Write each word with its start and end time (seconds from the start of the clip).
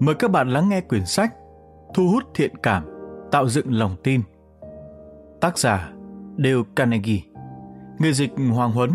Mời 0.00 0.14
các 0.14 0.30
bạn 0.30 0.48
lắng 0.48 0.68
nghe 0.68 0.80
quyển 0.80 1.06
sách 1.06 1.34
Thu 1.94 2.08
hút 2.08 2.24
thiện 2.34 2.56
cảm, 2.62 2.84
tạo 3.30 3.48
dựng 3.48 3.72
lòng 3.72 3.96
tin. 4.02 4.20
Tác 5.40 5.58
giả 5.58 5.92
Dale 6.38 6.62
Carnegie 6.76 7.20
Người 7.98 8.12
dịch 8.12 8.30
Hoàng 8.54 8.72
Huấn 8.72 8.90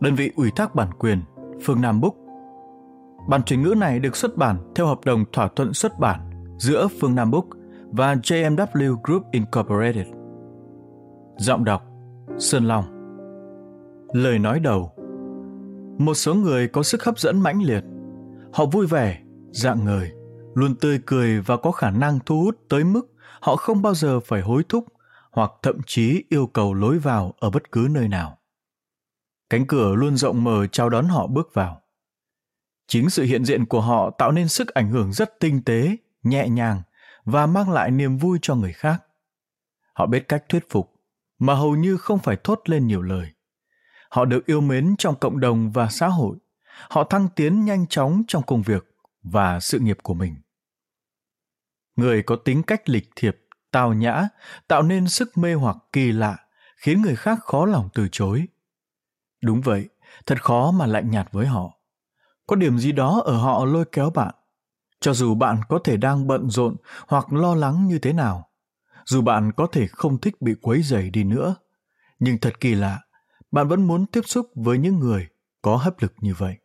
Đơn 0.00 0.14
vị 0.14 0.32
ủy 0.36 0.50
thác 0.56 0.74
bản 0.74 0.88
quyền 0.98 1.20
Phương 1.62 1.80
Nam 1.80 2.00
Book 2.00 2.14
Bản 3.28 3.42
chuyển 3.42 3.62
ngữ 3.62 3.74
này 3.76 3.98
được 4.00 4.16
xuất 4.16 4.36
bản 4.36 4.72
theo 4.74 4.86
hợp 4.86 4.98
đồng 5.04 5.24
thỏa 5.32 5.48
thuận 5.48 5.72
xuất 5.72 5.98
bản 5.98 6.20
giữa 6.58 6.88
Phương 7.00 7.14
Nam 7.14 7.30
Book 7.30 7.46
và 7.90 8.14
JMW 8.14 8.96
Group 9.04 9.22
Incorporated. 9.30 10.06
Giọng 11.36 11.64
đọc 11.64 11.82
Sơn 12.38 12.64
Long 12.64 12.84
Lời 14.12 14.38
nói 14.38 14.60
đầu 14.60 14.92
Một 15.98 16.14
số 16.14 16.34
người 16.34 16.68
có 16.68 16.82
sức 16.82 17.04
hấp 17.04 17.18
dẫn 17.18 17.40
mãnh 17.40 17.62
liệt. 17.62 17.84
Họ 18.52 18.66
vui 18.66 18.86
vẻ, 18.86 19.18
dạng 19.50 19.84
người, 19.84 20.12
luôn 20.54 20.74
tươi 20.74 21.00
cười 21.06 21.40
và 21.40 21.56
có 21.56 21.70
khả 21.70 21.90
năng 21.90 22.18
thu 22.26 22.42
hút 22.42 22.58
tới 22.68 22.84
mức 22.84 23.14
họ 23.40 23.56
không 23.56 23.82
bao 23.82 23.94
giờ 23.94 24.20
phải 24.20 24.40
hối 24.40 24.62
thúc 24.68 24.84
hoặc 25.30 25.50
thậm 25.62 25.80
chí 25.86 26.24
yêu 26.28 26.46
cầu 26.46 26.74
lối 26.74 26.98
vào 26.98 27.34
ở 27.38 27.50
bất 27.50 27.72
cứ 27.72 27.88
nơi 27.90 28.08
nào. 28.08 28.38
Cánh 29.50 29.66
cửa 29.66 29.94
luôn 29.94 30.16
rộng 30.16 30.44
mở 30.44 30.66
chào 30.66 30.90
đón 30.90 31.08
họ 31.08 31.26
bước 31.26 31.50
vào. 31.54 31.80
Chính 32.86 33.10
sự 33.10 33.22
hiện 33.22 33.44
diện 33.44 33.66
của 33.66 33.80
họ 33.80 34.10
tạo 34.10 34.32
nên 34.32 34.48
sức 34.48 34.68
ảnh 34.68 34.90
hưởng 34.90 35.12
rất 35.12 35.40
tinh 35.40 35.62
tế, 35.64 35.96
nhẹ 36.22 36.48
nhàng 36.48 36.82
và 37.24 37.46
mang 37.46 37.70
lại 37.70 37.90
niềm 37.90 38.16
vui 38.16 38.38
cho 38.42 38.54
người 38.54 38.72
khác. 38.72 39.02
Họ 39.92 40.06
biết 40.06 40.28
cách 40.28 40.44
thuyết 40.48 40.70
phục, 40.70 40.92
mà 41.38 41.54
hầu 41.54 41.76
như 41.76 41.96
không 41.96 42.18
phải 42.18 42.36
thốt 42.44 42.60
lên 42.64 42.86
nhiều 42.86 43.02
lời. 43.02 43.28
Họ 44.10 44.24
được 44.24 44.46
yêu 44.46 44.60
mến 44.60 44.94
trong 44.98 45.14
cộng 45.20 45.40
đồng 45.40 45.70
và 45.70 45.88
xã 45.88 46.08
hội. 46.08 46.36
Họ 46.90 47.04
thăng 47.04 47.28
tiến 47.36 47.64
nhanh 47.64 47.86
chóng 47.86 48.22
trong 48.28 48.42
công 48.42 48.62
việc 48.62 48.96
và 49.22 49.60
sự 49.60 49.78
nghiệp 49.78 49.98
của 50.02 50.14
mình. 50.14 50.36
Người 51.96 52.22
có 52.22 52.36
tính 52.36 52.62
cách 52.62 52.88
lịch 52.88 53.10
thiệp, 53.16 53.36
tào 53.70 53.92
nhã, 53.92 54.28
tạo 54.68 54.82
nên 54.82 55.08
sức 55.08 55.38
mê 55.38 55.54
hoặc 55.54 55.76
kỳ 55.92 56.12
lạ, 56.12 56.36
khiến 56.76 57.02
người 57.02 57.16
khác 57.16 57.38
khó 57.42 57.66
lòng 57.66 57.88
từ 57.94 58.08
chối. 58.12 58.48
Đúng 59.44 59.60
vậy, 59.60 59.88
thật 60.26 60.42
khó 60.42 60.70
mà 60.70 60.86
lạnh 60.86 61.10
nhạt 61.10 61.28
với 61.32 61.46
họ. 61.46 61.80
Có 62.46 62.56
điểm 62.56 62.78
gì 62.78 62.92
đó 62.92 63.22
ở 63.24 63.36
họ 63.36 63.64
lôi 63.64 63.84
kéo 63.92 64.10
bạn, 64.10 64.34
cho 65.04 65.14
dù 65.14 65.34
bạn 65.34 65.60
có 65.68 65.78
thể 65.84 65.96
đang 65.96 66.26
bận 66.26 66.50
rộn 66.50 66.76
hoặc 67.08 67.32
lo 67.32 67.54
lắng 67.54 67.86
như 67.86 67.98
thế 67.98 68.12
nào 68.12 68.50
dù 69.06 69.22
bạn 69.22 69.52
có 69.56 69.66
thể 69.72 69.86
không 69.86 70.20
thích 70.20 70.40
bị 70.40 70.54
quấy 70.62 70.82
rầy 70.82 71.10
đi 71.10 71.24
nữa 71.24 71.56
nhưng 72.18 72.38
thật 72.38 72.60
kỳ 72.60 72.74
lạ 72.74 73.00
bạn 73.50 73.68
vẫn 73.68 73.86
muốn 73.86 74.06
tiếp 74.06 74.20
xúc 74.26 74.50
với 74.54 74.78
những 74.78 74.98
người 74.98 75.28
có 75.62 75.76
hấp 75.76 76.02
lực 76.02 76.12
như 76.20 76.34
vậy 76.34 76.56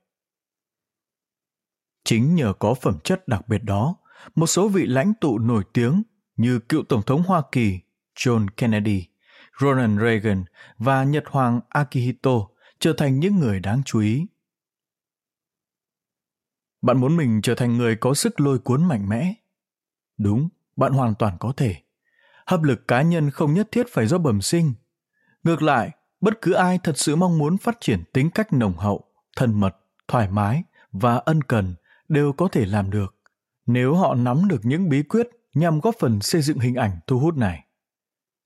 chính 2.03 2.35
nhờ 2.35 2.53
có 2.59 2.73
phẩm 2.73 2.99
chất 3.03 3.27
đặc 3.27 3.47
biệt 3.47 3.63
đó 3.63 3.95
một 4.35 4.47
số 4.47 4.69
vị 4.69 4.85
lãnh 4.85 5.13
tụ 5.21 5.39
nổi 5.39 5.63
tiếng 5.73 6.03
như 6.37 6.59
cựu 6.59 6.83
tổng 6.83 7.01
thống 7.01 7.23
hoa 7.23 7.41
kỳ 7.51 7.79
john 8.15 8.47
kennedy, 8.57 9.07
ronald 9.61 9.99
reagan 10.01 10.43
và 10.77 11.03
nhật 11.03 11.23
hoàng 11.27 11.59
akihito 11.69 12.31
trở 12.79 12.93
thành 12.97 13.19
những 13.19 13.39
người 13.39 13.59
đáng 13.59 13.81
chú 13.85 13.99
ý. 13.99 14.25
Bạn 16.81 16.97
muốn 16.97 17.17
mình 17.17 17.41
trở 17.43 17.55
thành 17.55 17.77
người 17.77 17.95
có 17.95 18.13
sức 18.13 18.39
lôi 18.39 18.59
cuốn 18.59 18.87
mạnh 18.87 19.09
mẽ? 19.09 19.33
Đúng, 20.17 20.49
bạn 20.75 20.93
hoàn 20.93 21.15
toàn 21.15 21.37
có 21.39 21.53
thể. 21.57 21.75
Hấp 22.45 22.63
lực 22.63 22.87
cá 22.87 23.01
nhân 23.01 23.31
không 23.31 23.53
nhất 23.53 23.67
thiết 23.71 23.85
phải 23.91 24.07
do 24.07 24.17
bẩm 24.17 24.41
sinh. 24.41 24.73
Ngược 25.43 25.61
lại, 25.61 25.91
bất 26.21 26.41
cứ 26.41 26.53
ai 26.53 26.79
thật 26.83 26.97
sự 26.97 27.15
mong 27.15 27.37
muốn 27.37 27.57
phát 27.57 27.77
triển 27.81 28.03
tính 28.13 28.29
cách 28.29 28.53
nồng 28.53 28.77
hậu, 28.77 29.05
thân 29.35 29.59
mật, 29.59 29.77
thoải 30.07 30.29
mái 30.29 30.63
và 30.91 31.15
ân 31.15 31.43
cần 31.43 31.75
đều 32.09 32.33
có 32.33 32.47
thể 32.47 32.65
làm 32.65 32.89
được 32.89 33.18
nếu 33.71 33.95
họ 33.95 34.15
nắm 34.15 34.47
được 34.47 34.59
những 34.63 34.89
bí 34.89 35.03
quyết 35.03 35.27
nhằm 35.53 35.79
góp 35.79 35.95
phần 35.99 36.21
xây 36.21 36.41
dựng 36.41 36.59
hình 36.59 36.75
ảnh 36.75 36.99
thu 37.07 37.19
hút 37.19 37.37
này. 37.37 37.65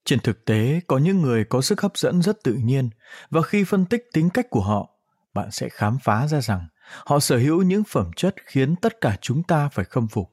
Trên 0.06 0.20
thực 0.20 0.46
tế, 0.46 0.80
có 0.88 0.98
những 0.98 1.22
người 1.22 1.46
có 1.46 1.62
sức 1.62 1.82
hấp 1.82 1.98
dẫn 1.98 2.22
rất 2.22 2.44
tự 2.44 2.54
nhiên, 2.54 2.90
và 3.30 3.42
khi 3.42 3.64
phân 3.64 3.86
tích 3.86 4.04
tính 4.14 4.30
cách 4.30 4.50
của 4.50 4.62
họ, 4.62 4.90
bạn 5.34 5.52
sẽ 5.52 5.70
khám 5.70 5.98
phá 6.04 6.28
ra 6.28 6.42
rằng 6.42 6.68
họ 7.06 7.20
sở 7.20 7.38
hữu 7.38 7.62
những 7.62 7.84
phẩm 7.84 8.12
chất 8.16 8.36
khiến 8.46 8.76
tất 8.76 9.02
cả 9.02 9.18
chúng 9.22 9.44
ta 9.44 9.70
phải 9.70 9.86
khâm 9.86 10.08
phục. 10.08 10.32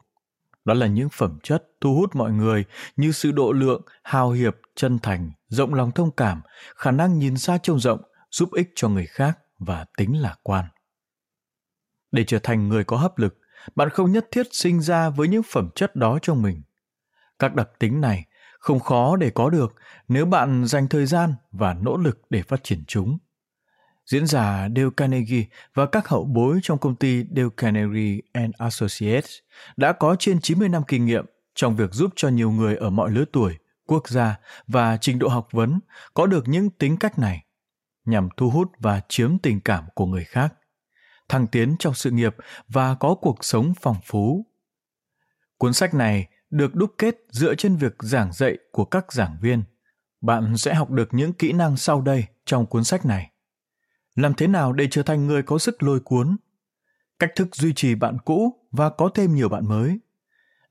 Đó 0.65 0.75
là 0.75 0.87
những 0.87 1.09
phẩm 1.13 1.39
chất 1.43 1.65
thu 1.81 1.95
hút 1.95 2.17
mọi 2.17 2.33
người 2.33 2.65
như 2.97 3.13
sự 3.13 3.33
độ 3.33 3.53
lượng, 3.53 3.83
hào 4.03 4.31
hiệp, 4.31 4.57
chân 4.77 4.99
thành, 4.99 5.31
rộng 5.49 5.75
lòng 5.75 5.93
thông 5.93 6.11
cảm, 6.11 6.41
khả 6.75 6.91
năng 6.91 7.19
nhìn 7.19 7.37
xa 7.37 7.59
trông 7.63 7.81
rộng, 7.81 8.01
giúp 8.31 8.49
ích 8.53 8.73
cho 8.75 8.89
người 8.89 9.07
khác 9.07 9.39
và 9.59 9.85
tính 9.97 10.21
lạc 10.21 10.37
quan. 10.43 10.65
Để 12.13 12.25
trở 12.25 12.39
thành 12.39 12.69
người 12.69 12.85
có 12.85 12.97
hấp 12.97 13.19
lực 13.19 13.37
bạn 13.75 13.91
không 13.91 14.13
nhất 14.13 14.27
thiết 14.31 14.47
sinh 14.51 14.81
ra 14.81 15.11
với 15.11 15.29
những 15.29 15.43
phẩm 15.43 15.69
chất 15.75 15.97
đó 15.97 16.19
trong 16.23 16.43
mình. 16.43 16.63
Các 17.39 17.55
đặc 17.55 17.69
tính 17.79 18.01
này 18.01 18.25
không 18.59 18.81
khó 18.81 19.17
để 19.17 19.31
có 19.31 19.51
được 19.51 19.75
nếu 20.09 20.27
bạn 20.27 20.65
dành 20.67 20.89
thời 20.89 21.07
gian 21.07 21.35
và 21.53 21.75
nỗ 21.75 21.97
lực 21.97 22.21
để 22.31 22.43
phát 22.43 22.65
triển 22.65 22.85
chúng. 22.87 23.19
Diễn 24.07 24.27
giả 24.27 24.69
Dale 24.77 24.91
Carnegie 24.97 25.45
và 25.75 25.87
các 25.87 26.09
hậu 26.09 26.25
bối 26.25 26.59
trong 26.63 26.79
công 26.79 26.97
ty 26.97 27.25
Dale 27.37 27.49
Carnegie 27.57 28.21
and 28.33 28.55
Associates 28.59 29.31
đã 29.77 29.93
có 29.93 30.17
trên 30.19 30.41
90 30.41 30.69
năm 30.69 30.83
kinh 30.89 31.07
nghiệm 31.07 31.25
trong 31.55 31.77
việc 31.77 31.93
giúp 31.93 32.13
cho 32.17 32.29
nhiều 32.29 32.51
người 32.51 32.77
ở 32.77 32.91
mọi 32.91 33.11
lứa 33.11 33.25
tuổi, 33.33 33.57
quốc 33.87 34.09
gia 34.09 34.39
và 34.67 34.97
trình 34.97 35.19
độ 35.19 35.29
học 35.29 35.49
vấn 35.53 35.81
có 36.15 36.27
được 36.27 36.49
những 36.49 36.71
tính 36.71 36.97
cách 36.97 37.19
này 37.19 37.45
nhằm 38.05 38.29
thu 38.37 38.51
hút 38.51 38.73
và 38.79 39.01
chiếm 39.09 39.39
tình 39.39 39.61
cảm 39.61 39.85
của 39.95 40.07
người 40.07 40.25
khác, 40.25 40.55
thăng 41.31 41.47
tiến 41.47 41.77
trong 41.79 41.95
sự 41.95 42.11
nghiệp 42.11 42.37
và 42.69 42.95
có 42.95 43.15
cuộc 43.15 43.45
sống 43.45 43.73
phong 43.81 43.97
phú. 44.05 44.47
Cuốn 45.59 45.73
sách 45.73 45.95
này 45.95 46.29
được 46.51 46.75
đúc 46.75 46.95
kết 46.99 47.17
dựa 47.31 47.55
trên 47.55 47.77
việc 47.77 47.95
giảng 47.99 48.33
dạy 48.33 48.59
của 48.73 48.85
các 48.85 49.13
giảng 49.13 49.37
viên. 49.41 49.63
Bạn 50.21 50.57
sẽ 50.57 50.75
học 50.75 50.91
được 50.91 51.09
những 51.13 51.33
kỹ 51.33 51.53
năng 51.53 51.77
sau 51.77 52.01
đây 52.01 52.25
trong 52.45 52.67
cuốn 52.67 52.85
sách 52.85 53.07
này 53.07 53.31
làm 54.15 54.35
thế 54.35 54.47
nào 54.47 54.73
để 54.73 54.89
trở 54.91 55.03
thành 55.03 55.27
người 55.27 55.43
có 55.43 55.59
sức 55.59 55.83
lôi 55.83 56.01
cuốn 56.01 56.37
cách 57.19 57.31
thức 57.37 57.57
duy 57.57 57.73
trì 57.77 57.95
bạn 57.95 58.19
cũ 58.25 58.67
và 58.71 58.91
có 58.91 59.11
thêm 59.15 59.35
nhiều 59.35 59.49
bạn 59.49 59.69
mới 59.69 59.99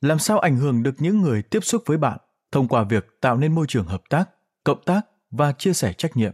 làm 0.01 0.19
sao 0.19 0.39
ảnh 0.39 0.57
hưởng 0.57 0.83
được 0.83 0.95
những 0.97 1.21
người 1.21 1.41
tiếp 1.41 1.59
xúc 1.63 1.83
với 1.85 1.97
bạn 1.97 2.19
thông 2.51 2.67
qua 2.67 2.83
việc 2.83 3.07
tạo 3.21 3.37
nên 3.37 3.55
môi 3.55 3.65
trường 3.67 3.85
hợp 3.85 4.01
tác, 4.09 4.29
cộng 4.63 4.83
tác 4.85 5.01
và 5.31 5.51
chia 5.51 5.73
sẻ 5.73 5.93
trách 5.93 6.17
nhiệm 6.17 6.33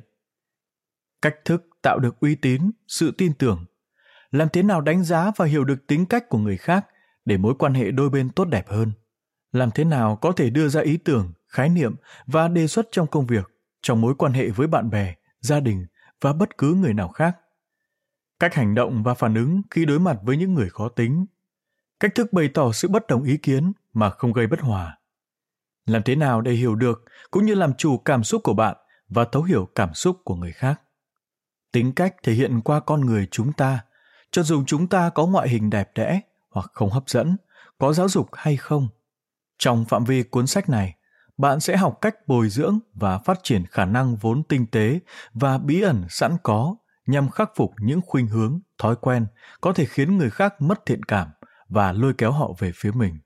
cách 1.22 1.35
thức 1.46 1.68
tạo 1.81 2.00
được 2.00 2.19
uy 2.19 2.35
tín, 2.35 2.72
sự 2.88 3.12
tin 3.12 3.34
tưởng 3.34 3.66
làm 4.31 4.47
thế 4.53 4.63
nào 4.63 4.81
đánh 4.81 5.03
giá 5.03 5.31
và 5.36 5.46
hiểu 5.46 5.63
được 5.63 5.88
tính 5.88 6.06
cách 6.06 6.30
của 6.30 6.38
người 6.38 6.58
khác 6.58 6.88
để 7.25 7.38
mối 7.38 7.53
quan 7.59 7.74
hệ 7.74 7.91
đôi 7.91 8.09
bên 8.09 8.30
tốt 8.30 8.46
đẹp 8.46 8.69
hơn? 8.69 8.91
Làm 9.52 9.72
thế 9.72 9.84
nào 9.84 10.16
có 10.16 10.31
thể 10.31 10.50
đưa 10.50 10.68
ra 10.68 10.81
ý 10.81 10.97
tưởng, 10.97 11.34
khái 11.47 11.69
niệm 11.69 11.96
và 12.25 12.47
đề 12.47 12.68
xuất 12.68 12.88
trong 12.91 13.08
công 13.08 13.25
việc, 13.25 13.52
trong 13.81 14.02
mối 14.02 14.16
quan 14.16 14.34
hệ 14.34 14.50
với 14.50 14.68
bạn 14.68 14.90
bè, 14.90 15.16
gia 15.40 15.59
đình 15.59 15.85
và 16.22 16.34
bất 16.34 16.58
cứ 16.58 16.74
người 16.74 16.94
nào 16.94 17.08
khác? 17.08 17.38
Cách 18.40 18.56
hành 18.56 18.75
động 18.75 19.03
và 19.03 19.14
phản 19.14 19.35
ứng 19.35 19.62
khi 19.72 19.85
đối 19.85 20.00
mặt 20.00 20.18
với 20.24 20.38
những 20.38 20.53
người 20.53 20.69
khó 20.69 20.90
tính. 20.90 21.25
Cách 22.00 22.16
thức 22.16 22.34
bày 22.34 22.50
tỏ 22.53 22.72
sự 22.72 22.88
bất 22.88 23.08
đồng 23.08 23.24
ý 23.24 23.38
kiến 23.38 23.72
mà 23.94 24.09
không 24.09 24.34
gây 24.34 24.47
bất 24.47 24.62
hòa. 24.62 24.97
Làm 25.85 26.03
thế 26.03 26.16
nào 26.16 26.41
để 26.41 26.52
hiểu 26.52 26.75
được 26.75 27.03
cũng 27.31 27.46
như 27.46 27.56
làm 27.56 27.74
chủ 27.74 27.97
cảm 27.97 28.24
xúc 28.24 28.44
của 28.44 28.53
bạn 28.53 28.75
và 29.09 29.25
thấu 29.25 29.44
hiểu 29.44 29.69
cảm 29.75 29.94
xúc 29.94 30.18
của 30.24 30.35
người 30.35 30.52
khác? 30.52 30.81
Tính 31.72 31.91
cách 31.91 32.16
thể 32.24 32.34
hiện 32.34 32.62
qua 32.62 32.80
con 32.80 33.02
người 33.02 33.28
chúng 33.31 33.53
ta 33.53 33.79
cho 34.35 34.43
dù 34.43 34.64
chúng 34.67 34.87
ta 34.87 35.09
có 35.09 35.26
ngoại 35.26 35.49
hình 35.49 35.70
đẹp 35.70 35.91
đẽ 35.96 36.22
hoặc 36.49 36.72
không 36.73 36.90
hấp 36.90 37.09
dẫn, 37.09 37.37
có 37.78 37.93
giáo 37.93 38.09
dục 38.09 38.29
hay 38.34 38.58
không, 38.58 38.87
trong 39.58 39.85
phạm 39.85 40.03
vi 40.03 40.23
cuốn 40.23 40.47
sách 40.47 40.70
này, 40.70 40.96
bạn 41.37 41.59
sẽ 41.59 41.78
học 41.78 41.97
cách 42.02 42.16
bồi 42.28 42.49
dưỡng 42.49 42.79
và 42.93 43.17
phát 43.17 43.40
triển 43.43 43.66
khả 43.66 43.85
năng 43.85 44.16
vốn 44.16 44.43
tinh 44.43 44.67
tế 44.67 44.99
và 45.34 45.58
bí 45.58 45.82
ẩn 45.82 46.05
sẵn 46.09 46.37
có 46.43 46.76
nhằm 47.08 47.29
khắc 47.29 47.52
phục 47.55 47.73
những 47.79 48.02
khuynh 48.05 48.28
hướng, 48.28 48.59
thói 48.78 48.96
quen 48.96 49.28
có 49.61 49.73
thể 49.73 49.85
khiến 49.85 50.17
người 50.17 50.29
khác 50.29 50.61
mất 50.61 50.85
thiện 50.85 51.03
cảm 51.03 51.28
và 51.70 51.91
lôi 51.91 52.14
kéo 52.17 52.32
họ 52.32 52.52
về 52.59 52.72
phía 52.76 52.91
mình. 52.91 53.20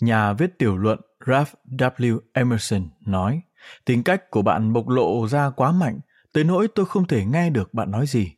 Nhà 0.00 0.32
viết 0.32 0.58
tiểu 0.58 0.76
luận 0.76 1.00
ralph 1.26 1.54
w. 1.98 2.18
Emerson 2.32 2.88
nói, 3.06 3.42
tính 3.84 4.02
cách 4.02 4.30
của 4.30 4.42
bạn 4.42 4.72
bộc 4.72 4.88
lộ 4.88 5.28
ra 5.28 5.50
quá 5.50 5.72
mạnh, 5.72 6.00
tới 6.32 6.44
nỗi 6.44 6.68
tôi 6.74 6.86
không 6.86 7.06
thể 7.06 7.24
nghe 7.24 7.50
được 7.50 7.74
bạn 7.74 7.90
nói 7.90 8.06
gì 8.06 8.32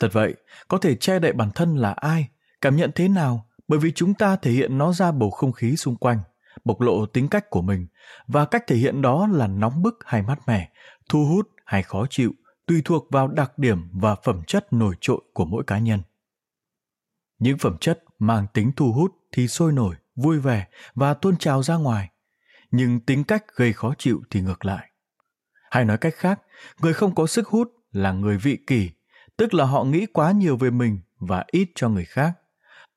thật 0.00 0.08
vậy 0.12 0.34
có 0.68 0.78
thể 0.78 0.94
che 0.94 1.18
đậy 1.18 1.32
bản 1.32 1.50
thân 1.54 1.76
là 1.76 1.92
ai 1.92 2.28
cảm 2.60 2.76
nhận 2.76 2.90
thế 2.94 3.08
nào 3.08 3.48
bởi 3.68 3.78
vì 3.78 3.92
chúng 3.92 4.14
ta 4.14 4.36
thể 4.36 4.50
hiện 4.50 4.78
nó 4.78 4.92
ra 4.92 5.12
bầu 5.12 5.30
không 5.30 5.52
khí 5.52 5.76
xung 5.76 5.96
quanh 5.96 6.18
bộc 6.64 6.80
lộ 6.80 7.06
tính 7.06 7.28
cách 7.28 7.50
của 7.50 7.62
mình 7.62 7.86
và 8.26 8.44
cách 8.44 8.64
thể 8.66 8.76
hiện 8.76 9.02
đó 9.02 9.26
là 9.26 9.46
nóng 9.46 9.82
bức 9.82 9.94
hay 10.06 10.22
mát 10.22 10.38
mẻ, 10.46 10.70
thu 11.08 11.26
hút 11.26 11.50
hay 11.64 11.82
khó 11.82 12.06
chịu, 12.10 12.32
tùy 12.66 12.82
thuộc 12.84 13.06
vào 13.10 13.28
đặc 13.28 13.58
điểm 13.58 13.88
và 13.92 14.14
phẩm 14.14 14.42
chất 14.46 14.72
nổi 14.72 14.94
trội 15.00 15.20
của 15.32 15.44
mỗi 15.44 15.64
cá 15.66 15.78
nhân. 15.78 16.00
Những 17.38 17.58
phẩm 17.58 17.76
chất 17.80 18.04
mang 18.18 18.46
tính 18.54 18.72
thu 18.76 18.92
hút 18.92 19.14
thì 19.32 19.48
sôi 19.48 19.72
nổi, 19.72 19.94
vui 20.16 20.38
vẻ 20.38 20.66
và 20.94 21.14
tuôn 21.14 21.36
trào 21.36 21.62
ra 21.62 21.76
ngoài, 21.76 22.10
nhưng 22.70 23.00
tính 23.00 23.24
cách 23.24 23.44
gây 23.56 23.72
khó 23.72 23.94
chịu 23.98 24.22
thì 24.30 24.40
ngược 24.40 24.64
lại. 24.64 24.90
Hay 25.70 25.84
nói 25.84 25.98
cách 25.98 26.14
khác, 26.16 26.40
người 26.80 26.92
không 26.92 27.14
có 27.14 27.26
sức 27.26 27.48
hút 27.48 27.72
là 27.92 28.12
người 28.12 28.38
vị 28.38 28.58
kỷ, 28.66 28.90
tức 29.36 29.54
là 29.54 29.64
họ 29.64 29.84
nghĩ 29.84 30.06
quá 30.06 30.32
nhiều 30.32 30.56
về 30.56 30.70
mình 30.70 31.00
và 31.18 31.44
ít 31.46 31.68
cho 31.74 31.88
người 31.88 32.04
khác. 32.04 32.32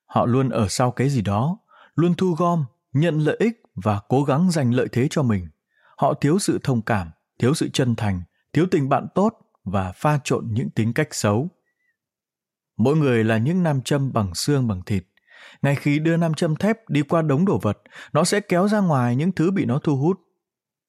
Họ 0.06 0.26
luôn 0.26 0.50
ở 0.50 0.68
sau 0.70 0.92
cái 0.92 1.10
gì 1.10 1.22
đó, 1.22 1.58
luôn 1.96 2.14
thu 2.14 2.36
gom, 2.38 2.66
nhận 2.94 3.20
lợi 3.20 3.38
ích 3.40 3.62
và 3.76 4.00
cố 4.10 4.24
gắng 4.24 4.52
giành 4.52 4.74
lợi 4.74 4.88
thế 4.92 5.08
cho 5.10 5.24
mình. 5.24 5.48
Họ 5.98 6.14
thiếu 6.14 6.40
sự 6.40 6.60
thông 6.64 6.82
cảm, 6.82 7.12
thiếu 7.40 7.54
sự 7.54 7.70
chân 7.74 7.96
thành, 7.96 8.22
thiếu 8.54 8.66
tình 8.72 8.90
bạn 8.90 9.08
tốt 9.16 9.34
và 9.64 9.92
pha 9.92 10.20
trộn 10.24 10.48
những 10.52 10.70
tính 10.70 10.94
cách 10.94 11.08
xấu. 11.12 11.50
Mỗi 12.78 12.96
người 12.96 13.24
là 13.24 13.38
những 13.38 13.64
nam 13.64 13.82
châm 13.82 14.14
bằng 14.14 14.36
xương 14.36 14.68
bằng 14.68 14.82
thịt. 14.86 15.04
Ngay 15.62 15.76
khi 15.76 16.00
đưa 16.00 16.18
nam 16.18 16.34
châm 16.34 16.56
thép 16.56 16.90
đi 16.90 17.02
qua 17.02 17.22
đống 17.22 17.46
đồ 17.46 17.58
vật, 17.58 17.78
nó 18.14 18.24
sẽ 18.24 18.40
kéo 18.40 18.68
ra 18.68 18.80
ngoài 18.80 19.16
những 19.16 19.32
thứ 19.32 19.52
bị 19.52 19.66
nó 19.66 19.80
thu 19.80 19.98
hút. 19.98 20.20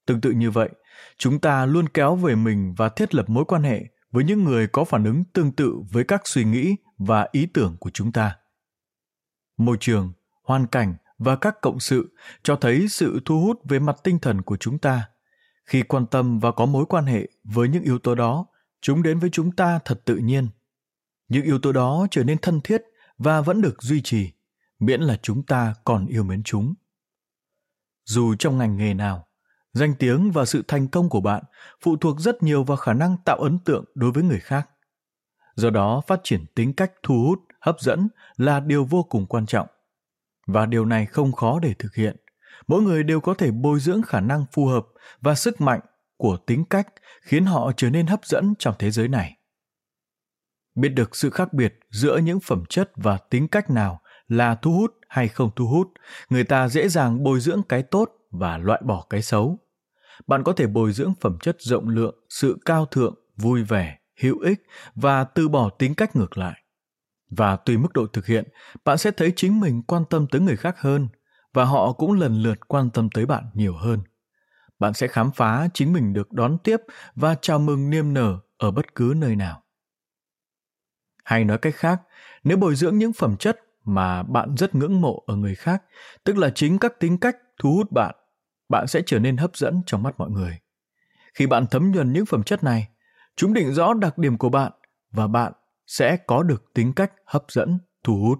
Tương 0.05 0.21
tự 0.21 0.31
như 0.31 0.51
vậy, 0.51 0.69
chúng 1.17 1.39
ta 1.39 1.65
luôn 1.65 1.89
kéo 1.89 2.15
về 2.15 2.35
mình 2.35 2.73
và 2.77 2.89
thiết 2.89 3.15
lập 3.15 3.29
mối 3.29 3.45
quan 3.45 3.63
hệ 3.63 3.83
với 4.11 4.23
những 4.23 4.43
người 4.43 4.67
có 4.67 4.83
phản 4.83 5.03
ứng 5.03 5.23
tương 5.23 5.51
tự 5.51 5.75
với 5.91 6.03
các 6.03 6.27
suy 6.27 6.43
nghĩ 6.43 6.75
và 6.97 7.27
ý 7.31 7.45
tưởng 7.45 7.77
của 7.79 7.89
chúng 7.89 8.11
ta. 8.11 8.37
Môi 9.57 9.77
trường, 9.79 10.13
hoàn 10.43 10.67
cảnh 10.67 10.95
và 11.17 11.35
các 11.35 11.61
cộng 11.61 11.79
sự 11.79 12.15
cho 12.43 12.55
thấy 12.55 12.87
sự 12.87 13.19
thu 13.25 13.41
hút 13.41 13.61
về 13.63 13.79
mặt 13.79 13.95
tinh 14.03 14.19
thần 14.19 14.41
của 14.41 14.57
chúng 14.57 14.77
ta. 14.77 15.09
Khi 15.65 15.83
quan 15.83 16.05
tâm 16.05 16.39
và 16.39 16.51
có 16.51 16.65
mối 16.65 16.85
quan 16.85 17.05
hệ 17.05 17.29
với 17.43 17.69
những 17.69 17.83
yếu 17.83 17.99
tố 17.99 18.15
đó, 18.15 18.45
chúng 18.81 19.03
đến 19.03 19.19
với 19.19 19.29
chúng 19.29 19.51
ta 19.51 19.79
thật 19.85 20.01
tự 20.05 20.15
nhiên. 20.15 20.47
Những 21.27 21.43
yếu 21.43 21.59
tố 21.59 21.71
đó 21.71 22.07
trở 22.11 22.23
nên 22.23 22.37
thân 22.37 22.61
thiết 22.61 22.81
và 23.17 23.41
vẫn 23.41 23.61
được 23.61 23.83
duy 23.83 24.01
trì, 24.01 24.31
miễn 24.79 25.01
là 25.01 25.17
chúng 25.21 25.43
ta 25.43 25.73
còn 25.83 26.05
yêu 26.05 26.23
mến 26.23 26.43
chúng. 26.43 26.73
Dù 28.05 28.35
trong 28.35 28.57
ngành 28.57 28.77
nghề 28.77 28.93
nào, 28.93 29.27
danh 29.73 29.93
tiếng 29.99 30.31
và 30.31 30.45
sự 30.45 30.63
thành 30.67 30.87
công 30.87 31.09
của 31.09 31.21
bạn 31.21 31.43
phụ 31.81 31.95
thuộc 31.97 32.19
rất 32.19 32.43
nhiều 32.43 32.63
vào 32.63 32.77
khả 32.77 32.93
năng 32.93 33.17
tạo 33.25 33.37
ấn 33.37 33.59
tượng 33.59 33.85
đối 33.95 34.11
với 34.11 34.23
người 34.23 34.39
khác. 34.39 34.69
Do 35.55 35.69
đó, 35.69 36.01
phát 36.07 36.19
triển 36.23 36.45
tính 36.55 36.73
cách 36.73 36.91
thu 37.03 37.23
hút, 37.27 37.39
hấp 37.61 37.79
dẫn 37.79 38.07
là 38.37 38.59
điều 38.59 38.85
vô 38.85 39.03
cùng 39.03 39.25
quan 39.25 39.45
trọng. 39.45 39.67
Và 40.47 40.65
điều 40.65 40.85
này 40.85 41.05
không 41.05 41.31
khó 41.31 41.59
để 41.59 41.73
thực 41.79 41.95
hiện. 41.95 42.15
Mỗi 42.67 42.81
người 42.81 43.03
đều 43.03 43.21
có 43.21 43.33
thể 43.33 43.51
bồi 43.51 43.79
dưỡng 43.79 44.01
khả 44.01 44.19
năng 44.19 44.45
phù 44.51 44.65
hợp 44.65 44.87
và 45.21 45.35
sức 45.35 45.61
mạnh 45.61 45.79
của 46.17 46.37
tính 46.37 46.65
cách 46.65 46.87
khiến 47.21 47.45
họ 47.45 47.71
trở 47.77 47.89
nên 47.89 48.07
hấp 48.07 48.25
dẫn 48.25 48.53
trong 48.59 48.75
thế 48.79 48.91
giới 48.91 49.07
này. 49.07 49.37
Biết 50.75 50.89
được 50.89 51.15
sự 51.15 51.29
khác 51.29 51.53
biệt 51.53 51.79
giữa 51.89 52.17
những 52.17 52.39
phẩm 52.39 52.63
chất 52.69 52.91
và 52.95 53.17
tính 53.17 53.47
cách 53.47 53.69
nào 53.69 54.01
là 54.27 54.55
thu 54.55 54.71
hút 54.71 54.91
hay 55.09 55.27
không 55.27 55.49
thu 55.55 55.67
hút, 55.67 55.87
người 56.29 56.43
ta 56.43 56.67
dễ 56.69 56.89
dàng 56.89 57.23
bồi 57.23 57.39
dưỡng 57.39 57.61
cái 57.69 57.83
tốt 57.83 58.09
và 58.31 58.57
loại 58.57 58.81
bỏ 58.85 59.05
cái 59.09 59.21
xấu. 59.21 59.59
Bạn 60.27 60.43
có 60.43 60.53
thể 60.53 60.67
bồi 60.67 60.91
dưỡng 60.91 61.13
phẩm 61.21 61.37
chất 61.41 61.55
rộng 61.59 61.89
lượng, 61.89 62.15
sự 62.29 62.57
cao 62.65 62.85
thượng, 62.85 63.15
vui 63.37 63.63
vẻ, 63.63 63.97
hữu 64.21 64.39
ích 64.39 64.63
và 64.95 65.23
từ 65.23 65.49
bỏ 65.49 65.69
tính 65.69 65.95
cách 65.95 66.15
ngược 66.15 66.37
lại. 66.37 66.63
Và 67.29 67.55
tùy 67.55 67.77
mức 67.77 67.93
độ 67.93 68.07
thực 68.07 68.25
hiện, 68.25 68.47
bạn 68.85 68.97
sẽ 68.97 69.11
thấy 69.11 69.33
chính 69.35 69.59
mình 69.59 69.83
quan 69.87 70.05
tâm 70.09 70.27
tới 70.27 70.41
người 70.41 70.57
khác 70.57 70.79
hơn 70.79 71.07
và 71.53 71.65
họ 71.65 71.93
cũng 71.93 72.13
lần 72.13 72.43
lượt 72.43 72.67
quan 72.67 72.89
tâm 72.89 73.09
tới 73.09 73.25
bạn 73.25 73.43
nhiều 73.53 73.75
hơn. 73.75 73.99
Bạn 74.79 74.93
sẽ 74.93 75.07
khám 75.07 75.31
phá 75.31 75.67
chính 75.73 75.93
mình 75.93 76.13
được 76.13 76.31
đón 76.31 76.57
tiếp 76.63 76.77
và 77.15 77.35
chào 77.41 77.59
mừng 77.59 77.89
niềm 77.89 78.13
nở 78.13 78.39
ở 78.57 78.71
bất 78.71 78.95
cứ 78.95 79.13
nơi 79.17 79.35
nào. 79.35 79.63
Hay 81.23 81.43
nói 81.45 81.57
cách 81.57 81.75
khác, 81.75 82.01
nếu 82.43 82.57
bồi 82.57 82.75
dưỡng 82.75 82.97
những 82.97 83.13
phẩm 83.13 83.37
chất 83.37 83.59
mà 83.83 84.23
bạn 84.23 84.55
rất 84.57 84.75
ngưỡng 84.75 85.01
mộ 85.01 85.23
ở 85.27 85.35
người 85.35 85.55
khác, 85.55 85.83
tức 86.23 86.37
là 86.37 86.49
chính 86.49 86.79
các 86.79 86.99
tính 86.99 87.17
cách 87.17 87.37
thu 87.59 87.75
hút 87.75 87.91
bạn 87.91 88.15
bạn 88.71 88.87
sẽ 88.87 89.01
trở 89.05 89.19
nên 89.19 89.37
hấp 89.37 89.55
dẫn 89.55 89.81
trong 89.85 90.03
mắt 90.03 90.15
mọi 90.17 90.29
người. 90.29 90.59
Khi 91.33 91.47
bạn 91.47 91.65
thấm 91.71 91.91
nhuần 91.91 92.13
những 92.13 92.25
phẩm 92.25 92.43
chất 92.43 92.63
này, 92.63 92.87
chúng 93.35 93.53
định 93.53 93.73
rõ 93.73 93.93
đặc 93.93 94.17
điểm 94.17 94.37
của 94.37 94.49
bạn 94.49 94.71
và 95.11 95.27
bạn 95.27 95.53
sẽ 95.87 96.17
có 96.17 96.43
được 96.43 96.63
tính 96.73 96.93
cách 96.93 97.11
hấp 97.25 97.45
dẫn, 97.49 97.79
thu 98.03 98.17
hút. 98.17 98.39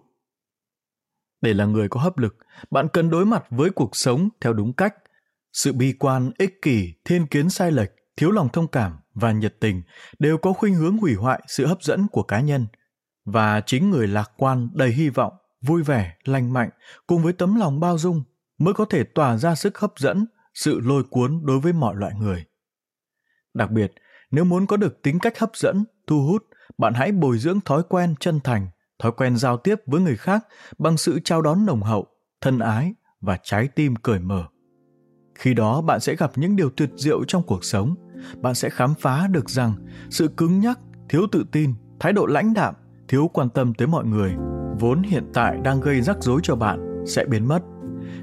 Để 1.42 1.54
là 1.54 1.66
người 1.66 1.90
có 1.90 2.00
hấp 2.00 2.18
lực, 2.18 2.38
bạn 2.72 2.88
cần 2.94 3.10
đối 3.10 3.26
mặt 3.26 3.44
với 3.50 3.70
cuộc 3.70 3.96
sống 3.96 4.30
theo 4.42 4.54
đúng 4.54 4.74
cách. 4.74 4.96
Sự 5.54 5.74
bi 5.74 5.94
quan, 6.00 6.32
ích 6.38 6.62
kỷ, 6.62 6.94
thiên 7.06 7.28
kiến 7.28 7.50
sai 7.50 7.72
lệch, 7.72 7.92
thiếu 8.18 8.32
lòng 8.32 8.50
thông 8.50 8.68
cảm 8.68 9.00
và 9.14 9.32
nhiệt 9.32 9.56
tình 9.60 9.82
đều 10.20 10.38
có 10.38 10.54
khuynh 10.54 10.76
hướng 10.76 10.98
hủy 10.98 11.14
hoại 11.14 11.42
sự 11.48 11.66
hấp 11.66 11.84
dẫn 11.84 12.08
của 12.08 12.24
cá 12.24 12.40
nhân. 12.40 12.68
Và 13.26 13.62
chính 13.66 13.90
người 13.90 14.08
lạc 14.08 14.32
quan, 14.38 14.70
đầy 14.74 14.90
hy 14.90 15.10
vọng, 15.10 15.34
vui 15.62 15.84
vẻ, 15.84 16.16
lành 16.24 16.54
mạnh 16.54 16.70
cùng 17.08 17.24
với 17.24 17.34
tấm 17.34 17.56
lòng 17.56 17.80
bao 17.80 17.98
dung 17.98 18.24
mới 18.64 18.74
có 18.74 18.86
thể 18.86 19.04
tỏa 19.04 19.38
ra 19.38 19.56
sức 19.56 19.78
hấp 19.78 19.94
dẫn, 19.98 20.26
sự 20.54 20.80
lôi 20.80 21.04
cuốn 21.04 21.42
đối 21.46 21.60
với 21.60 21.74
mọi 21.74 21.96
loại 21.96 22.14
người. 22.20 22.46
Đặc 23.54 23.72
biệt, 23.72 23.94
nếu 24.32 24.44
muốn 24.44 24.68
có 24.68 24.78
được 24.78 25.02
tính 25.02 25.20
cách 25.20 25.40
hấp 25.40 25.56
dẫn, 25.56 25.86
thu 26.08 26.22
hút, 26.22 26.46
bạn 26.78 26.94
hãy 26.94 27.12
bồi 27.12 27.38
dưỡng 27.38 27.62
thói 27.62 27.84
quen 27.90 28.16
chân 28.20 28.40
thành, 28.44 28.68
thói 29.00 29.12
quen 29.12 29.38
giao 29.38 29.58
tiếp 29.58 29.76
với 29.86 30.02
người 30.02 30.18
khác 30.18 30.48
bằng 30.78 30.98
sự 30.98 31.20
chào 31.24 31.42
đón 31.42 31.66
nồng 31.66 31.82
hậu, 31.82 32.08
thân 32.42 32.60
ái 32.60 32.94
và 33.22 33.38
trái 33.44 33.68
tim 33.68 33.96
cởi 33.96 34.20
mở. 34.20 34.44
Khi 35.36 35.54
đó, 35.54 35.82
bạn 35.82 36.00
sẽ 36.00 36.16
gặp 36.16 36.32
những 36.36 36.56
điều 36.56 36.70
tuyệt 36.70 36.90
diệu 36.96 37.24
trong 37.28 37.44
cuộc 37.44 37.66
sống. 37.66 37.96
Bạn 38.42 38.56
sẽ 38.56 38.70
khám 38.70 38.94
phá 39.00 39.28
được 39.28 39.50
rằng 39.50 39.74
sự 40.10 40.28
cứng 40.28 40.60
nhắc, 40.60 40.80
thiếu 41.10 41.28
tự 41.32 41.46
tin, 41.52 41.74
thái 42.00 42.14
độ 42.14 42.26
lãnh 42.26 42.54
đạm, 42.54 42.76
thiếu 43.08 43.30
quan 43.34 43.50
tâm 43.50 43.74
tới 43.74 43.88
mọi 43.88 44.06
người 44.06 44.36
vốn 44.80 45.04
hiện 45.04 45.32
tại 45.34 45.58
đang 45.64 45.82
gây 45.82 46.02
rắc 46.02 46.18
rối 46.24 46.40
cho 46.44 46.56
bạn 46.56 47.04
sẽ 47.08 47.26
biến 47.26 47.48
mất 47.48 47.60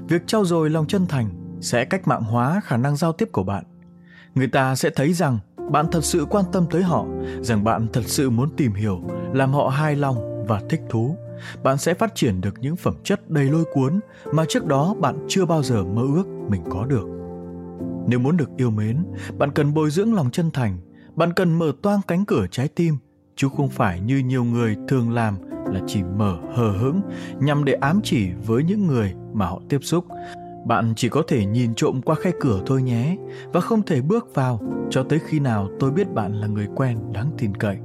việc 0.07 0.27
trau 0.27 0.45
dồi 0.45 0.69
lòng 0.69 0.87
chân 0.87 1.05
thành 1.05 1.29
sẽ 1.61 1.85
cách 1.85 2.07
mạng 2.07 2.23
hóa 2.23 2.61
khả 2.63 2.77
năng 2.77 2.95
giao 2.95 3.11
tiếp 3.11 3.29
của 3.31 3.43
bạn. 3.43 3.63
Người 4.35 4.47
ta 4.47 4.75
sẽ 4.75 4.89
thấy 4.95 5.13
rằng 5.13 5.39
bạn 5.71 5.85
thật 5.91 6.03
sự 6.03 6.25
quan 6.29 6.45
tâm 6.51 6.65
tới 6.71 6.83
họ, 6.83 7.05
rằng 7.41 7.63
bạn 7.63 7.87
thật 7.93 8.03
sự 8.05 8.29
muốn 8.29 8.49
tìm 8.57 8.73
hiểu, 8.73 9.01
làm 9.33 9.53
họ 9.53 9.67
hài 9.67 9.95
lòng 9.95 10.45
và 10.47 10.61
thích 10.69 10.81
thú. 10.89 11.15
Bạn 11.63 11.77
sẽ 11.77 11.93
phát 11.93 12.15
triển 12.15 12.41
được 12.41 12.59
những 12.59 12.75
phẩm 12.75 12.93
chất 13.03 13.29
đầy 13.29 13.45
lôi 13.45 13.63
cuốn 13.73 13.99
mà 14.33 14.45
trước 14.49 14.65
đó 14.65 14.95
bạn 14.99 15.25
chưa 15.27 15.45
bao 15.45 15.63
giờ 15.63 15.83
mơ 15.83 16.01
ước 16.15 16.25
mình 16.49 16.63
có 16.69 16.85
được. 16.85 17.05
Nếu 18.07 18.19
muốn 18.19 18.37
được 18.37 18.49
yêu 18.57 18.71
mến, 18.71 19.05
bạn 19.37 19.51
cần 19.51 19.73
bồi 19.73 19.91
dưỡng 19.91 20.13
lòng 20.13 20.31
chân 20.31 20.51
thành. 20.51 20.77
Bạn 21.15 21.33
cần 21.33 21.59
mở 21.59 21.71
toang 21.81 22.01
cánh 22.07 22.25
cửa 22.25 22.45
trái 22.51 22.67
tim, 22.67 22.97
chứ 23.35 23.47
không 23.57 23.69
phải 23.69 23.99
như 23.99 24.17
nhiều 24.17 24.43
người 24.43 24.75
thường 24.87 25.13
làm 25.13 25.37
là 25.73 25.79
chỉ 25.87 26.03
mở 26.03 26.37
hờ 26.53 26.71
hững 26.71 27.01
nhằm 27.39 27.65
để 27.65 27.73
ám 27.73 27.99
chỉ 28.03 28.29
với 28.47 28.63
những 28.63 28.87
người 28.87 29.13
mà 29.33 29.45
họ 29.45 29.61
tiếp 29.69 29.79
xúc. 29.81 30.05
Bạn 30.67 30.93
chỉ 30.95 31.09
có 31.09 31.23
thể 31.27 31.45
nhìn 31.45 31.75
trộm 31.75 32.01
qua 32.01 32.15
khe 32.15 32.31
cửa 32.39 32.61
thôi 32.65 32.81
nhé, 32.81 33.17
và 33.53 33.59
không 33.61 33.81
thể 33.81 34.01
bước 34.01 34.35
vào 34.35 34.59
cho 34.89 35.03
tới 35.03 35.19
khi 35.27 35.39
nào 35.39 35.67
tôi 35.79 35.91
biết 35.91 36.13
bạn 36.13 36.33
là 36.33 36.47
người 36.47 36.67
quen 36.75 36.97
đáng 37.13 37.31
tin 37.37 37.55
cậy. 37.55 37.77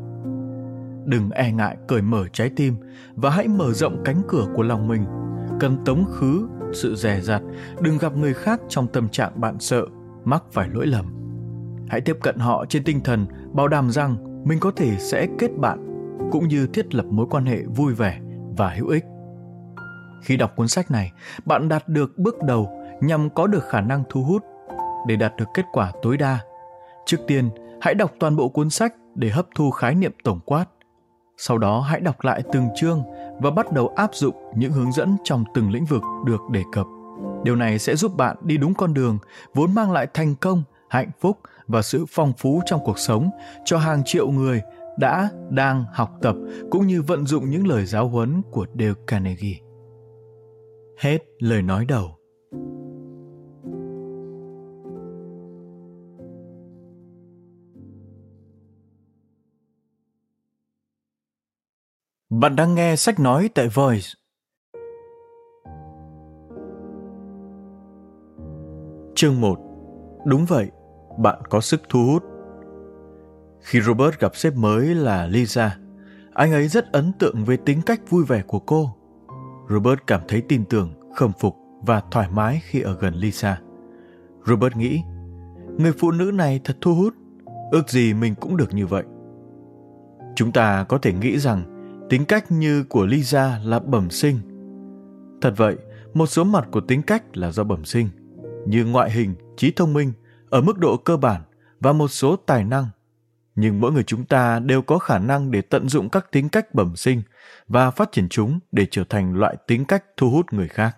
Đừng 1.04 1.30
e 1.30 1.52
ngại 1.52 1.76
cởi 1.88 2.02
mở 2.02 2.28
trái 2.32 2.50
tim 2.56 2.74
và 3.14 3.30
hãy 3.30 3.48
mở 3.48 3.72
rộng 3.72 4.02
cánh 4.04 4.22
cửa 4.28 4.46
của 4.54 4.62
lòng 4.62 4.88
mình. 4.88 5.04
Cần 5.60 5.76
tống 5.84 6.04
khứ, 6.12 6.48
sự 6.72 6.94
dè 6.94 7.20
dặt, 7.20 7.42
đừng 7.80 7.98
gặp 7.98 8.16
người 8.16 8.34
khác 8.34 8.60
trong 8.68 8.86
tâm 8.86 9.08
trạng 9.08 9.40
bạn 9.40 9.56
sợ, 9.60 9.86
mắc 10.24 10.42
phải 10.52 10.68
lỗi 10.68 10.86
lầm. 10.86 11.06
Hãy 11.88 12.00
tiếp 12.00 12.16
cận 12.22 12.38
họ 12.38 12.64
trên 12.68 12.84
tinh 12.84 13.00
thần, 13.04 13.26
bảo 13.52 13.68
đảm 13.68 13.90
rằng 13.90 14.16
mình 14.44 14.60
có 14.60 14.70
thể 14.70 14.96
sẽ 14.98 15.28
kết 15.38 15.50
bạn 15.56 15.93
cũng 16.30 16.48
như 16.48 16.66
thiết 16.66 16.94
lập 16.94 17.04
mối 17.10 17.26
quan 17.30 17.46
hệ 17.46 17.62
vui 17.62 17.94
vẻ 17.94 18.20
và 18.56 18.70
hữu 18.70 18.88
ích. 18.88 19.04
Khi 20.22 20.36
đọc 20.36 20.56
cuốn 20.56 20.68
sách 20.68 20.90
này, 20.90 21.12
bạn 21.44 21.68
đạt 21.68 21.88
được 21.88 22.18
bước 22.18 22.42
đầu 22.42 22.70
nhằm 23.00 23.30
có 23.30 23.46
được 23.46 23.64
khả 23.68 23.80
năng 23.80 24.02
thu 24.08 24.22
hút. 24.22 24.44
Để 25.06 25.16
đạt 25.16 25.36
được 25.36 25.48
kết 25.54 25.64
quả 25.72 25.92
tối 26.02 26.16
đa, 26.16 26.38
trước 27.06 27.18
tiên, 27.26 27.50
hãy 27.80 27.94
đọc 27.94 28.12
toàn 28.20 28.36
bộ 28.36 28.48
cuốn 28.48 28.70
sách 28.70 28.94
để 29.14 29.28
hấp 29.28 29.46
thu 29.54 29.70
khái 29.70 29.94
niệm 29.94 30.12
tổng 30.24 30.40
quát. 30.44 30.64
Sau 31.36 31.58
đó, 31.58 31.80
hãy 31.80 32.00
đọc 32.00 32.24
lại 32.24 32.42
từng 32.52 32.68
chương 32.76 33.02
và 33.40 33.50
bắt 33.50 33.72
đầu 33.72 33.88
áp 33.88 34.14
dụng 34.14 34.34
những 34.56 34.72
hướng 34.72 34.92
dẫn 34.92 35.16
trong 35.24 35.44
từng 35.54 35.70
lĩnh 35.70 35.84
vực 35.84 36.02
được 36.26 36.40
đề 36.50 36.62
cập. 36.72 36.86
Điều 37.44 37.56
này 37.56 37.78
sẽ 37.78 37.96
giúp 37.96 38.16
bạn 38.16 38.36
đi 38.42 38.56
đúng 38.56 38.74
con 38.74 38.94
đường, 38.94 39.18
vốn 39.54 39.74
mang 39.74 39.92
lại 39.92 40.06
thành 40.14 40.34
công, 40.34 40.62
hạnh 40.88 41.10
phúc 41.20 41.38
và 41.66 41.82
sự 41.82 42.04
phong 42.08 42.32
phú 42.38 42.62
trong 42.66 42.80
cuộc 42.84 42.98
sống 42.98 43.30
cho 43.64 43.78
hàng 43.78 44.02
triệu 44.04 44.30
người 44.30 44.62
đã 44.98 45.30
đang 45.50 45.84
học 45.92 46.10
tập 46.22 46.36
cũng 46.70 46.86
như 46.86 47.02
vận 47.02 47.26
dụng 47.26 47.50
những 47.50 47.66
lời 47.66 47.86
giáo 47.86 48.08
huấn 48.08 48.42
của 48.50 48.66
Dale 48.78 48.94
Carnegie. 49.06 49.60
Hết 50.98 51.18
lời 51.38 51.62
nói 51.62 51.86
đầu. 51.88 52.18
Bạn 62.40 62.56
đang 62.56 62.74
nghe 62.74 62.96
sách 62.96 63.20
nói 63.20 63.50
tại 63.54 63.68
Voice. 63.68 64.06
Chương 69.14 69.40
1. 69.40 69.58
Đúng 70.24 70.44
vậy, 70.48 70.70
bạn 71.18 71.42
có 71.50 71.60
sức 71.60 71.80
thu 71.88 71.98
hút. 72.12 72.33
Khi 73.64 73.80
Robert 73.80 74.18
gặp 74.18 74.36
sếp 74.36 74.54
mới 74.54 74.94
là 74.94 75.26
Lisa, 75.26 75.76
anh 76.34 76.52
ấy 76.52 76.68
rất 76.68 76.92
ấn 76.92 77.12
tượng 77.12 77.44
với 77.44 77.56
tính 77.56 77.82
cách 77.82 78.10
vui 78.10 78.24
vẻ 78.24 78.42
của 78.46 78.58
cô. 78.58 78.94
Robert 79.70 80.00
cảm 80.06 80.20
thấy 80.28 80.42
tin 80.48 80.64
tưởng, 80.64 80.94
khâm 81.16 81.32
phục 81.40 81.56
và 81.80 82.02
thoải 82.10 82.28
mái 82.32 82.62
khi 82.64 82.80
ở 82.80 82.96
gần 83.00 83.14
Lisa. 83.14 83.60
Robert 84.46 84.76
nghĩ, 84.76 85.02
người 85.78 85.92
phụ 85.92 86.10
nữ 86.10 86.30
này 86.30 86.60
thật 86.64 86.76
thu 86.80 86.94
hút, 86.94 87.14
ước 87.72 87.88
gì 87.88 88.14
mình 88.14 88.34
cũng 88.34 88.56
được 88.56 88.74
như 88.74 88.86
vậy. 88.86 89.04
Chúng 90.36 90.52
ta 90.52 90.84
có 90.88 90.98
thể 90.98 91.12
nghĩ 91.12 91.38
rằng 91.38 91.64
tính 92.10 92.24
cách 92.24 92.52
như 92.52 92.84
của 92.84 93.06
Lisa 93.06 93.60
là 93.64 93.78
bẩm 93.78 94.10
sinh, 94.10 94.38
Thật 95.44 95.54
vậy, 95.56 95.76
một 96.14 96.26
số 96.26 96.44
mặt 96.44 96.68
của 96.70 96.80
tính 96.80 97.02
cách 97.02 97.36
là 97.36 97.52
do 97.52 97.64
bẩm 97.64 97.84
sinh, 97.84 98.08
như 98.66 98.84
ngoại 98.84 99.10
hình, 99.10 99.34
trí 99.56 99.72
thông 99.76 99.92
minh 99.92 100.12
ở 100.50 100.60
mức 100.60 100.78
độ 100.78 100.96
cơ 100.96 101.16
bản 101.16 101.42
và 101.80 101.92
một 101.92 102.08
số 102.08 102.36
tài 102.36 102.64
năng. 102.64 102.86
Nhưng 103.54 103.80
mỗi 103.80 103.92
người 103.92 104.04
chúng 104.04 104.24
ta 104.24 104.58
đều 104.58 104.82
có 104.82 104.98
khả 104.98 105.18
năng 105.18 105.50
để 105.50 105.60
tận 105.60 105.88
dụng 105.88 106.10
các 106.10 106.26
tính 106.32 106.48
cách 106.48 106.74
bẩm 106.74 106.96
sinh 106.96 107.22
và 107.68 107.90
phát 107.90 108.12
triển 108.12 108.28
chúng 108.28 108.60
để 108.72 108.86
trở 108.90 109.04
thành 109.08 109.34
loại 109.34 109.56
tính 109.66 109.84
cách 109.84 110.04
thu 110.16 110.30
hút 110.30 110.52
người 110.52 110.68
khác. 110.68 110.96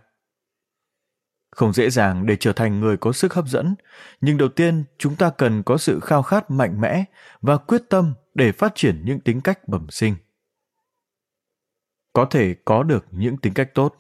Không 1.50 1.72
dễ 1.72 1.90
dàng 1.90 2.26
để 2.26 2.36
trở 2.40 2.52
thành 2.52 2.80
người 2.80 2.96
có 2.96 3.12
sức 3.12 3.34
hấp 3.34 3.48
dẫn, 3.48 3.74
nhưng 4.20 4.38
đầu 4.38 4.48
tiên 4.48 4.84
chúng 4.98 5.16
ta 5.16 5.30
cần 5.30 5.62
có 5.62 5.76
sự 5.78 6.00
khao 6.00 6.22
khát 6.22 6.50
mạnh 6.50 6.80
mẽ 6.80 7.04
và 7.42 7.56
quyết 7.56 7.82
tâm 7.88 8.14
để 8.34 8.52
phát 8.52 8.72
triển 8.74 9.02
những 9.04 9.20
tính 9.20 9.40
cách 9.40 9.68
bẩm 9.68 9.86
sinh. 9.90 10.16
Có 12.12 12.24
thể 12.24 12.54
có 12.64 12.82
được 12.82 13.06
những 13.10 13.36
tính 13.36 13.54
cách 13.54 13.74
tốt. 13.74 13.96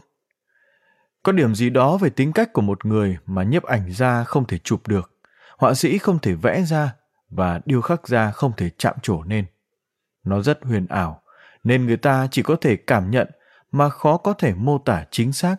Có 1.22 1.32
điểm 1.32 1.54
gì 1.54 1.70
đó 1.70 1.96
về 1.96 2.10
tính 2.10 2.32
cách 2.32 2.52
của 2.52 2.62
một 2.62 2.86
người 2.86 3.18
mà 3.26 3.42
nhiếp 3.42 3.62
ảnh 3.62 3.92
gia 3.92 4.24
không 4.24 4.46
thể 4.46 4.58
chụp 4.58 4.88
được, 4.88 5.12
họa 5.58 5.74
sĩ 5.74 5.98
không 5.98 6.18
thể 6.18 6.34
vẽ 6.34 6.62
ra 6.62 6.92
và 7.36 7.60
điêu 7.64 7.80
khắc 7.80 8.08
ra 8.08 8.30
không 8.30 8.52
thể 8.56 8.70
chạm 8.78 8.94
trổ 9.02 9.24
nên. 9.24 9.46
Nó 10.24 10.42
rất 10.42 10.62
huyền 10.62 10.86
ảo, 10.86 11.22
nên 11.64 11.86
người 11.86 11.96
ta 11.96 12.28
chỉ 12.30 12.42
có 12.42 12.56
thể 12.60 12.76
cảm 12.76 13.10
nhận 13.10 13.30
mà 13.72 13.88
khó 13.88 14.16
có 14.16 14.32
thể 14.32 14.54
mô 14.54 14.78
tả 14.78 15.04
chính 15.10 15.32
xác 15.32 15.56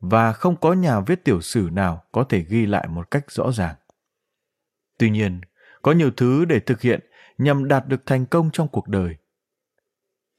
và 0.00 0.32
không 0.32 0.56
có 0.56 0.72
nhà 0.72 1.00
viết 1.00 1.24
tiểu 1.24 1.40
sử 1.40 1.68
nào 1.72 2.04
có 2.12 2.24
thể 2.24 2.44
ghi 2.48 2.66
lại 2.66 2.88
một 2.88 3.10
cách 3.10 3.30
rõ 3.30 3.52
ràng. 3.52 3.74
Tuy 4.98 5.10
nhiên, 5.10 5.40
có 5.82 5.92
nhiều 5.92 6.10
thứ 6.16 6.44
để 6.44 6.60
thực 6.60 6.80
hiện 6.80 7.00
nhằm 7.38 7.68
đạt 7.68 7.86
được 7.86 8.06
thành 8.06 8.26
công 8.26 8.50
trong 8.52 8.68
cuộc 8.68 8.88
đời. 8.88 9.16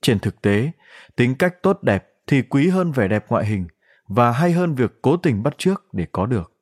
Trên 0.01 0.19
thực 0.19 0.41
tế, 0.41 0.71
tính 1.15 1.36
cách 1.36 1.55
tốt 1.63 1.83
đẹp 1.83 2.07
thì 2.27 2.41
quý 2.41 2.69
hơn 2.69 2.91
vẻ 2.91 3.07
đẹp 3.07 3.25
ngoại 3.29 3.45
hình 3.45 3.67
và 4.07 4.31
hay 4.31 4.51
hơn 4.51 4.75
việc 4.75 5.01
cố 5.01 5.17
tình 5.17 5.43
bắt 5.43 5.57
chước 5.57 5.93
để 5.93 6.07
có 6.12 6.25
được. 6.25 6.53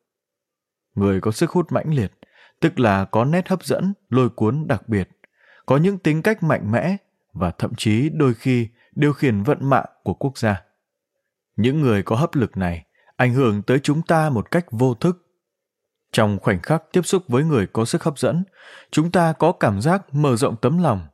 Người 0.94 1.20
có 1.20 1.30
sức 1.30 1.50
hút 1.50 1.72
mãnh 1.72 1.94
liệt, 1.94 2.12
tức 2.60 2.78
là 2.78 3.04
có 3.04 3.24
nét 3.24 3.48
hấp 3.48 3.64
dẫn, 3.64 3.94
lôi 4.10 4.28
cuốn 4.28 4.66
đặc 4.66 4.88
biệt, 4.88 5.08
có 5.66 5.76
những 5.76 5.98
tính 5.98 6.22
cách 6.22 6.42
mạnh 6.42 6.72
mẽ 6.72 6.96
và 7.32 7.50
thậm 7.50 7.74
chí 7.76 8.08
đôi 8.08 8.34
khi 8.34 8.68
điều 8.94 9.12
khiển 9.12 9.42
vận 9.42 9.70
mạng 9.70 9.86
của 10.02 10.14
quốc 10.14 10.38
gia. 10.38 10.62
Những 11.56 11.80
người 11.80 12.02
có 12.02 12.16
hấp 12.16 12.34
lực 12.34 12.56
này 12.56 12.84
ảnh 13.16 13.34
hưởng 13.34 13.62
tới 13.62 13.80
chúng 13.82 14.02
ta 14.02 14.30
một 14.30 14.50
cách 14.50 14.66
vô 14.70 14.94
thức. 14.94 15.24
Trong 16.12 16.38
khoảnh 16.38 16.62
khắc 16.62 16.82
tiếp 16.92 17.02
xúc 17.04 17.22
với 17.28 17.44
người 17.44 17.66
có 17.66 17.84
sức 17.84 18.02
hấp 18.02 18.18
dẫn, 18.18 18.44
chúng 18.90 19.10
ta 19.10 19.32
có 19.32 19.52
cảm 19.52 19.80
giác 19.80 20.14
mở 20.14 20.36
rộng 20.36 20.56
tấm 20.56 20.82
lòng. 20.82 21.06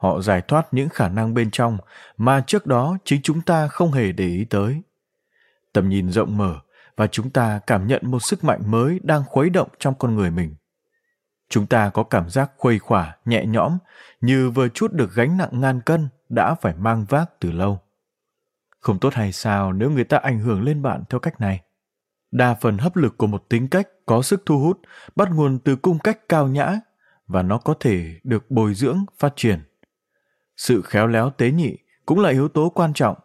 Họ 0.00 0.20
giải 0.20 0.42
thoát 0.48 0.74
những 0.74 0.88
khả 0.88 1.08
năng 1.08 1.34
bên 1.34 1.50
trong 1.50 1.78
mà 2.16 2.44
trước 2.46 2.66
đó 2.66 2.96
chính 3.04 3.22
chúng 3.22 3.40
ta 3.40 3.68
không 3.68 3.92
hề 3.92 4.12
để 4.12 4.26
ý 4.26 4.44
tới. 4.44 4.82
Tầm 5.72 5.88
nhìn 5.88 6.10
rộng 6.10 6.36
mở 6.36 6.56
và 6.96 7.06
chúng 7.06 7.30
ta 7.30 7.60
cảm 7.66 7.86
nhận 7.86 8.02
một 8.04 8.22
sức 8.22 8.44
mạnh 8.44 8.60
mới 8.66 9.00
đang 9.02 9.24
khuấy 9.26 9.50
động 9.50 9.68
trong 9.78 9.94
con 9.98 10.16
người 10.16 10.30
mình. 10.30 10.54
Chúng 11.50 11.66
ta 11.66 11.90
có 11.90 12.02
cảm 12.02 12.30
giác 12.30 12.50
khuây 12.56 12.78
khỏa, 12.78 13.16
nhẹ 13.24 13.44
nhõm, 13.46 13.78
như 14.20 14.50
vừa 14.50 14.68
chút 14.68 14.92
được 14.92 15.14
gánh 15.14 15.36
nặng 15.36 15.60
ngàn 15.60 15.80
cân 15.80 16.08
đã 16.28 16.54
phải 16.54 16.74
mang 16.78 17.04
vác 17.08 17.30
từ 17.40 17.52
lâu. 17.52 17.80
Không 18.80 18.98
tốt 18.98 19.14
hay 19.14 19.32
sao 19.32 19.72
nếu 19.72 19.90
người 19.90 20.04
ta 20.04 20.16
ảnh 20.16 20.38
hưởng 20.38 20.62
lên 20.62 20.82
bạn 20.82 21.02
theo 21.10 21.18
cách 21.18 21.40
này? 21.40 21.60
Đa 22.30 22.54
phần 22.54 22.78
hấp 22.78 22.96
lực 22.96 23.18
của 23.18 23.26
một 23.26 23.44
tính 23.48 23.68
cách 23.68 23.88
có 24.06 24.22
sức 24.22 24.42
thu 24.46 24.58
hút 24.58 24.80
bắt 25.16 25.28
nguồn 25.32 25.58
từ 25.58 25.76
cung 25.76 25.98
cách 25.98 26.28
cao 26.28 26.48
nhã 26.48 26.80
và 27.26 27.42
nó 27.42 27.58
có 27.58 27.74
thể 27.80 28.20
được 28.24 28.50
bồi 28.50 28.74
dưỡng, 28.74 29.04
phát 29.18 29.32
triển. 29.36 29.62
Sự 30.56 30.82
khéo 30.82 31.06
léo 31.06 31.30
tế 31.30 31.50
nhị 31.50 31.76
cũng 32.06 32.20
là 32.20 32.30
yếu 32.30 32.48
tố 32.48 32.70
quan 32.70 32.92
trọng. 32.92 33.16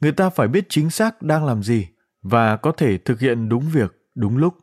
Người 0.00 0.12
ta 0.12 0.30
phải 0.30 0.48
biết 0.48 0.66
chính 0.68 0.90
xác 0.90 1.22
đang 1.22 1.44
làm 1.44 1.62
gì 1.62 1.88
và 2.22 2.56
có 2.56 2.72
thể 2.72 2.98
thực 2.98 3.20
hiện 3.20 3.48
đúng 3.48 3.64
việc, 3.72 4.10
đúng 4.14 4.36
lúc. 4.36 4.54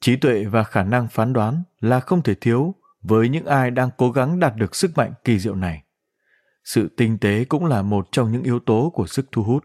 Trí 0.00 0.16
tuệ 0.16 0.44
và 0.44 0.64
khả 0.64 0.82
năng 0.82 1.08
phán 1.08 1.32
đoán 1.32 1.62
là 1.80 2.00
không 2.00 2.22
thể 2.22 2.34
thiếu 2.34 2.74
với 3.02 3.28
những 3.28 3.46
ai 3.46 3.70
đang 3.70 3.90
cố 3.96 4.10
gắng 4.10 4.40
đạt 4.40 4.56
được 4.56 4.76
sức 4.76 4.90
mạnh 4.96 5.12
kỳ 5.24 5.38
diệu 5.38 5.54
này. 5.54 5.82
Sự 6.64 6.88
tinh 6.96 7.18
tế 7.18 7.44
cũng 7.44 7.66
là 7.66 7.82
một 7.82 8.08
trong 8.12 8.32
những 8.32 8.42
yếu 8.42 8.58
tố 8.58 8.92
của 8.94 9.06
sức 9.06 9.26
thu 9.32 9.42
hút. 9.42 9.64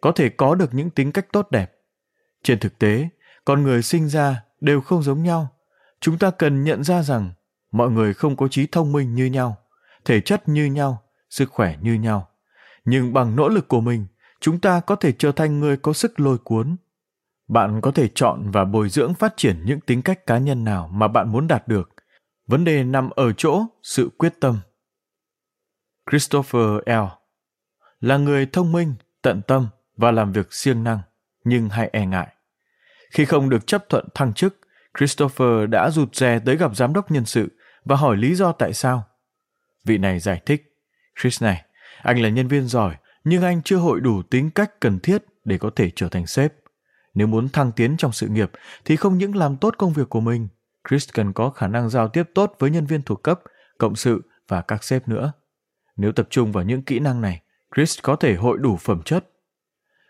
Có 0.00 0.12
thể 0.12 0.28
có 0.28 0.54
được 0.54 0.74
những 0.74 0.90
tính 0.90 1.12
cách 1.12 1.26
tốt 1.32 1.50
đẹp. 1.50 1.72
Trên 2.42 2.58
thực 2.58 2.78
tế, 2.78 3.08
con 3.44 3.62
người 3.62 3.82
sinh 3.82 4.08
ra 4.08 4.42
đều 4.60 4.80
không 4.80 5.02
giống 5.02 5.22
nhau. 5.22 5.48
Chúng 6.00 6.18
ta 6.18 6.30
cần 6.30 6.64
nhận 6.64 6.84
ra 6.84 7.02
rằng 7.02 7.32
mọi 7.72 7.90
người 7.90 8.14
không 8.14 8.36
có 8.36 8.48
trí 8.48 8.66
thông 8.66 8.92
minh 8.92 9.14
như 9.14 9.26
nhau, 9.26 9.56
thể 10.04 10.20
chất 10.20 10.48
như 10.48 10.64
nhau, 10.64 11.02
sức 11.30 11.50
khỏe 11.50 11.76
như 11.80 11.94
nhau. 11.94 12.28
Nhưng 12.84 13.12
bằng 13.12 13.36
nỗ 13.36 13.48
lực 13.48 13.68
của 13.68 13.80
mình, 13.80 14.06
chúng 14.40 14.60
ta 14.60 14.80
có 14.80 14.96
thể 14.96 15.12
trở 15.12 15.32
thành 15.32 15.60
người 15.60 15.76
có 15.76 15.92
sức 15.92 16.20
lôi 16.20 16.38
cuốn 16.38 16.76
bạn 17.50 17.80
có 17.80 17.90
thể 17.90 18.08
chọn 18.14 18.50
và 18.50 18.64
bồi 18.64 18.88
dưỡng 18.88 19.14
phát 19.14 19.36
triển 19.36 19.62
những 19.64 19.80
tính 19.80 20.02
cách 20.02 20.26
cá 20.26 20.38
nhân 20.38 20.64
nào 20.64 20.90
mà 20.92 21.08
bạn 21.08 21.32
muốn 21.32 21.46
đạt 21.46 21.68
được 21.68 21.90
vấn 22.46 22.64
đề 22.64 22.84
nằm 22.84 23.10
ở 23.10 23.32
chỗ 23.32 23.64
sự 23.82 24.10
quyết 24.18 24.34
tâm 24.40 24.58
Christopher 26.10 26.62
L. 26.86 26.90
là 28.00 28.16
người 28.16 28.46
thông 28.46 28.72
minh, 28.72 28.94
tận 29.22 29.42
tâm 29.42 29.68
và 29.96 30.10
làm 30.10 30.32
việc 30.32 30.52
siêng 30.52 30.84
năng, 30.84 31.00
nhưng 31.44 31.68
hay 31.68 31.90
e 31.92 32.06
ngại. 32.06 32.28
Khi 33.10 33.24
không 33.24 33.50
được 33.50 33.66
chấp 33.66 33.88
thuận 33.88 34.08
thăng 34.14 34.32
chức, 34.32 34.60
Christopher 34.98 35.68
đã 35.70 35.90
rụt 35.90 36.14
rè 36.14 36.38
tới 36.38 36.56
gặp 36.56 36.76
giám 36.76 36.92
đốc 36.92 37.10
nhân 37.10 37.24
sự 37.24 37.48
và 37.84 37.96
hỏi 37.96 38.16
lý 38.16 38.34
do 38.34 38.52
tại 38.52 38.72
sao. 38.72 39.04
Vị 39.84 39.98
này 39.98 40.18
giải 40.18 40.42
thích, 40.46 40.76
Chris 41.20 41.42
này, 41.42 41.64
anh 42.02 42.22
là 42.22 42.28
nhân 42.28 42.48
viên 42.48 42.66
giỏi, 42.68 42.96
nhưng 43.24 43.42
anh 43.42 43.62
chưa 43.62 43.76
hội 43.76 44.00
đủ 44.00 44.22
tính 44.22 44.50
cách 44.50 44.80
cần 44.80 44.98
thiết 45.00 45.24
để 45.44 45.58
có 45.58 45.70
thể 45.76 45.90
trở 45.96 46.08
thành 46.08 46.26
sếp. 46.26 46.52
Nếu 47.14 47.26
muốn 47.26 47.48
thăng 47.48 47.72
tiến 47.72 47.96
trong 47.96 48.12
sự 48.12 48.28
nghiệp 48.28 48.50
thì 48.84 48.96
không 48.96 49.18
những 49.18 49.36
làm 49.36 49.56
tốt 49.56 49.74
công 49.78 49.92
việc 49.92 50.08
của 50.08 50.20
mình, 50.20 50.48
Chris 50.88 51.08
cần 51.12 51.32
có 51.32 51.50
khả 51.50 51.66
năng 51.66 51.90
giao 51.90 52.08
tiếp 52.08 52.30
tốt 52.34 52.54
với 52.58 52.70
nhân 52.70 52.86
viên 52.86 53.02
thuộc 53.02 53.22
cấp, 53.22 53.40
cộng 53.78 53.96
sự 53.96 54.22
và 54.48 54.60
các 54.60 54.84
sếp 54.84 55.08
nữa. 55.08 55.32
Nếu 55.96 56.12
tập 56.12 56.26
trung 56.30 56.52
vào 56.52 56.64
những 56.64 56.82
kỹ 56.82 56.98
năng 56.98 57.20
này, 57.20 57.42
Chris 57.76 57.98
có 58.02 58.16
thể 58.16 58.34
hội 58.34 58.58
đủ 58.58 58.76
phẩm 58.76 59.02
chất. 59.04 59.28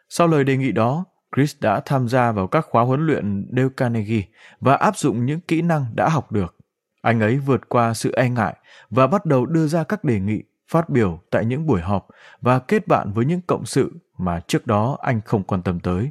Sau 0.09 0.27
lời 0.27 0.45
đề 0.45 0.57
nghị 0.57 0.73
đó, 0.73 1.05
Chris 1.37 1.57
đã 1.61 1.81
tham 1.85 2.09
gia 2.09 2.33
vào 2.33 2.47
các 2.47 2.67
khóa 2.71 2.85
huấn 2.85 3.07
luyện 3.07 3.47
Dale 3.57 3.69
Carnegie 3.77 4.23
và 4.61 4.75
áp 4.75 4.97
dụng 4.97 5.27
những 5.27 5.41
kỹ 5.41 5.63
năng 5.63 5.87
đã 5.95 6.09
học 6.09 6.33
được. 6.33 6.57
Anh 7.03 7.21
ấy 7.21 7.39
vượt 7.39 7.69
qua 7.69 7.95
sự 7.95 8.13
e 8.13 8.29
ngại 8.29 8.57
và 8.91 9.07
bắt 9.07 9.27
đầu 9.27 9.47
đưa 9.47 9.67
ra 9.67 9.85
các 9.85 10.05
đề 10.05 10.21
nghị, 10.21 10.43
phát 10.69 10.89
biểu 10.89 11.21
tại 11.31 11.45
những 11.45 11.67
buổi 11.67 11.81
họp 11.81 12.09
và 12.41 12.59
kết 12.59 12.89
bạn 12.89 13.13
với 13.13 13.25
những 13.25 13.41
cộng 13.41 13.67
sự 13.67 13.93
mà 14.19 14.41
trước 14.49 14.67
đó 14.67 14.99
anh 15.01 15.21
không 15.25 15.43
quan 15.43 15.63
tâm 15.63 15.81
tới. 15.81 16.11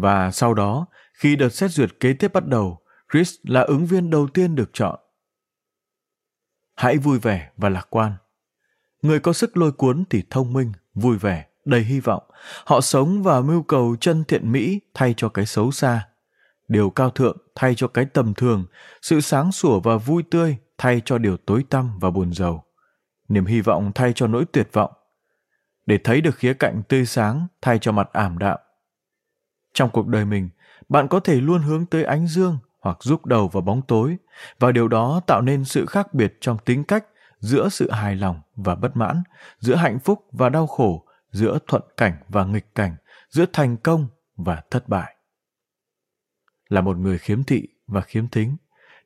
Và 0.00 0.30
sau 0.30 0.54
đó, 0.54 0.86
khi 1.14 1.36
đợt 1.36 1.48
xét 1.48 1.70
duyệt 1.70 1.90
kế 2.00 2.12
tiếp 2.12 2.32
bắt 2.32 2.46
đầu, 2.46 2.80
Chris 3.12 3.34
là 3.42 3.60
ứng 3.60 3.86
viên 3.86 4.10
đầu 4.10 4.28
tiên 4.34 4.54
được 4.54 4.70
chọn. 4.72 4.98
Hãy 6.76 6.98
vui 6.98 7.18
vẻ 7.18 7.50
và 7.56 7.68
lạc 7.68 7.86
quan. 7.90 8.12
Người 9.02 9.20
có 9.20 9.32
sức 9.32 9.56
lôi 9.56 9.72
cuốn 9.72 10.04
thì 10.10 10.22
thông 10.30 10.52
minh, 10.52 10.72
vui 10.94 11.18
vẻ, 11.18 11.46
đầy 11.64 11.80
hy 11.80 12.00
vọng. 12.00 12.22
Họ 12.66 12.80
sống 12.80 13.22
và 13.22 13.40
mưu 13.40 13.62
cầu 13.62 13.96
chân 14.00 14.24
thiện 14.24 14.52
mỹ 14.52 14.80
thay 14.94 15.14
cho 15.16 15.28
cái 15.28 15.46
xấu 15.46 15.70
xa. 15.70 16.08
Điều 16.68 16.90
cao 16.90 17.10
thượng 17.10 17.36
thay 17.54 17.74
cho 17.74 17.88
cái 17.88 18.04
tầm 18.04 18.34
thường, 18.34 18.66
sự 19.02 19.20
sáng 19.20 19.52
sủa 19.52 19.80
và 19.80 19.96
vui 19.96 20.22
tươi 20.30 20.56
thay 20.78 21.02
cho 21.04 21.18
điều 21.18 21.36
tối 21.36 21.64
tăm 21.70 21.98
và 21.98 22.10
buồn 22.10 22.32
rầu. 22.32 22.64
Niềm 23.28 23.46
hy 23.46 23.60
vọng 23.60 23.92
thay 23.94 24.12
cho 24.14 24.26
nỗi 24.26 24.44
tuyệt 24.52 24.68
vọng. 24.72 24.92
Để 25.86 25.98
thấy 26.04 26.20
được 26.20 26.36
khía 26.36 26.54
cạnh 26.54 26.82
tươi 26.88 27.06
sáng 27.06 27.46
thay 27.62 27.78
cho 27.78 27.92
mặt 27.92 28.08
ảm 28.12 28.38
đạm. 28.38 28.58
Trong 29.78 29.90
cuộc 29.90 30.06
đời 30.06 30.24
mình, 30.24 30.48
bạn 30.88 31.08
có 31.08 31.20
thể 31.20 31.34
luôn 31.34 31.62
hướng 31.62 31.86
tới 31.86 32.04
ánh 32.04 32.26
dương 32.26 32.58
hoặc 32.80 32.98
giúp 33.00 33.26
đầu 33.26 33.48
vào 33.48 33.60
bóng 33.60 33.82
tối 33.82 34.16
và 34.58 34.72
điều 34.72 34.88
đó 34.88 35.20
tạo 35.26 35.42
nên 35.42 35.64
sự 35.64 35.86
khác 35.86 36.14
biệt 36.14 36.36
trong 36.40 36.58
tính 36.64 36.84
cách 36.84 37.04
giữa 37.38 37.68
sự 37.68 37.90
hài 37.90 38.16
lòng 38.16 38.40
và 38.56 38.74
bất 38.74 38.96
mãn, 38.96 39.22
giữa 39.58 39.74
hạnh 39.74 39.98
phúc 39.98 40.26
và 40.32 40.48
đau 40.48 40.66
khổ, 40.66 41.04
giữa 41.30 41.58
thuận 41.66 41.82
cảnh 41.96 42.12
và 42.28 42.44
nghịch 42.44 42.74
cảnh, 42.74 42.96
giữa 43.30 43.44
thành 43.52 43.76
công 43.76 44.08
và 44.36 44.62
thất 44.70 44.88
bại. 44.88 45.16
Là 46.68 46.80
một 46.80 46.96
người 46.96 47.18
khiếm 47.18 47.44
thị 47.44 47.68
và 47.86 48.00
khiếm 48.00 48.28
thính, 48.28 48.56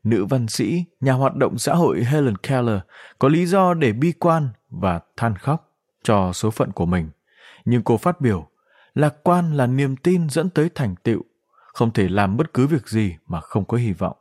nữ 0.05 0.25
văn 0.25 0.49
sĩ, 0.49 0.85
nhà 1.01 1.13
hoạt 1.13 1.37
động 1.37 1.59
xã 1.59 1.75
hội 1.75 2.05
Helen 2.05 2.37
Keller 2.37 2.79
có 3.19 3.29
lý 3.29 3.47
do 3.47 3.75
để 3.75 3.93
bi 3.93 4.13
quan 4.13 4.49
và 4.71 5.01
than 5.17 5.37
khóc 5.37 5.73
cho 6.03 6.33
số 6.33 6.51
phận 6.51 6.73
của 6.73 6.87
mình. 6.87 7.11
Nhưng 7.65 7.83
cô 7.83 7.97
phát 7.97 8.21
biểu, 8.21 8.49
lạc 8.95 9.15
quan 9.23 9.53
là 9.53 9.67
niềm 9.67 9.97
tin 9.97 10.31
dẫn 10.31 10.51
tới 10.51 10.71
thành 10.75 10.95
tựu, 11.03 11.23
không 11.73 11.93
thể 11.93 12.09
làm 12.09 12.37
bất 12.37 12.55
cứ 12.55 12.67
việc 12.67 12.89
gì 12.89 13.17
mà 13.27 13.41
không 13.41 13.65
có 13.65 13.77
hy 13.77 13.93
vọng. 13.93 14.17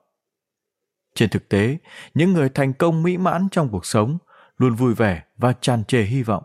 Trên 1.15 1.29
thực 1.29 1.49
tế, 1.49 1.77
những 2.13 2.33
người 2.33 2.49
thành 2.49 2.73
công 2.73 3.03
mỹ 3.03 3.17
mãn 3.17 3.47
trong 3.51 3.69
cuộc 3.69 3.85
sống 3.85 4.17
luôn 4.57 4.75
vui 4.75 4.93
vẻ 4.93 5.23
và 5.37 5.53
tràn 5.61 5.83
trề 5.83 6.01
hy 6.01 6.23
vọng. 6.23 6.43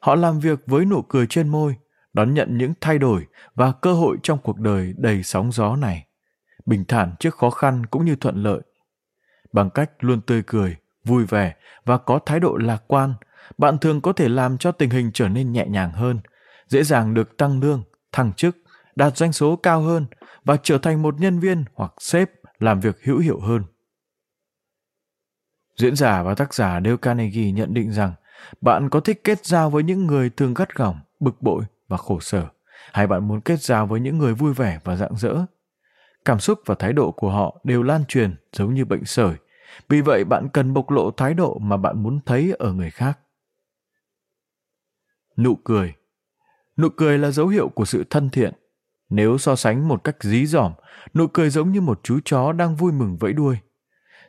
Họ 0.00 0.14
làm 0.14 0.40
việc 0.40 0.58
với 0.66 0.84
nụ 0.84 1.02
cười 1.02 1.26
trên 1.26 1.48
môi, 1.48 1.76
đón 2.12 2.34
nhận 2.34 2.58
những 2.58 2.72
thay 2.80 2.98
đổi 2.98 3.26
và 3.54 3.72
cơ 3.72 3.92
hội 3.92 4.16
trong 4.22 4.38
cuộc 4.38 4.58
đời 4.58 4.94
đầy 4.96 5.22
sóng 5.22 5.52
gió 5.52 5.76
này. 5.76 6.06
Bình 6.66 6.84
thản 6.88 7.14
trước 7.20 7.34
khó 7.34 7.50
khăn 7.50 7.86
cũng 7.86 8.04
như 8.04 8.16
thuận 8.16 8.42
lợi. 8.42 8.60
Bằng 9.52 9.70
cách 9.70 9.90
luôn 10.00 10.20
tươi 10.20 10.42
cười, 10.46 10.76
vui 11.04 11.24
vẻ 11.24 11.54
và 11.84 11.98
có 11.98 12.18
thái 12.26 12.40
độ 12.40 12.56
lạc 12.56 12.82
quan, 12.86 13.14
bạn 13.58 13.78
thường 13.78 14.00
có 14.00 14.12
thể 14.12 14.28
làm 14.28 14.58
cho 14.58 14.72
tình 14.72 14.90
hình 14.90 15.10
trở 15.14 15.28
nên 15.28 15.52
nhẹ 15.52 15.66
nhàng 15.66 15.92
hơn, 15.92 16.20
dễ 16.68 16.82
dàng 16.82 17.14
được 17.14 17.36
tăng 17.36 17.60
lương, 17.60 17.82
thăng 18.12 18.32
chức, 18.32 18.56
đạt 18.96 19.16
doanh 19.16 19.32
số 19.32 19.56
cao 19.56 19.80
hơn 19.80 20.06
và 20.44 20.56
trở 20.62 20.78
thành 20.78 21.02
một 21.02 21.20
nhân 21.20 21.40
viên 21.40 21.64
hoặc 21.74 21.92
sếp 21.98 22.30
làm 22.58 22.80
việc 22.80 23.04
hữu 23.04 23.18
hiệu 23.18 23.40
hơn. 23.40 23.62
Diễn 25.76 25.96
giả 25.96 26.22
và 26.22 26.34
tác 26.34 26.54
giả 26.54 26.80
Dale 26.84 26.96
Carnegie 27.02 27.52
nhận 27.52 27.74
định 27.74 27.92
rằng 27.92 28.12
bạn 28.60 28.90
có 28.90 29.00
thích 29.00 29.20
kết 29.24 29.46
giao 29.46 29.70
với 29.70 29.82
những 29.82 30.06
người 30.06 30.30
thường 30.30 30.54
gắt 30.54 30.74
gỏng, 30.74 31.00
bực 31.20 31.42
bội 31.42 31.64
và 31.88 31.96
khổ 31.96 32.20
sở, 32.20 32.48
hay 32.92 33.06
bạn 33.06 33.28
muốn 33.28 33.40
kết 33.40 33.62
giao 33.62 33.86
với 33.86 34.00
những 34.00 34.18
người 34.18 34.34
vui 34.34 34.54
vẻ 34.54 34.80
và 34.84 34.96
rạng 34.96 35.16
rỡ. 35.16 35.34
Cảm 36.24 36.40
xúc 36.40 36.60
và 36.66 36.74
thái 36.74 36.92
độ 36.92 37.10
của 37.10 37.30
họ 37.30 37.60
đều 37.64 37.82
lan 37.82 38.04
truyền 38.08 38.36
giống 38.52 38.74
như 38.74 38.84
bệnh 38.84 39.04
sởi, 39.04 39.34
vì 39.88 40.00
vậy 40.00 40.24
bạn 40.24 40.48
cần 40.52 40.74
bộc 40.74 40.90
lộ 40.90 41.10
thái 41.10 41.34
độ 41.34 41.58
mà 41.58 41.76
bạn 41.76 42.02
muốn 42.02 42.20
thấy 42.26 42.54
ở 42.58 42.72
người 42.72 42.90
khác. 42.90 43.18
Nụ 45.36 45.56
cười 45.64 45.94
Nụ 46.78 46.88
cười 46.88 47.18
là 47.18 47.30
dấu 47.30 47.48
hiệu 47.48 47.68
của 47.68 47.84
sự 47.84 48.04
thân 48.10 48.30
thiện. 48.30 48.52
Nếu 49.10 49.38
so 49.38 49.56
sánh 49.56 49.88
một 49.88 50.04
cách 50.04 50.16
dí 50.20 50.46
dỏm, 50.46 50.72
nụ 51.14 51.26
cười 51.26 51.50
giống 51.50 51.72
như 51.72 51.80
một 51.80 52.00
chú 52.02 52.18
chó 52.24 52.52
đang 52.52 52.76
vui 52.76 52.92
mừng 52.92 53.16
vẫy 53.16 53.32
đuôi. 53.32 53.58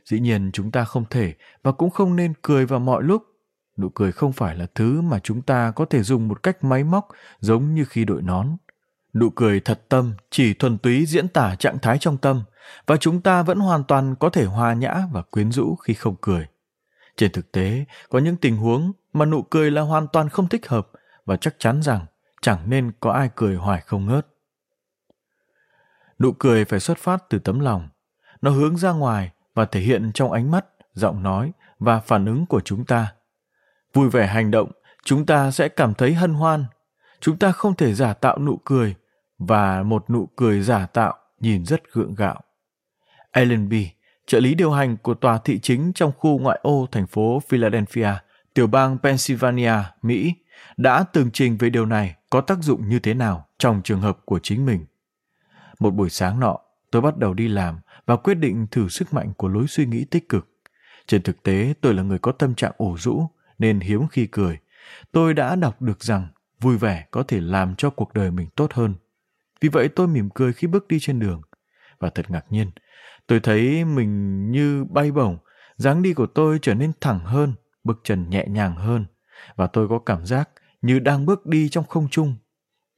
Dĩ 0.05 0.19
nhiên 0.19 0.49
chúng 0.53 0.71
ta 0.71 0.83
không 0.83 1.05
thể 1.09 1.33
và 1.63 1.71
cũng 1.71 1.89
không 1.89 2.15
nên 2.15 2.33
cười 2.41 2.65
vào 2.65 2.79
mọi 2.79 3.03
lúc. 3.03 3.23
Nụ 3.77 3.89
cười 3.89 4.11
không 4.11 4.33
phải 4.33 4.55
là 4.55 4.67
thứ 4.75 5.01
mà 5.01 5.19
chúng 5.19 5.41
ta 5.41 5.71
có 5.71 5.85
thể 5.85 6.03
dùng 6.03 6.27
một 6.27 6.43
cách 6.43 6.63
máy 6.63 6.83
móc 6.83 7.07
giống 7.39 7.73
như 7.73 7.85
khi 7.85 8.05
đội 8.05 8.21
nón. 8.21 8.57
Nụ 9.13 9.29
cười 9.29 9.59
thật 9.59 9.81
tâm 9.89 10.13
chỉ 10.29 10.53
thuần 10.53 10.77
túy 10.77 11.05
diễn 11.05 11.27
tả 11.27 11.55
trạng 11.55 11.79
thái 11.79 11.97
trong 11.97 12.17
tâm 12.17 12.43
và 12.87 12.97
chúng 12.97 13.21
ta 13.21 13.43
vẫn 13.43 13.59
hoàn 13.59 13.83
toàn 13.83 14.15
có 14.15 14.29
thể 14.29 14.45
hòa 14.45 14.73
nhã 14.73 14.95
và 15.11 15.21
quyến 15.21 15.51
rũ 15.51 15.75
khi 15.75 15.93
không 15.93 16.15
cười. 16.21 16.47
Trên 17.17 17.31
thực 17.31 17.51
tế, 17.51 17.85
có 18.09 18.19
những 18.19 18.37
tình 18.37 18.57
huống 18.57 18.91
mà 19.13 19.25
nụ 19.25 19.41
cười 19.41 19.71
là 19.71 19.81
hoàn 19.81 20.07
toàn 20.07 20.29
không 20.29 20.49
thích 20.49 20.67
hợp 20.67 20.89
và 21.25 21.37
chắc 21.37 21.55
chắn 21.59 21.81
rằng 21.81 22.05
chẳng 22.41 22.69
nên 22.69 22.91
có 22.99 23.11
ai 23.11 23.29
cười 23.35 23.55
hoài 23.55 23.81
không 23.81 24.05
ngớt. 24.05 24.27
Nụ 26.19 26.31
cười 26.31 26.65
phải 26.65 26.79
xuất 26.79 26.97
phát 26.97 27.23
từ 27.29 27.39
tấm 27.39 27.59
lòng. 27.59 27.89
Nó 28.41 28.51
hướng 28.51 28.77
ra 28.77 28.91
ngoài 28.91 29.31
và 29.53 29.65
thể 29.65 29.79
hiện 29.79 30.11
trong 30.13 30.31
ánh 30.31 30.51
mắt, 30.51 30.65
giọng 30.93 31.23
nói 31.23 31.51
và 31.79 31.99
phản 31.99 32.25
ứng 32.25 32.45
của 32.45 32.61
chúng 32.61 32.85
ta. 32.85 33.13
Vui 33.93 34.09
vẻ 34.09 34.27
hành 34.27 34.51
động, 34.51 34.71
chúng 35.03 35.25
ta 35.25 35.51
sẽ 35.51 35.69
cảm 35.69 35.93
thấy 35.93 36.13
hân 36.13 36.33
hoan. 36.33 36.65
Chúng 37.19 37.37
ta 37.37 37.51
không 37.51 37.75
thể 37.75 37.93
giả 37.93 38.13
tạo 38.13 38.39
nụ 38.39 38.57
cười 38.65 38.95
và 39.37 39.83
một 39.83 40.09
nụ 40.09 40.29
cười 40.35 40.61
giả 40.61 40.85
tạo 40.85 41.17
nhìn 41.39 41.65
rất 41.65 41.93
gượng 41.93 42.15
gạo. 42.15 42.41
Alan 43.31 43.69
B, 43.69 43.73
trợ 44.27 44.39
lý 44.39 44.55
điều 44.55 44.71
hành 44.71 44.97
của 44.97 45.13
tòa 45.13 45.37
thị 45.37 45.59
chính 45.59 45.91
trong 45.95 46.11
khu 46.17 46.39
ngoại 46.39 46.59
ô 46.63 46.87
thành 46.91 47.07
phố 47.07 47.41
Philadelphia, 47.49 48.09
tiểu 48.53 48.67
bang 48.67 48.97
Pennsylvania, 49.03 49.73
Mỹ, 50.01 50.33
đã 50.77 51.03
tường 51.03 51.29
trình 51.33 51.57
về 51.57 51.69
điều 51.69 51.85
này 51.85 52.15
có 52.29 52.41
tác 52.41 52.59
dụng 52.61 52.89
như 52.89 52.99
thế 52.99 53.13
nào 53.13 53.47
trong 53.57 53.81
trường 53.83 54.01
hợp 54.01 54.19
của 54.25 54.39
chính 54.43 54.65
mình. 54.65 54.85
Một 55.79 55.91
buổi 55.91 56.09
sáng 56.09 56.39
nọ, 56.39 56.57
tôi 56.91 57.01
bắt 57.01 57.17
đầu 57.17 57.33
đi 57.33 57.47
làm 57.47 57.79
và 58.05 58.15
quyết 58.15 58.33
định 58.33 58.67
thử 58.71 58.87
sức 58.87 59.13
mạnh 59.13 59.33
của 59.37 59.47
lối 59.47 59.67
suy 59.67 59.85
nghĩ 59.85 60.05
tích 60.05 60.29
cực. 60.29 60.49
Trên 61.07 61.21
thực 61.21 61.43
tế, 61.43 61.73
tôi 61.81 61.93
là 61.93 62.03
người 62.03 62.19
có 62.19 62.31
tâm 62.31 62.55
trạng 62.55 62.71
ủ 62.77 62.97
rũ, 62.97 63.27
nên 63.59 63.79
hiếm 63.79 64.07
khi 64.07 64.27
cười. 64.27 64.59
Tôi 65.11 65.33
đã 65.33 65.55
đọc 65.55 65.81
được 65.81 66.03
rằng 66.03 66.27
vui 66.59 66.77
vẻ 66.77 67.05
có 67.11 67.23
thể 67.23 67.41
làm 67.41 67.75
cho 67.75 67.89
cuộc 67.89 68.13
đời 68.13 68.31
mình 68.31 68.47
tốt 68.55 68.73
hơn. 68.73 68.95
Vì 69.61 69.69
vậy 69.69 69.87
tôi 69.87 70.07
mỉm 70.07 70.29
cười 70.29 70.53
khi 70.53 70.67
bước 70.67 70.87
đi 70.87 70.97
trên 70.99 71.19
đường. 71.19 71.41
Và 71.99 72.09
thật 72.09 72.31
ngạc 72.31 72.45
nhiên, 72.49 72.71
tôi 73.27 73.39
thấy 73.39 73.85
mình 73.85 74.51
như 74.51 74.85
bay 74.89 75.11
bổng, 75.11 75.37
dáng 75.77 76.01
đi 76.01 76.13
của 76.13 76.25
tôi 76.25 76.59
trở 76.61 76.73
nên 76.73 76.91
thẳng 77.01 77.19
hơn, 77.19 77.53
bước 77.83 77.99
chân 78.03 78.29
nhẹ 78.29 78.45
nhàng 78.49 78.75
hơn. 78.75 79.05
Và 79.55 79.67
tôi 79.67 79.87
có 79.87 79.99
cảm 79.99 80.25
giác 80.25 80.49
như 80.81 80.99
đang 80.99 81.25
bước 81.25 81.45
đi 81.45 81.69
trong 81.69 81.87
không 81.87 82.09
trung. 82.09 82.35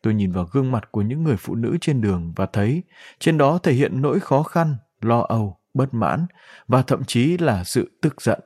Tôi 0.02 0.14
nhìn 0.14 0.32
vào 0.32 0.46
gương 0.52 0.72
mặt 0.72 0.92
của 0.92 1.02
những 1.02 1.24
người 1.24 1.38
phụ 1.38 1.56
nữ 1.56 1.78
trên 1.82 2.02
đường 2.02 2.34
và 2.36 2.46
thấy 2.46 2.84
trên 3.20 3.38
đó 3.38 3.58
thể 3.64 3.74
hiện 3.74 4.02
nỗi 4.02 4.20
khó 4.20 4.44
khăn, 4.44 4.76
lo 5.02 5.20
âu, 5.20 5.60
bất 5.74 5.94
mãn 5.94 6.26
và 6.68 6.82
thậm 6.82 7.04
chí 7.04 7.38
là 7.38 7.64
sự 7.64 8.00
tức 8.02 8.22
giận. 8.22 8.40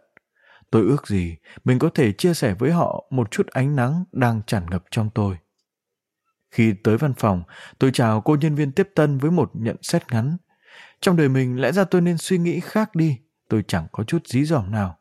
Tôi 0.72 0.82
ước 0.84 1.08
gì 1.08 1.36
mình 1.64 1.80
có 1.80 1.90
thể 1.90 2.12
chia 2.12 2.34
sẻ 2.34 2.54
với 2.60 2.72
họ 2.72 3.08
một 3.10 3.32
chút 3.32 3.48
ánh 3.48 3.76
nắng 3.76 4.04
đang 4.12 4.42
tràn 4.48 4.66
ngập 4.70 4.84
trong 4.92 5.10
tôi. 5.16 5.38
Khi 6.52 6.74
tới 6.84 6.98
văn 6.98 7.14
phòng, 7.14 7.44
tôi 7.80 7.92
chào 7.94 8.22
cô 8.22 8.38
nhân 8.42 8.56
viên 8.56 8.72
tiếp 8.72 8.90
tân 8.96 9.18
với 9.18 9.32
một 9.32 9.52
nhận 9.54 9.76
xét 9.82 10.12
ngắn. 10.12 10.38
Trong 11.02 11.16
đời 11.16 11.30
mình 11.30 11.62
lẽ 11.62 11.72
ra 11.72 11.84
tôi 11.84 12.02
nên 12.02 12.18
suy 12.18 12.38
nghĩ 12.38 12.60
khác 12.60 12.96
đi, 12.96 13.18
tôi 13.50 13.64
chẳng 13.68 13.88
có 13.92 14.04
chút 14.04 14.28
dí 14.28 14.44
dỏm 14.44 14.72
nào. 14.72 14.98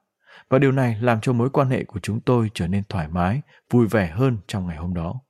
Và 0.50 0.58
điều 0.58 0.72
này 0.72 0.96
làm 1.00 1.20
cho 1.20 1.32
mối 1.32 1.50
quan 1.50 1.70
hệ 1.70 1.84
của 1.84 2.00
chúng 2.00 2.20
tôi 2.20 2.50
trở 2.54 2.68
nên 2.68 2.82
thoải 2.88 3.08
mái, 3.08 3.40
vui 3.70 3.86
vẻ 3.86 4.10
hơn 4.10 4.38
trong 4.46 4.66
ngày 4.66 4.76
hôm 4.76 4.94
đó. 4.94 5.20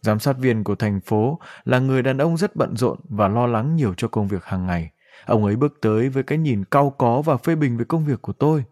Giám 0.00 0.18
sát 0.18 0.38
viên 0.38 0.64
của 0.64 0.74
thành 0.74 1.00
phố 1.00 1.38
là 1.64 1.78
người 1.78 2.02
đàn 2.02 2.18
ông 2.18 2.36
rất 2.36 2.56
bận 2.56 2.76
rộn 2.76 2.98
và 3.08 3.28
lo 3.28 3.46
lắng 3.46 3.76
nhiều 3.76 3.94
cho 3.96 4.08
công 4.08 4.28
việc 4.28 4.44
hàng 4.44 4.66
ngày. 4.66 4.90
Ông 5.26 5.44
ấy 5.44 5.56
bước 5.56 5.78
tới 5.82 6.08
với 6.08 6.22
cái 6.22 6.38
nhìn 6.38 6.64
cau 6.64 6.90
có 6.90 7.22
và 7.22 7.36
phê 7.36 7.54
bình 7.54 7.76
về 7.76 7.84
công 7.84 8.04
việc 8.04 8.22
của 8.22 8.32
tôi. 8.32 8.64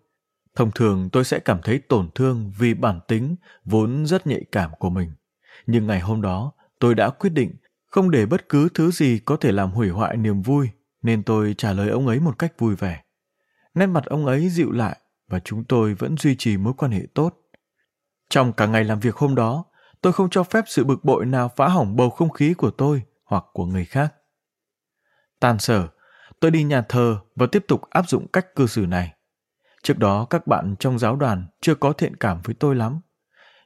Thông 0.54 0.70
thường 0.70 1.08
tôi 1.12 1.24
sẽ 1.24 1.38
cảm 1.38 1.58
thấy 1.64 1.78
tổn 1.78 2.08
thương 2.14 2.52
vì 2.58 2.74
bản 2.74 3.00
tính 3.08 3.36
vốn 3.64 4.06
rất 4.06 4.26
nhạy 4.26 4.44
cảm 4.52 4.70
của 4.78 4.90
mình. 4.90 5.12
Nhưng 5.66 5.86
ngày 5.86 6.00
hôm 6.00 6.22
đó, 6.22 6.52
tôi 6.78 6.94
đã 6.94 7.10
quyết 7.10 7.30
định 7.30 7.54
không 7.86 8.10
để 8.10 8.26
bất 8.26 8.48
cứ 8.48 8.68
thứ 8.74 8.90
gì 8.90 9.18
có 9.24 9.36
thể 9.36 9.52
làm 9.52 9.70
hủy 9.70 9.88
hoại 9.88 10.16
niềm 10.16 10.42
vui, 10.42 10.70
nên 11.02 11.22
tôi 11.22 11.54
trả 11.58 11.72
lời 11.72 11.88
ông 11.88 12.06
ấy 12.06 12.20
một 12.20 12.38
cách 12.38 12.52
vui 12.58 12.76
vẻ. 12.76 13.02
Nét 13.76 13.86
mặt 13.86 14.04
ông 14.04 14.26
ấy 14.26 14.48
dịu 14.48 14.72
lại 14.72 14.98
và 15.28 15.38
chúng 15.38 15.64
tôi 15.64 15.94
vẫn 15.94 16.16
duy 16.16 16.36
trì 16.36 16.56
mối 16.56 16.72
quan 16.76 16.90
hệ 16.90 17.02
tốt. 17.14 17.34
Trong 18.28 18.52
cả 18.52 18.66
ngày 18.66 18.84
làm 18.84 19.00
việc 19.00 19.16
hôm 19.16 19.34
đó, 19.34 19.64
tôi 20.00 20.12
không 20.12 20.30
cho 20.30 20.42
phép 20.42 20.64
sự 20.68 20.84
bực 20.84 21.04
bội 21.04 21.26
nào 21.26 21.50
phá 21.56 21.68
hỏng 21.68 21.96
bầu 21.96 22.10
không 22.10 22.30
khí 22.30 22.54
của 22.54 22.70
tôi 22.70 23.02
hoặc 23.24 23.44
của 23.52 23.64
người 23.64 23.84
khác. 23.84 24.14
Tan 25.40 25.58
sở, 25.58 25.88
tôi 26.40 26.50
đi 26.50 26.62
nhà 26.62 26.82
thờ 26.88 27.18
và 27.34 27.46
tiếp 27.52 27.64
tục 27.68 27.82
áp 27.90 28.08
dụng 28.08 28.26
cách 28.28 28.54
cư 28.56 28.66
xử 28.66 28.86
này. 28.86 29.14
Trước 29.82 29.98
đó 29.98 30.26
các 30.30 30.46
bạn 30.46 30.74
trong 30.80 30.98
giáo 30.98 31.16
đoàn 31.16 31.46
chưa 31.60 31.74
có 31.74 31.92
thiện 31.92 32.16
cảm 32.16 32.40
với 32.44 32.54
tôi 32.54 32.74
lắm. 32.74 33.00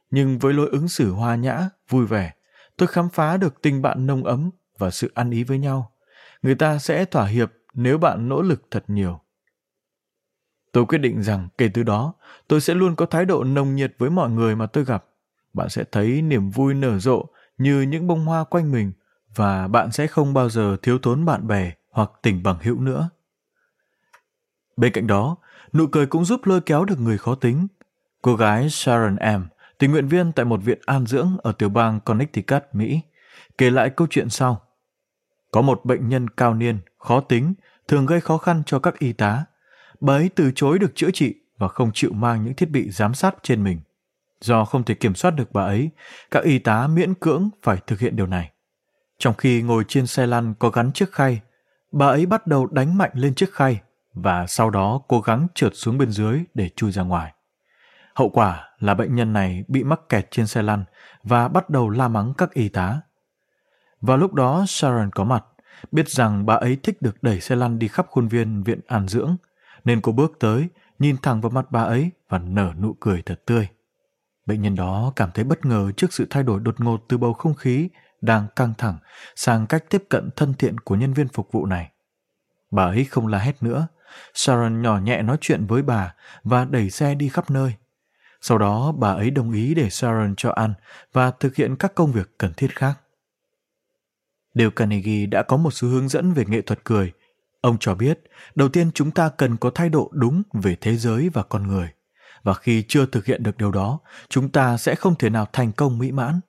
Nhưng 0.09 0.39
với 0.39 0.53
lối 0.53 0.69
ứng 0.71 0.87
xử 0.87 1.11
hòa 1.11 1.35
nhã, 1.35 1.69
vui 1.89 2.05
vẻ, 2.05 2.33
tôi 2.77 2.87
khám 2.87 3.09
phá 3.09 3.37
được 3.37 3.61
tình 3.61 3.81
bạn 3.81 4.07
nồng 4.07 4.23
ấm 4.23 4.49
và 4.77 4.91
sự 4.91 5.11
ăn 5.15 5.31
ý 5.31 5.43
với 5.43 5.59
nhau. 5.59 5.91
Người 6.41 6.55
ta 6.55 6.79
sẽ 6.79 7.05
thỏa 7.05 7.25
hiệp 7.25 7.51
nếu 7.73 7.97
bạn 7.97 8.29
nỗ 8.29 8.41
lực 8.41 8.61
thật 8.71 8.83
nhiều. 8.87 9.21
Tôi 10.71 10.85
quyết 10.85 10.97
định 10.97 11.23
rằng 11.23 11.47
kể 11.57 11.69
từ 11.73 11.83
đó, 11.83 12.13
tôi 12.47 12.61
sẽ 12.61 12.73
luôn 12.73 12.95
có 12.95 13.05
thái 13.05 13.25
độ 13.25 13.43
nồng 13.43 13.75
nhiệt 13.75 13.93
với 13.97 14.09
mọi 14.09 14.29
người 14.29 14.55
mà 14.55 14.65
tôi 14.65 14.85
gặp. 14.85 15.05
Bạn 15.53 15.69
sẽ 15.69 15.83
thấy 15.91 16.21
niềm 16.21 16.49
vui 16.49 16.73
nở 16.73 16.99
rộ 16.99 17.25
như 17.57 17.81
những 17.81 18.07
bông 18.07 18.25
hoa 18.25 18.43
quanh 18.43 18.71
mình 18.71 18.91
và 19.35 19.67
bạn 19.67 19.91
sẽ 19.91 20.07
không 20.07 20.33
bao 20.33 20.49
giờ 20.49 20.77
thiếu 20.81 20.99
thốn 20.99 21.25
bạn 21.25 21.47
bè 21.47 21.71
hoặc 21.91 22.11
tình 22.21 22.43
bằng 22.43 22.57
hữu 22.61 22.79
nữa. 22.79 23.09
Bên 24.77 24.93
cạnh 24.93 25.07
đó, 25.07 25.37
nụ 25.73 25.87
cười 25.87 26.05
cũng 26.05 26.25
giúp 26.25 26.45
lôi 26.45 26.61
kéo 26.61 26.85
được 26.85 26.99
người 26.99 27.17
khó 27.17 27.35
tính. 27.35 27.67
Cô 28.21 28.35
gái 28.35 28.69
Sharon 28.69 29.15
M., 29.15 29.41
tình 29.77 29.91
nguyện 29.91 30.07
viên 30.07 30.31
tại 30.31 30.45
một 30.45 30.59
viện 30.63 30.79
an 30.85 31.05
dưỡng 31.05 31.37
ở 31.43 31.51
tiểu 31.51 31.69
bang 31.69 31.99
Connecticut, 31.99 32.63
Mỹ, 32.73 33.01
kể 33.57 33.69
lại 33.69 33.89
câu 33.89 34.07
chuyện 34.09 34.29
sau. 34.29 34.61
Có 35.51 35.61
một 35.61 35.85
bệnh 35.85 36.09
nhân 36.09 36.29
cao 36.29 36.53
niên, 36.53 36.79
khó 36.97 37.19
tính, 37.19 37.53
thường 37.87 38.05
gây 38.05 38.21
khó 38.21 38.37
khăn 38.37 38.63
cho 38.65 38.79
các 38.79 38.99
y 38.99 39.13
tá. 39.13 39.45
Bà 40.01 40.13
ấy 40.13 40.29
từ 40.35 40.51
chối 40.55 40.79
được 40.79 40.95
chữa 40.95 41.11
trị 41.11 41.35
và 41.57 41.67
không 41.67 41.91
chịu 41.93 42.13
mang 42.13 42.43
những 42.43 42.53
thiết 42.53 42.69
bị 42.69 42.89
giám 42.89 43.13
sát 43.13 43.35
trên 43.43 43.63
mình. 43.63 43.79
Do 44.41 44.65
không 44.65 44.83
thể 44.83 44.93
kiểm 44.93 45.15
soát 45.15 45.31
được 45.31 45.51
bà 45.51 45.63
ấy, 45.63 45.89
các 46.31 46.43
y 46.43 46.59
tá 46.59 46.87
miễn 46.87 47.13
cưỡng 47.13 47.49
phải 47.63 47.77
thực 47.87 47.99
hiện 47.99 48.15
điều 48.15 48.27
này. 48.27 48.51
Trong 49.17 49.33
khi 49.33 49.61
ngồi 49.61 49.83
trên 49.87 50.07
xe 50.07 50.27
lăn 50.27 50.53
có 50.59 50.69
gắn 50.69 50.91
chiếc 50.91 51.11
khay, 51.11 51.41
bà 51.91 52.07
ấy 52.07 52.25
bắt 52.25 52.47
đầu 52.47 52.67
đánh 52.67 52.97
mạnh 52.97 53.11
lên 53.13 53.35
chiếc 53.35 53.53
khay 53.53 53.81
và 54.13 54.47
sau 54.47 54.69
đó 54.69 55.01
cố 55.07 55.21
gắng 55.21 55.47
trượt 55.55 55.71
xuống 55.75 55.97
bên 55.97 56.11
dưới 56.11 56.39
để 56.53 56.69
chui 56.75 56.91
ra 56.91 57.03
ngoài. 57.03 57.33
Hậu 58.15 58.29
quả 58.29 58.69
là 58.79 58.93
bệnh 58.93 59.15
nhân 59.15 59.33
này 59.33 59.63
bị 59.67 59.83
mắc 59.83 59.99
kẹt 60.09 60.27
trên 60.31 60.47
xe 60.47 60.61
lăn 60.61 60.83
và 61.23 61.47
bắt 61.47 61.69
đầu 61.69 61.89
la 61.89 62.07
mắng 62.07 62.33
các 62.37 62.53
y 62.53 62.69
tá. 62.69 63.01
Vào 64.01 64.17
lúc 64.17 64.33
đó 64.33 64.65
Sharon 64.67 65.11
có 65.11 65.23
mặt, 65.23 65.45
biết 65.91 66.09
rằng 66.09 66.45
bà 66.45 66.55
ấy 66.55 66.77
thích 66.83 67.01
được 67.01 67.23
đẩy 67.23 67.41
xe 67.41 67.55
lăn 67.55 67.79
đi 67.79 67.87
khắp 67.87 68.07
khuôn 68.09 68.27
viên 68.27 68.63
viện 68.63 68.79
an 68.87 69.07
dưỡng, 69.07 69.37
nên 69.85 70.01
cô 70.01 70.11
bước 70.11 70.31
tới, 70.39 70.67
nhìn 70.99 71.17
thẳng 71.21 71.41
vào 71.41 71.49
mặt 71.49 71.65
bà 71.71 71.81
ấy 71.81 72.11
và 72.29 72.39
nở 72.39 72.73
nụ 72.81 72.93
cười 72.99 73.21
thật 73.21 73.41
tươi. 73.45 73.67
Bệnh 74.45 74.61
nhân 74.61 74.75
đó 74.75 75.13
cảm 75.15 75.29
thấy 75.33 75.43
bất 75.43 75.65
ngờ 75.65 75.91
trước 75.97 76.13
sự 76.13 76.27
thay 76.29 76.43
đổi 76.43 76.59
đột 76.59 76.79
ngột 76.79 77.05
từ 77.07 77.17
bầu 77.17 77.33
không 77.33 77.53
khí 77.53 77.89
đang 78.21 78.47
căng 78.55 78.73
thẳng 78.77 78.97
sang 79.35 79.67
cách 79.67 79.83
tiếp 79.89 80.03
cận 80.09 80.29
thân 80.35 80.53
thiện 80.53 80.79
của 80.79 80.95
nhân 80.95 81.13
viên 81.13 81.27
phục 81.27 81.51
vụ 81.51 81.65
này. 81.65 81.91
Bà 82.71 82.83
ấy 82.83 83.05
không 83.05 83.27
la 83.27 83.37
hét 83.37 83.63
nữa, 83.63 83.87
Sharon 84.33 84.81
nhỏ 84.81 84.97
nhẹ 84.97 85.21
nói 85.21 85.37
chuyện 85.41 85.65
với 85.65 85.81
bà 85.81 86.13
và 86.43 86.65
đẩy 86.65 86.89
xe 86.89 87.15
đi 87.15 87.29
khắp 87.29 87.51
nơi. 87.51 87.73
Sau 88.41 88.57
đó 88.57 88.91
bà 88.91 89.13
ấy 89.13 89.31
đồng 89.31 89.51
ý 89.51 89.73
để 89.73 89.89
Sharon 89.89 90.33
cho 90.37 90.51
ăn 90.51 90.73
và 91.13 91.31
thực 91.31 91.55
hiện 91.55 91.75
các 91.75 91.95
công 91.95 92.11
việc 92.11 92.37
cần 92.37 92.53
thiết 92.57 92.75
khác. 92.75 92.99
Dale 94.53 94.69
Carnegie 94.75 95.25
đã 95.25 95.43
có 95.43 95.57
một 95.57 95.71
số 95.71 95.87
hướng 95.87 96.09
dẫn 96.09 96.33
về 96.33 96.45
nghệ 96.47 96.61
thuật 96.61 96.83
cười. 96.83 97.11
Ông 97.61 97.77
cho 97.79 97.95
biết, 97.95 98.19
đầu 98.55 98.69
tiên 98.69 98.91
chúng 98.91 99.11
ta 99.11 99.29
cần 99.29 99.57
có 99.57 99.69
thái 99.75 99.89
độ 99.89 100.09
đúng 100.13 100.43
về 100.53 100.75
thế 100.81 100.97
giới 100.97 101.29
và 101.29 101.43
con 101.43 101.67
người. 101.67 101.89
Và 102.43 102.53
khi 102.53 102.83
chưa 102.87 103.05
thực 103.05 103.25
hiện 103.25 103.43
được 103.43 103.57
điều 103.57 103.71
đó, 103.71 103.99
chúng 104.29 104.49
ta 104.49 104.77
sẽ 104.77 104.95
không 104.95 105.15
thể 105.15 105.29
nào 105.29 105.47
thành 105.53 105.71
công 105.71 105.99
mỹ 105.99 106.11
mãn. 106.11 106.39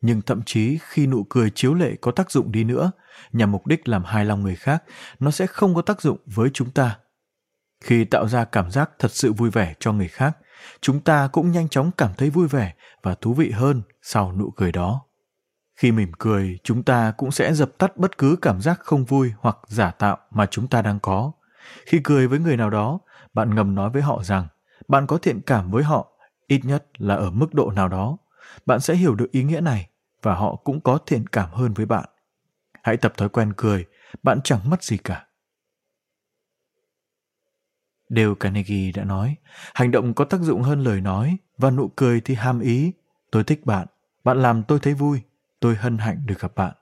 nhưng 0.00 0.22
thậm 0.22 0.42
chí 0.46 0.78
khi 0.88 1.06
nụ 1.06 1.24
cười 1.28 1.50
chiếu 1.50 1.74
lệ 1.74 1.96
có 2.00 2.12
tác 2.12 2.30
dụng 2.30 2.52
đi 2.52 2.64
nữa 2.64 2.90
nhằm 3.32 3.52
mục 3.52 3.66
đích 3.66 3.88
làm 3.88 4.04
hài 4.04 4.24
lòng 4.24 4.42
người 4.42 4.56
khác 4.56 4.82
nó 5.18 5.30
sẽ 5.30 5.46
không 5.46 5.74
có 5.74 5.82
tác 5.82 6.02
dụng 6.02 6.18
với 6.26 6.50
chúng 6.54 6.70
ta 6.70 6.98
khi 7.84 8.04
tạo 8.04 8.28
ra 8.28 8.44
cảm 8.44 8.70
giác 8.70 8.90
thật 8.98 9.12
sự 9.12 9.32
vui 9.32 9.50
vẻ 9.50 9.74
cho 9.80 9.92
người 9.92 10.08
khác 10.08 10.36
chúng 10.80 11.00
ta 11.00 11.28
cũng 11.32 11.50
nhanh 11.50 11.68
chóng 11.68 11.90
cảm 11.96 12.10
thấy 12.16 12.30
vui 12.30 12.48
vẻ 12.48 12.74
và 13.02 13.14
thú 13.14 13.34
vị 13.34 13.50
hơn 13.50 13.82
sau 14.02 14.32
nụ 14.32 14.50
cười 14.50 14.72
đó 14.72 15.02
khi 15.76 15.92
mỉm 15.92 16.12
cười 16.18 16.58
chúng 16.64 16.82
ta 16.82 17.12
cũng 17.16 17.30
sẽ 17.30 17.54
dập 17.54 17.70
tắt 17.78 17.96
bất 17.96 18.18
cứ 18.18 18.36
cảm 18.42 18.60
giác 18.60 18.80
không 18.80 19.04
vui 19.04 19.32
hoặc 19.38 19.58
giả 19.66 19.90
tạo 19.90 20.18
mà 20.30 20.46
chúng 20.46 20.68
ta 20.68 20.82
đang 20.82 21.00
có. 21.00 21.32
Khi 21.86 22.00
cười 22.04 22.28
với 22.28 22.38
người 22.38 22.56
nào 22.56 22.70
đó 22.70 22.98
bạn 23.34 23.54
ngầm 23.54 23.74
nói 23.74 23.90
với 23.90 24.02
họ 24.02 24.22
rằng 24.24 24.46
bạn 24.88 25.06
có 25.06 25.18
thiện 25.18 25.40
cảm 25.40 25.70
với 25.70 25.84
họ 25.84 26.12
ít 26.46 26.60
nhất 26.64 26.86
là 26.98 27.14
ở 27.14 27.30
mức 27.30 27.54
độ 27.54 27.70
nào 27.70 27.88
đó. 27.88 28.18
Bạn 28.66 28.80
sẽ 28.80 28.94
hiểu 28.94 29.14
được 29.14 29.30
ý 29.30 29.42
nghĩa 29.42 29.60
này 29.60 29.88
và 30.22 30.34
họ 30.34 30.56
cũng 30.56 30.80
có 30.80 30.98
thiện 31.06 31.26
cảm 31.26 31.50
hơn 31.52 31.74
với 31.74 31.86
bạn. 31.86 32.08
Hãy 32.82 32.96
tập 32.96 33.12
thói 33.16 33.28
quen 33.28 33.52
cười 33.56 33.84
bạn 34.22 34.40
chẳng 34.44 34.70
mất 34.70 34.82
gì 34.82 34.96
cả. 34.96 35.26
Dale 38.08 38.34
Carnegie 38.40 38.92
đã 38.94 39.04
nói, 39.04 39.36
hành 39.74 39.90
động 39.90 40.14
có 40.14 40.24
tác 40.24 40.40
dụng 40.40 40.62
hơn 40.62 40.84
lời 40.84 41.00
nói 41.00 41.36
và 41.58 41.70
nụ 41.70 41.88
cười 41.96 42.20
thì 42.20 42.34
ham 42.34 42.60
ý. 42.60 42.92
Tôi 43.30 43.44
thích 43.44 43.66
bạn, 43.66 43.86
bạn 44.24 44.42
làm 44.42 44.62
tôi 44.62 44.78
thấy 44.82 44.94
vui, 44.94 45.20
tôi 45.66 45.76
hân 45.76 45.98
hạnh 45.98 46.22
được 46.26 46.40
gặp 46.40 46.54
bạn. 46.54 46.74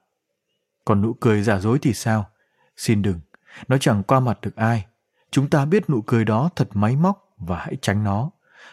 Còn 0.85 1.03
nụ 1.03 1.14
cười 1.20 1.42
giả 1.42 1.59
dối 1.59 1.79
thì 1.83 1.94
sao? 1.94 2.31
Xin 2.77 3.03
đừng, 3.03 3.20
nó 3.68 3.79
chẳng 3.79 4.03
qua 4.03 4.20
mặt 4.20 4.38
được 4.40 4.57
ai. 4.57 4.87
Chúng 5.31 5.51
ta 5.51 5.64
biết 5.64 5.90
nụ 5.90 6.03
cười 6.03 6.25
đó 6.25 6.51
thật 6.57 6.68
máy 6.75 6.97
móc 6.97 7.35
và 7.37 7.59
hãy 7.59 7.77
tránh 7.83 8.05
nó. 8.05 8.31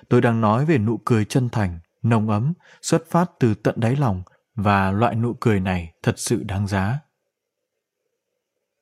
Tôi 0.10 0.22
đang 0.22 0.42
nói 0.42 0.66
về 0.66 0.78
nụ 0.78 0.98
cười 1.06 1.26
chân 1.26 1.50
thành, 1.50 1.80
nồng 2.02 2.30
ấm, 2.30 2.54
xuất 2.82 3.04
phát 3.10 3.32
từ 3.40 3.54
tận 3.54 3.76
đáy 3.80 3.96
lòng 3.96 4.24
và 4.56 4.92
loại 4.92 5.16
nụ 5.16 5.34
cười 5.34 5.60
này 5.60 5.94
thật 6.04 6.20
sự 6.20 6.44
đáng 6.44 6.68
giá. 6.68 7.00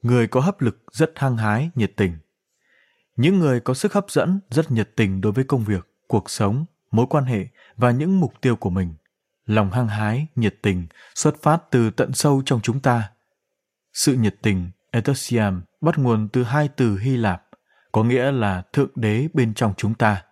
Người 0.02 0.28
có 0.28 0.42
hấp 0.42 0.62
lực 0.62 0.84
rất 0.92 1.12
hăng 1.16 1.38
hái, 1.38 1.72
nhiệt 1.76 1.94
tình. 1.98 2.18
Những 3.16 3.40
người 3.40 3.60
có 3.60 3.74
sức 3.74 3.94
hấp 3.94 4.06
dẫn 4.10 4.40
rất 4.50 4.72
nhiệt 4.72 4.90
tình 4.96 5.22
đối 5.22 5.32
với 5.32 5.44
công 5.44 5.64
việc, 5.64 5.88
cuộc 6.08 6.30
sống, 6.30 6.66
mối 6.92 7.06
quan 7.10 7.24
hệ 7.24 7.48
và 7.78 7.92
những 7.92 8.20
mục 8.20 8.34
tiêu 8.42 8.56
của 8.56 8.70
mình. 8.70 8.94
Lòng 9.50 9.72
hăng 9.72 9.88
hái, 9.88 10.28
nhiệt 10.36 10.56
tình 10.62 10.88
xuất 11.16 11.42
phát 11.42 11.62
từ 11.72 11.90
tận 11.90 12.14
sâu 12.14 12.42
trong 12.46 12.62
chúng 12.62 12.80
ta. 12.80 13.10
Sự 13.94 14.14
nhiệt 14.14 14.36
tình, 14.42 14.72
enthusiasm, 14.92 15.60
bắt 15.82 15.98
nguồn 15.98 16.30
từ 16.34 16.44
hai 16.44 16.68
từ 16.68 16.98
Hy 16.98 17.18
Lạp, 17.18 17.44
có 17.92 18.04
nghĩa 18.04 18.32
là 18.32 18.64
thượng 18.74 18.92
đế 18.96 19.28
bên 19.34 19.54
trong 19.54 19.74
chúng 19.78 19.94
ta. 19.94 20.24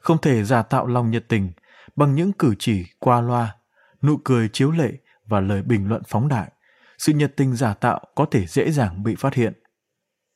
Không 0.00 0.20
thể 0.20 0.44
giả 0.44 0.62
tạo 0.62 0.86
lòng 0.86 1.10
nhiệt 1.10 1.24
tình 1.28 1.52
bằng 1.96 2.14
những 2.14 2.32
cử 2.32 2.54
chỉ 2.58 2.86
qua 2.98 3.20
loa, 3.20 3.56
nụ 4.02 4.16
cười 4.24 4.48
chiếu 4.52 4.70
lệ 4.70 4.92
và 5.26 5.40
lời 5.40 5.62
bình 5.62 5.88
luận 5.88 6.02
phóng 6.08 6.28
đại. 6.28 6.52
Sự 6.98 7.12
nhiệt 7.12 7.36
tình 7.36 7.56
giả 7.56 7.74
tạo 7.74 8.00
có 8.14 8.26
thể 8.30 8.46
dễ 8.46 8.70
dàng 8.70 9.02
bị 9.02 9.14
phát 9.18 9.34
hiện. 9.34 9.52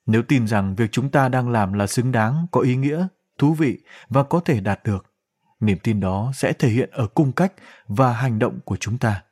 Nếu 0.07 0.23
tin 0.23 0.47
rằng 0.47 0.75
việc 0.77 0.93
chúng 0.93 1.11
ta 1.11 1.29
đang 1.29 1.49
làm 1.49 1.73
là 1.73 1.87
xứng 1.87 2.13
đáng, 2.13 2.47
có 2.51 2.61
ý 2.61 2.77
nghĩa, 2.77 3.07
thú 3.39 3.55
vị 3.55 3.79
và 4.09 4.23
có 4.23 4.41
thể 4.41 4.61
đạt 4.61 4.81
được, 4.85 5.12
niềm 5.63 5.79
tin 5.83 6.01
đó 6.01 6.33
sẽ 6.35 6.53
thể 6.53 6.69
hiện 6.69 6.91
ở 6.93 7.07
cung 7.07 7.33
cách 7.33 7.53
và 7.89 8.13
hành 8.13 8.39
động 8.39 8.61
của 8.65 8.77
chúng 8.77 8.99
ta. 8.99 9.23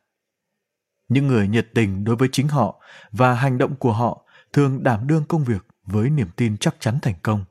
Những 1.09 1.27
người 1.27 1.49
nhiệt 1.49 1.69
tình 1.75 2.05
đối 2.05 2.17
với 2.17 2.29
chính 2.33 2.49
họ 2.49 2.81
và 3.13 3.35
hành 3.35 3.59
động 3.59 3.77
của 3.77 3.93
họ 3.93 4.25
thường 4.53 4.83
đảm 4.83 5.07
đương 5.07 5.25
công 5.29 5.45
việc 5.45 5.67
với 5.85 6.11
niềm 6.11 6.29
tin 6.37 6.57
chắc 6.57 6.77
chắn 6.81 6.99
thành 7.03 7.15
công. 7.23 7.45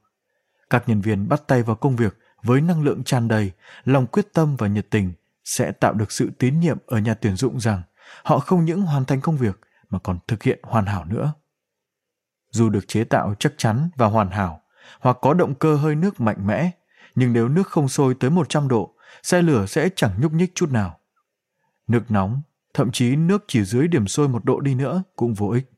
Các 0.70 0.90
nhân 0.90 1.02
viên 1.02 1.30
bắt 1.30 1.44
tay 1.48 1.64
vào 1.64 1.76
công 1.76 1.96
việc 1.96 2.18
với 2.44 2.62
năng 2.62 2.84
lượng 2.84 3.04
tràn 3.04 3.28
đầy, 3.28 3.52
lòng 3.84 4.08
quyết 4.08 4.34
tâm 4.34 4.56
và 4.56 4.68
nhiệt 4.68 4.88
tình 4.90 5.14
sẽ 5.44 5.72
tạo 5.72 5.94
được 5.94 6.12
sự 6.12 6.32
tín 6.40 6.60
nhiệm 6.60 6.78
ở 6.86 7.00
nhà 7.00 7.14
tuyển 7.14 7.36
dụng 7.36 7.60
rằng 7.60 7.82
họ 8.24 8.40
không 8.40 8.66
những 8.66 8.82
hoàn 8.82 9.06
thành 9.06 9.22
công 9.22 9.38
việc 9.38 9.60
mà 9.90 10.00
còn 10.00 10.20
thực 10.28 10.44
hiện 10.44 10.60
hoàn 10.64 10.86
hảo 10.86 11.06
nữa. 11.06 11.34
Dù 12.52 12.70
được 12.70 12.88
chế 12.88 13.04
tạo 13.04 13.36
chắc 13.40 13.54
chắn 13.58 13.90
và 13.96 14.08
hoàn 14.08 14.30
hảo, 14.30 14.62
hoặc 15.00 15.18
có 15.22 15.34
động 15.34 15.56
cơ 15.56 15.76
hơi 15.76 15.96
nước 15.96 16.22
mạnh 16.22 16.48
mẽ, 16.48 16.72
nhưng 17.20 17.34
nếu 17.34 17.48
nước 17.48 17.68
không 17.68 17.90
sôi 17.90 18.16
tới 18.16 18.30
100 18.30 18.68
độ, 18.68 18.96
xe 19.24 19.42
lửa 19.42 19.66
sẽ 19.66 19.90
chẳng 19.96 20.12
nhúc 20.22 20.34
nhích 20.34 20.56
chút 20.56 20.72
nào. 20.72 21.00
Nước 21.88 22.12
nóng, 22.12 22.42
thậm 22.74 22.92
chí 22.92 23.16
nước 23.16 23.46
chỉ 23.48 23.64
dưới 23.64 23.88
điểm 23.88 24.08
sôi 24.08 24.28
một 24.28 24.46
độ 24.46 24.60
đi 24.60 24.76
nữa 24.76 25.04
cũng 25.16 25.34
vô 25.34 25.50
ích. 25.50 25.70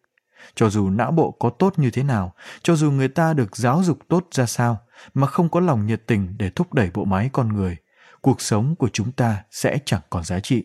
Cho 0.56 0.69
dù 0.69 0.89
não 0.89 1.12
bộ 1.12 1.32
có 1.32 1.49
tốt 1.49 1.80
như 1.80 1.91
thế 1.91 2.04
nào, 2.04 2.34
cho 2.63 2.75
dù 2.75 2.91
người 2.91 3.08
ta 3.08 3.34
được 3.34 3.58
giáo 3.58 3.84
dục 3.84 3.99
tốt 4.08 4.27
ra 4.32 4.45
sao, 4.45 4.77
mà 5.13 5.27
không 5.27 5.49
có 5.49 5.60
lòng 5.60 5.86
nhiệt 5.86 6.04
tình 6.08 6.38
để 6.38 6.49
thúc 6.49 6.73
đẩy 6.73 6.91
bộ 6.93 7.06
máy 7.06 7.30
con 7.34 7.54
người, 7.54 7.77
cuộc 8.21 8.41
sống 8.41 8.75
của 8.75 8.89
chúng 8.93 9.12
ta 9.12 9.43
sẽ 9.51 9.77
chẳng 9.86 10.01
còn 10.10 10.23
giá 10.23 10.39
trị. 10.39 10.63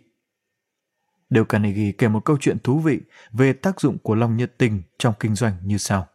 Dale 1.30 1.46
Carnegie 1.48 1.92
kể 1.98 2.08
một 2.08 2.24
câu 2.24 2.36
chuyện 2.40 2.58
thú 2.58 2.78
vị 2.78 3.00
về 3.32 3.52
tác 3.52 3.80
dụng 3.80 3.98
của 3.98 4.14
lòng 4.14 4.36
nhiệt 4.36 4.58
tình 4.58 4.82
trong 4.98 5.14
kinh 5.20 5.34
doanh 5.34 5.56
như 5.62 5.78
sau. 5.78 6.06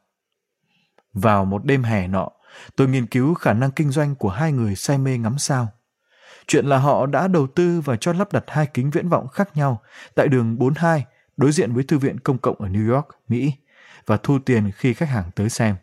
Vào 1.14 1.46
một 1.46 1.66
đêm 1.66 1.84
hè 1.84 2.08
nọ, 2.08 2.30
tôi 2.76 2.88
nghiên 2.88 3.06
cứu 3.06 3.34
khả 3.34 3.54
năng 3.54 3.72
kinh 3.72 3.92
doanh 3.92 4.16
của 4.16 4.30
hai 4.30 4.52
người 4.52 4.76
say 4.76 4.98
mê 4.98 5.18
ngắm 5.18 5.38
sao. 5.38 5.68
Chuyện 6.48 6.66
là 6.66 6.78
họ 6.78 7.06
đã 7.06 7.28
đầu 7.28 7.48
tư 7.48 7.82
và 7.86 7.96
cho 7.96 8.14
lắp 8.14 8.34
đặt 8.34 8.44
hai 8.48 8.68
kính 8.74 8.90
viễn 8.90 9.10
vọng 9.10 9.28
khác 9.28 9.58
nhau 9.58 9.82
tại 10.16 10.28
đường 10.28 10.58
42 10.60 11.06
đối 11.38 11.52
diện 11.52 11.74
với 11.74 11.84
thư 11.84 11.98
viện 11.98 12.20
công 12.20 12.38
cộng 12.38 12.62
ở 12.62 12.70
New 12.70 12.94
York, 12.94 13.08
Mỹ 13.28 13.54
và 14.06 14.18
thu 14.18 14.40
tiền 14.40 14.72
khi 14.76 14.94
khách 14.94 15.10
hàng 15.10 15.32
tới 15.36 15.50
xem. 15.50 15.76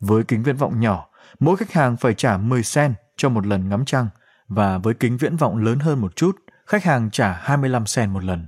Với 0.00 0.24
kính 0.24 0.42
viễn 0.42 0.56
vọng 0.56 0.80
nhỏ, 0.80 1.08
mỗi 1.38 1.56
khách 1.56 1.72
hàng 1.72 1.96
phải 1.96 2.14
trả 2.14 2.36
10 2.36 2.62
cent 2.74 2.94
cho 3.16 3.28
một 3.28 3.46
lần 3.46 3.68
ngắm 3.68 3.84
trăng 3.84 4.08
và 4.48 4.78
với 4.78 4.94
kính 4.94 5.16
viễn 5.16 5.36
vọng 5.36 5.56
lớn 5.56 5.78
hơn 5.78 6.00
một 6.00 6.16
chút, 6.16 6.36
khách 6.66 6.84
hàng 6.84 7.10
trả 7.10 7.32
25 7.32 7.84
cent 7.96 8.10
một 8.10 8.24
lần. 8.24 8.46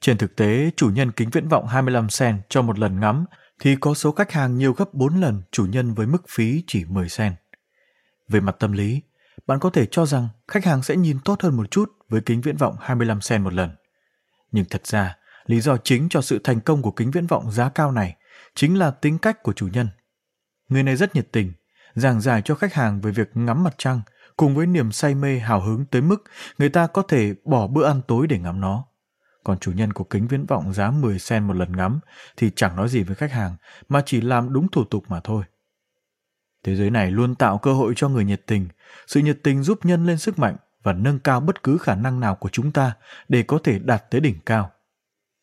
Trên 0.00 0.18
thực 0.18 0.36
tế, 0.36 0.70
chủ 0.76 0.90
nhân 0.90 1.12
kính 1.12 1.30
viễn 1.30 1.48
vọng 1.48 1.66
25 1.66 2.06
cent 2.18 2.42
cho 2.48 2.62
một 2.62 2.78
lần 2.78 3.00
ngắm 3.00 3.24
thì 3.60 3.76
có 3.76 3.94
số 3.94 4.12
khách 4.12 4.32
hàng 4.32 4.58
nhiều 4.58 4.72
gấp 4.72 4.94
4 4.94 5.20
lần 5.20 5.42
chủ 5.50 5.66
nhân 5.66 5.94
với 5.94 6.06
mức 6.06 6.22
phí 6.28 6.64
chỉ 6.66 6.84
10 6.84 7.08
sen. 7.08 7.34
Về 8.28 8.40
mặt 8.40 8.56
tâm 8.58 8.72
lý, 8.72 9.02
bạn 9.46 9.58
có 9.60 9.70
thể 9.70 9.86
cho 9.86 10.06
rằng 10.06 10.28
khách 10.48 10.64
hàng 10.64 10.82
sẽ 10.82 10.96
nhìn 10.96 11.18
tốt 11.24 11.42
hơn 11.42 11.56
một 11.56 11.70
chút 11.70 11.92
với 12.08 12.20
kính 12.20 12.40
viễn 12.40 12.56
vọng 12.56 12.76
25 12.80 13.20
sen 13.20 13.44
một 13.44 13.52
lần. 13.52 13.70
Nhưng 14.52 14.64
thật 14.70 14.86
ra, 14.86 15.16
lý 15.46 15.60
do 15.60 15.76
chính 15.76 16.08
cho 16.08 16.20
sự 16.20 16.40
thành 16.44 16.60
công 16.60 16.82
của 16.82 16.90
kính 16.90 17.10
viễn 17.10 17.26
vọng 17.26 17.50
giá 17.50 17.68
cao 17.68 17.92
này 17.92 18.16
chính 18.54 18.78
là 18.78 18.90
tính 18.90 19.18
cách 19.18 19.42
của 19.42 19.52
chủ 19.52 19.68
nhân. 19.68 19.88
Người 20.68 20.82
này 20.82 20.96
rất 20.96 21.14
nhiệt 21.14 21.28
tình, 21.32 21.52
giảng 21.94 22.20
giải 22.20 22.42
cho 22.44 22.54
khách 22.54 22.74
hàng 22.74 23.00
về 23.00 23.10
việc 23.10 23.30
ngắm 23.34 23.64
mặt 23.64 23.74
trăng 23.78 24.00
cùng 24.36 24.54
với 24.54 24.66
niềm 24.66 24.92
say 24.92 25.14
mê 25.14 25.38
hào 25.38 25.60
hứng 25.60 25.86
tới 25.86 26.02
mức 26.02 26.24
người 26.58 26.68
ta 26.68 26.86
có 26.86 27.02
thể 27.02 27.34
bỏ 27.44 27.66
bữa 27.66 27.86
ăn 27.86 28.00
tối 28.08 28.26
để 28.26 28.38
ngắm 28.38 28.60
nó. 28.60 28.84
Còn 29.44 29.58
chủ 29.58 29.72
nhân 29.72 29.92
của 29.92 30.04
kính 30.04 30.28
viễn 30.28 30.46
vọng 30.46 30.72
giá 30.72 30.90
10 30.90 31.18
sen 31.18 31.44
một 31.46 31.54
lần 31.54 31.76
ngắm 31.76 32.00
thì 32.36 32.50
chẳng 32.56 32.76
nói 32.76 32.88
gì 32.88 33.02
với 33.02 33.16
khách 33.16 33.32
hàng 33.32 33.56
mà 33.88 34.02
chỉ 34.06 34.20
làm 34.20 34.52
đúng 34.52 34.68
thủ 34.68 34.84
tục 34.84 35.04
mà 35.08 35.20
thôi. 35.24 35.44
Thế 36.64 36.76
giới 36.76 36.90
này 36.90 37.10
luôn 37.10 37.34
tạo 37.34 37.58
cơ 37.58 37.72
hội 37.72 37.92
cho 37.96 38.08
người 38.08 38.24
nhiệt 38.24 38.46
tình. 38.46 38.68
Sự 39.06 39.20
nhiệt 39.20 39.38
tình 39.42 39.62
giúp 39.62 39.78
nhân 39.84 40.06
lên 40.06 40.18
sức 40.18 40.38
mạnh 40.38 40.56
và 40.82 40.92
nâng 40.92 41.18
cao 41.18 41.40
bất 41.40 41.62
cứ 41.62 41.78
khả 41.78 41.94
năng 41.94 42.20
nào 42.20 42.34
của 42.34 42.48
chúng 42.48 42.72
ta 42.72 42.92
để 43.28 43.42
có 43.42 43.58
thể 43.64 43.78
đạt 43.78 44.10
tới 44.10 44.20
đỉnh 44.20 44.40
cao. 44.46 44.70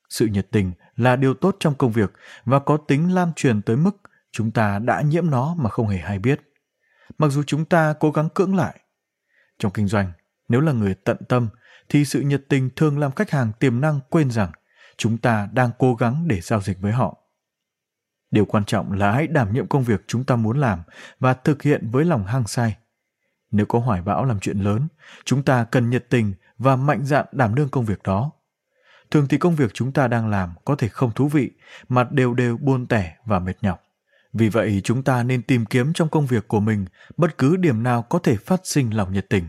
Sự 0.10 0.26
nhiệt 0.26 0.48
tình 0.52 0.72
là 0.96 1.16
điều 1.16 1.34
tốt 1.34 1.56
trong 1.60 1.76
công 1.76 1.92
việc 1.92 2.14
và 2.46 2.60
có 2.60 2.78
tính 2.78 3.16
lan 3.16 3.32
truyền 3.36 3.62
tới 3.62 3.76
mức 3.78 4.02
chúng 4.32 4.52
ta 4.52 4.80
đã 4.80 5.02
nhiễm 5.02 5.30
nó 5.30 5.56
mà 5.58 5.70
không 5.70 5.88
hề 5.88 5.98
hay 5.98 6.20
biết. 6.20 6.42
Mặc 7.18 7.28
dù 7.28 7.44
chúng 7.44 7.66
ta 7.66 7.94
cố 8.00 8.12
gắng 8.12 8.30
cưỡng 8.30 8.56
lại. 8.56 8.80
Trong 9.60 9.72
kinh 9.72 9.88
doanh, 9.88 10.12
nếu 10.50 10.62
là 10.62 10.72
người 10.72 10.96
tận 10.96 11.18
tâm 11.30 11.48
thì 11.92 12.06
sự 12.06 12.22
nhiệt 12.22 12.44
tình 12.50 12.70
thường 12.76 13.00
làm 13.00 13.12
khách 13.12 13.32
hàng 13.32 13.52
tiềm 13.60 13.82
năng 13.82 14.00
quên 14.10 14.32
rằng 14.32 14.52
chúng 14.98 15.18
ta 15.18 15.50
đang 15.54 15.70
cố 15.80 15.96
gắng 15.96 16.28
để 16.28 16.42
giao 16.42 16.62
dịch 16.62 16.80
với 16.82 16.92
họ. 16.92 17.18
Điều 18.32 18.46
quan 18.46 18.66
trọng 18.66 18.92
là 18.92 19.12
hãy 19.12 19.28
đảm 19.28 19.54
nhiệm 19.54 19.68
công 19.68 19.84
việc 19.84 20.04
chúng 20.08 20.24
ta 20.24 20.36
muốn 20.36 20.60
làm 20.60 20.82
và 21.20 21.34
thực 21.34 21.62
hiện 21.62 21.90
với 21.92 22.06
lòng 22.06 22.26
hăng 22.26 22.48
say. 22.48 22.78
Nếu 23.52 23.66
có 23.66 23.80
hoài 23.80 24.02
bão 24.02 24.26
làm 24.26 24.40
chuyện 24.40 24.60
lớn, 24.60 24.88
chúng 25.26 25.44
ta 25.44 25.64
cần 25.64 25.90
nhiệt 25.90 26.06
tình 26.10 26.34
và 26.58 26.76
mạnh 26.76 27.06
dạn 27.06 27.26
đảm 27.32 27.56
đương 27.56 27.70
công 27.70 27.86
việc 27.86 28.04
đó. 28.04 28.32
Thường 29.12 29.28
thì 29.28 29.38
công 29.38 29.56
việc 29.56 29.74
chúng 29.74 29.92
ta 29.92 30.08
đang 30.08 30.30
làm 30.30 30.54
có 30.66 30.76
thể 30.76 30.88
không 30.88 31.12
thú 31.12 31.28
vị, 31.28 31.52
mà 31.90 32.08
đều 32.12 32.34
đều 32.34 32.58
buồn 32.58 32.88
tẻ 32.88 33.16
và 33.26 33.40
mệt 33.40 33.56
nhọc. 33.62 33.84
Vì 34.34 34.50
vậy 34.50 34.82
chúng 34.84 35.04
ta 35.04 35.24
nên 35.24 35.42
tìm 35.42 35.66
kiếm 35.66 35.94
trong 35.94 36.10
công 36.10 36.26
việc 36.26 36.48
của 36.48 36.60
mình 36.60 36.86
bất 37.18 37.38
cứ 37.38 37.56
điểm 37.56 37.84
nào 37.84 38.02
có 38.02 38.20
thể 38.20 38.36
phát 38.36 38.62
sinh 38.64 38.96
lòng 38.98 39.14
nhiệt 39.14 39.30
tình. 39.30 39.46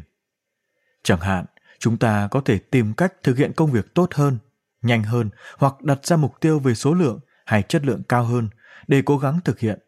Chẳng 1.02 1.20
hạn, 1.20 1.44
chúng 1.83 1.97
ta 1.97 2.29
có 2.31 2.40
thể 2.40 2.59
tìm 2.59 2.95
cách 2.95 3.12
thực 3.23 3.37
hiện 3.38 3.53
công 3.53 3.71
việc 3.71 3.95
tốt 3.95 4.14
hơn, 4.14 4.38
nhanh 4.83 5.03
hơn 5.03 5.31
hoặc 5.59 5.83
đặt 5.83 6.07
ra 6.07 6.16
mục 6.16 6.35
tiêu 6.40 6.59
về 6.59 6.75
số 6.75 6.95
lượng 6.95 7.21
hay 7.47 7.62
chất 7.62 7.85
lượng 7.85 8.03
cao 8.09 8.25
hơn 8.25 8.49
để 8.87 9.03
cố 9.07 9.18
gắng 9.18 9.40
thực 9.45 9.59
hiện. 9.59 9.79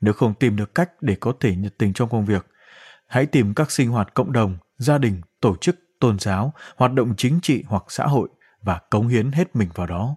Nếu 0.00 0.14
không 0.14 0.34
tìm 0.34 0.56
được 0.56 0.74
cách 0.74 0.90
để 1.00 1.16
có 1.20 1.32
thể 1.40 1.56
nhiệt 1.56 1.78
tình 1.78 1.92
trong 1.92 2.08
công 2.08 2.24
việc, 2.24 2.46
hãy 3.08 3.26
tìm 3.26 3.54
các 3.54 3.70
sinh 3.70 3.90
hoạt 3.90 4.14
cộng 4.14 4.32
đồng, 4.32 4.58
gia 4.76 4.98
đình, 4.98 5.20
tổ 5.40 5.56
chức, 5.56 5.76
tôn 6.00 6.18
giáo, 6.18 6.52
hoạt 6.76 6.92
động 6.92 7.14
chính 7.16 7.40
trị 7.42 7.64
hoặc 7.66 7.84
xã 7.88 8.06
hội 8.06 8.28
và 8.62 8.80
cống 8.90 9.08
hiến 9.08 9.32
hết 9.32 9.56
mình 9.56 9.68
vào 9.74 9.86
đó. 9.86 10.16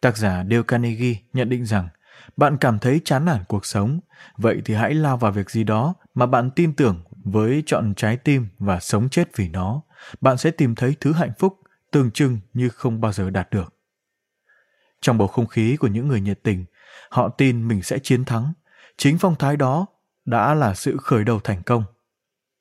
Tác 0.00 0.16
giả 0.16 0.44
Dale 0.50 0.62
Carnegie 0.68 1.14
nhận 1.32 1.48
định 1.48 1.66
rằng 1.66 1.88
bạn 2.36 2.56
cảm 2.56 2.78
thấy 2.78 3.00
chán 3.04 3.24
nản 3.24 3.44
cuộc 3.48 3.66
sống, 3.66 4.00
vậy 4.36 4.62
thì 4.64 4.74
hãy 4.74 4.94
lao 4.94 5.16
vào 5.16 5.32
việc 5.32 5.50
gì 5.50 5.64
đó 5.64 5.94
mà 6.14 6.26
bạn 6.26 6.50
tin 6.50 6.72
tưởng 6.72 7.04
với 7.24 7.62
chọn 7.66 7.94
trái 7.94 8.16
tim 8.16 8.48
và 8.58 8.80
sống 8.80 9.08
chết 9.08 9.36
vì 9.36 9.48
nó. 9.48 9.82
Bạn 10.20 10.38
sẽ 10.38 10.50
tìm 10.50 10.74
thấy 10.74 10.96
thứ 11.00 11.12
hạnh 11.12 11.32
phúc, 11.38 11.58
tưởng 11.90 12.10
chừng 12.10 12.40
như 12.54 12.68
không 12.68 13.00
bao 13.00 13.12
giờ 13.12 13.30
đạt 13.30 13.50
được. 13.50 13.74
Trong 15.00 15.18
bầu 15.18 15.28
không 15.28 15.46
khí 15.46 15.76
của 15.76 15.88
những 15.88 16.08
người 16.08 16.20
nhiệt 16.20 16.42
tình, 16.42 16.64
họ 17.10 17.28
tin 17.28 17.68
mình 17.68 17.82
sẽ 17.82 17.98
chiến 17.98 18.24
thắng. 18.24 18.52
Chính 18.96 19.18
phong 19.18 19.34
thái 19.38 19.56
đó 19.56 19.86
đã 20.24 20.54
là 20.54 20.74
sự 20.74 20.96
khởi 20.96 21.24
đầu 21.24 21.40
thành 21.40 21.62
công. 21.62 21.84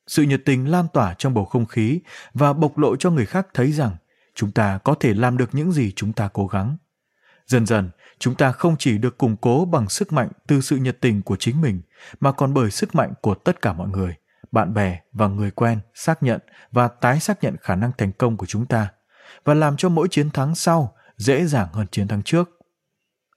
Sự 0.08 0.24
nhiệt 0.24 0.42
tình 0.46 0.72
lan 0.72 0.88
tỏa 0.94 1.14
trong 1.14 1.34
bầu 1.34 1.46
không 1.46 1.66
khí 1.66 2.00
và 2.34 2.54
bộc 2.54 2.78
lộ 2.78 2.96
cho 2.96 3.12
người 3.12 3.26
khác 3.26 3.48
thấy 3.54 3.72
rằng 3.72 3.96
chúng 4.36 4.52
ta 4.52 4.78
có 4.78 4.96
thể 5.00 5.14
làm 5.14 5.38
được 5.38 5.50
những 5.56 5.72
gì 5.72 5.92
chúng 5.96 6.14
ta 6.14 6.30
cố 6.34 6.48
gắng. 6.48 6.78
Dần 7.48 7.66
dần, 7.66 7.90
chúng 8.20 8.36
ta 8.36 8.52
không 8.52 8.76
chỉ 8.80 8.98
được 8.98 9.18
củng 9.18 9.38
cố 9.38 9.66
bằng 9.66 9.90
sức 9.90 10.14
mạnh 10.14 10.30
từ 10.48 10.62
sự 10.62 10.76
nhiệt 10.76 10.98
tình 11.02 11.22
của 11.22 11.36
chính 11.36 11.62
mình, 11.62 11.82
mà 12.20 12.32
còn 12.32 12.54
bởi 12.54 12.72
sức 12.72 12.96
mạnh 12.96 13.14
của 13.22 13.36
tất 13.36 13.62
cả 13.62 13.74
mọi 13.74 13.88
người, 13.88 14.16
bạn 14.52 14.74
bè 14.74 15.00
và 15.12 15.28
người 15.28 15.52
quen 15.52 15.80
xác 15.94 16.24
nhận 16.24 16.40
và 16.72 16.88
tái 16.88 17.20
xác 17.20 17.44
nhận 17.44 17.56
khả 17.62 17.76
năng 17.76 17.92
thành 17.98 18.12
công 18.12 18.38
của 18.38 18.46
chúng 18.46 18.66
ta 18.66 18.90
và 19.44 19.54
làm 19.54 19.78
cho 19.78 19.90
mỗi 19.90 20.08
chiến 20.12 20.30
thắng 20.30 20.56
sau 20.56 20.96
dễ 21.18 21.46
dàng 21.46 21.68
hơn 21.74 21.88
chiến 21.92 22.08
thắng 22.08 22.24
trước. 22.24 22.50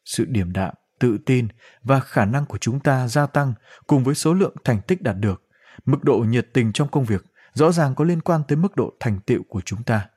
Sự 0.05 0.25
điềm 0.29 0.53
đạm, 0.53 0.75
tự 0.99 1.19
tin 1.27 1.49
và 1.83 2.01
khả 2.01 2.25
năng 2.25 2.47
của 2.47 2.59
chúng 2.59 2.81
ta 2.81 3.09
gia 3.09 3.27
tăng 3.27 3.55
cùng 3.87 4.05
với 4.05 4.15
số 4.15 4.35
lượng 4.35 4.55
thành 4.65 4.81
tích 4.83 5.03
đạt 5.03 5.17
được, 5.17 5.43
mức 5.85 6.05
độ 6.05 6.19
nhiệt 6.19 6.49
tình 6.55 6.73
trong 6.73 6.89
công 6.89 7.05
việc 7.05 7.25
rõ 7.55 7.73
ràng 7.73 7.95
có 7.95 8.05
liên 8.05 8.21
quan 8.21 8.43
tới 8.49 8.57
mức 8.57 8.77
độ 8.77 8.93
thành 9.01 9.21
tựu 9.21 9.43
của 9.49 9.61
chúng 9.61 9.83
ta. 9.83 10.09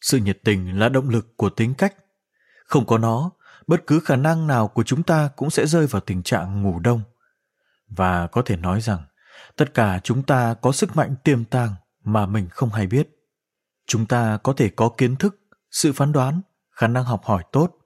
Sự 0.00 0.18
nhiệt 0.18 0.38
tình 0.44 0.78
là 0.78 0.88
động 0.88 1.08
lực 1.08 1.36
của 1.36 1.50
tính 1.50 1.74
cách. 1.74 1.94
Không 2.66 2.86
có 2.86 2.98
nó, 2.98 3.30
bất 3.66 3.86
cứ 3.86 4.00
khả 4.00 4.16
năng 4.16 4.46
nào 4.46 4.68
của 4.68 4.82
chúng 4.82 5.02
ta 5.02 5.30
cũng 5.36 5.50
sẽ 5.50 5.66
rơi 5.66 5.86
vào 5.86 6.00
tình 6.00 6.22
trạng 6.22 6.62
ngủ 6.62 6.78
đông. 6.78 7.02
Và 7.88 8.26
có 8.26 8.42
thể 8.42 8.56
nói 8.56 8.80
rằng, 8.80 9.02
tất 9.56 9.74
cả 9.74 10.00
chúng 10.04 10.22
ta 10.22 10.54
có 10.54 10.72
sức 10.72 10.96
mạnh 10.96 11.14
tiềm 11.24 11.44
tàng 11.44 11.74
mà 12.04 12.26
mình 12.26 12.48
không 12.50 12.70
hay 12.70 12.86
biết. 12.86 13.08
Chúng 13.86 14.06
ta 14.06 14.38
có 14.42 14.52
thể 14.52 14.68
có 14.68 14.88
kiến 14.88 15.16
thức, 15.16 15.40
sự 15.70 15.92
phán 15.92 16.12
đoán, 16.12 16.40
khả 16.70 16.86
năng 16.86 17.04
học 17.04 17.24
hỏi 17.24 17.44
tốt, 17.52 17.76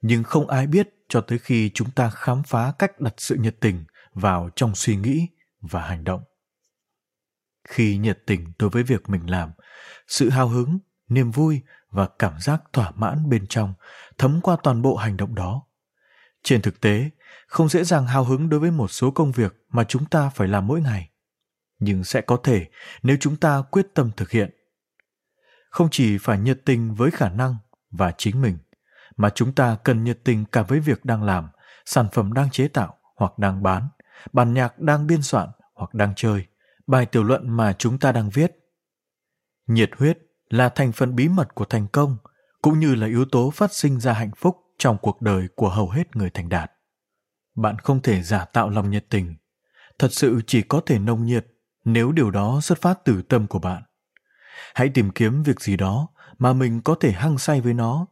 nhưng 0.00 0.22
không 0.22 0.48
ai 0.48 0.66
biết 0.66 0.88
cho 1.08 1.20
tới 1.20 1.38
khi 1.38 1.70
chúng 1.74 1.90
ta 1.90 2.10
khám 2.10 2.42
phá 2.42 2.72
cách 2.78 3.00
đặt 3.00 3.14
sự 3.16 3.36
nhiệt 3.36 3.56
tình 3.60 3.84
vào 4.12 4.50
trong 4.56 4.74
suy 4.74 4.96
nghĩ 4.96 5.28
và 5.60 5.82
hành 5.82 6.04
động. 6.04 6.22
Khi 7.68 7.96
nhiệt 7.96 8.18
tình 8.26 8.52
đối 8.58 8.70
với 8.70 8.82
việc 8.82 9.08
mình 9.08 9.30
làm, 9.30 9.50
sự 10.06 10.30
hào 10.30 10.48
hứng, 10.48 10.78
niềm 11.08 11.30
vui 11.30 11.60
và 11.90 12.08
cảm 12.18 12.40
giác 12.40 12.62
thỏa 12.72 12.90
mãn 12.90 13.28
bên 13.28 13.46
trong 13.46 13.74
thấm 14.18 14.40
qua 14.42 14.56
toàn 14.62 14.82
bộ 14.82 14.96
hành 14.96 15.16
động 15.16 15.34
đó. 15.34 15.62
Trên 16.42 16.62
thực 16.62 16.80
tế, 16.80 17.10
không 17.46 17.68
dễ 17.68 17.84
dàng 17.84 18.06
hào 18.06 18.24
hứng 18.24 18.48
đối 18.48 18.60
với 18.60 18.70
một 18.70 18.88
số 18.88 19.10
công 19.10 19.32
việc 19.32 19.54
mà 19.68 19.84
chúng 19.84 20.04
ta 20.04 20.28
phải 20.28 20.48
làm 20.48 20.66
mỗi 20.66 20.80
ngày, 20.80 21.09
nhưng 21.80 22.04
sẽ 22.04 22.20
có 22.20 22.36
thể 22.44 22.66
nếu 23.02 23.16
chúng 23.20 23.36
ta 23.36 23.62
quyết 23.70 23.86
tâm 23.94 24.10
thực 24.16 24.30
hiện. 24.30 24.50
Không 25.70 25.88
chỉ 25.90 26.18
phải 26.18 26.38
nhiệt 26.38 26.60
tình 26.64 26.94
với 26.94 27.10
khả 27.10 27.28
năng 27.28 27.56
và 27.90 28.12
chính 28.18 28.42
mình, 28.42 28.58
mà 29.16 29.30
chúng 29.30 29.54
ta 29.54 29.76
cần 29.84 30.04
nhiệt 30.04 30.18
tình 30.24 30.44
cả 30.44 30.62
với 30.62 30.80
việc 30.80 31.04
đang 31.04 31.22
làm, 31.22 31.48
sản 31.84 32.08
phẩm 32.12 32.32
đang 32.32 32.50
chế 32.50 32.68
tạo 32.68 32.98
hoặc 33.16 33.38
đang 33.38 33.62
bán, 33.62 33.88
bản 34.32 34.54
nhạc 34.54 34.78
đang 34.78 35.06
biên 35.06 35.22
soạn 35.22 35.48
hoặc 35.74 35.94
đang 35.94 36.12
chơi, 36.16 36.46
bài 36.86 37.06
tiểu 37.06 37.24
luận 37.24 37.56
mà 37.56 37.72
chúng 37.72 37.98
ta 37.98 38.12
đang 38.12 38.30
viết. 38.30 38.52
Nhiệt 39.66 39.90
huyết 39.98 40.18
là 40.50 40.68
thành 40.68 40.92
phần 40.92 41.16
bí 41.16 41.28
mật 41.28 41.54
của 41.54 41.64
thành 41.64 41.86
công, 41.92 42.16
cũng 42.62 42.78
như 42.78 42.94
là 42.94 43.06
yếu 43.06 43.24
tố 43.24 43.50
phát 43.50 43.72
sinh 43.72 44.00
ra 44.00 44.12
hạnh 44.12 44.30
phúc 44.36 44.56
trong 44.78 44.98
cuộc 44.98 45.22
đời 45.22 45.48
của 45.54 45.68
hầu 45.68 45.90
hết 45.90 46.16
người 46.16 46.30
thành 46.30 46.48
đạt. 46.48 46.72
Bạn 47.56 47.78
không 47.78 48.02
thể 48.02 48.22
giả 48.22 48.44
tạo 48.44 48.70
lòng 48.70 48.90
nhiệt 48.90 49.06
tình, 49.10 49.34
thật 49.98 50.08
sự 50.12 50.40
chỉ 50.46 50.62
có 50.62 50.80
thể 50.86 50.98
nồng 50.98 51.26
nhiệt 51.26 51.46
nếu 51.92 52.12
điều 52.12 52.30
đó 52.30 52.60
xuất 52.62 52.80
phát 52.80 52.98
từ 53.04 53.22
tâm 53.22 53.46
của 53.46 53.58
bạn. 53.58 53.82
Hãy 54.74 54.88
tìm 54.88 55.10
kiếm 55.10 55.42
việc 55.42 55.60
gì 55.60 55.76
đó 55.76 56.08
mà 56.38 56.52
mình 56.52 56.80
có 56.80 56.94
thể 56.94 57.12
hăng 57.12 57.38
say 57.38 57.60
với 57.60 57.74
nó. 57.74 58.06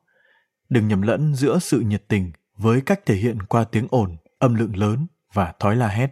Đừng 0.68 0.88
nhầm 0.88 1.02
lẫn 1.02 1.34
giữa 1.34 1.58
sự 1.58 1.80
nhiệt 1.80 2.08
tình 2.08 2.32
với 2.56 2.80
cách 2.80 3.00
thể 3.06 3.14
hiện 3.14 3.42
qua 3.42 3.64
tiếng 3.64 3.86
ồn, 3.90 4.16
âm 4.38 4.54
lượng 4.54 4.76
lớn 4.76 5.06
và 5.32 5.52
thói 5.60 5.76
la 5.76 5.88
hét. 5.88 6.10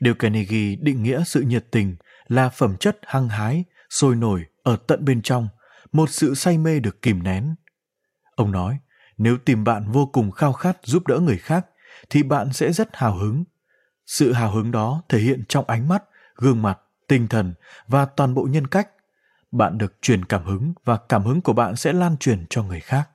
Điều 0.00 0.14
Carnegie 0.14 0.76
định 0.76 1.02
nghĩa 1.02 1.24
sự 1.24 1.40
nhiệt 1.40 1.66
tình 1.70 1.96
là 2.28 2.48
phẩm 2.48 2.76
chất 2.76 2.98
hăng 3.06 3.28
hái, 3.28 3.64
sôi 3.90 4.16
nổi 4.16 4.44
ở 4.62 4.76
tận 4.86 5.04
bên 5.04 5.22
trong, 5.22 5.48
một 5.92 6.10
sự 6.10 6.34
say 6.34 6.58
mê 6.58 6.80
được 6.80 7.02
kìm 7.02 7.22
nén. 7.22 7.54
Ông 8.36 8.52
nói, 8.52 8.78
nếu 9.18 9.38
tìm 9.44 9.64
bạn 9.64 9.92
vô 9.92 10.06
cùng 10.06 10.30
khao 10.30 10.52
khát 10.52 10.78
giúp 10.82 11.06
đỡ 11.06 11.18
người 11.18 11.38
khác, 11.38 11.66
thì 12.10 12.22
bạn 12.22 12.52
sẽ 12.52 12.72
rất 12.72 12.96
hào 12.96 13.16
hứng. 13.16 13.44
Sự 14.06 14.32
hào 14.32 14.52
hứng 14.52 14.70
đó 14.70 15.02
thể 15.08 15.18
hiện 15.18 15.44
trong 15.48 15.64
ánh 15.66 15.88
mắt, 15.88 16.02
gương 16.40 16.62
mặt, 16.62 16.78
tinh 17.08 17.28
thần 17.28 17.54
và 17.86 18.04
toàn 18.04 18.34
bộ 18.34 18.42
nhân 18.50 18.66
cách. 18.66 18.88
Bạn 19.52 19.78
được 19.78 20.02
truyền 20.02 20.24
cảm 20.24 20.44
hứng 20.44 20.72
và 20.84 20.98
cảm 21.08 21.24
hứng 21.24 21.40
của 21.40 21.52
bạn 21.52 21.76
sẽ 21.76 21.92
lan 21.92 22.16
truyền 22.16 22.46
cho 22.50 22.62
người 22.62 22.80
khác. 22.80 23.08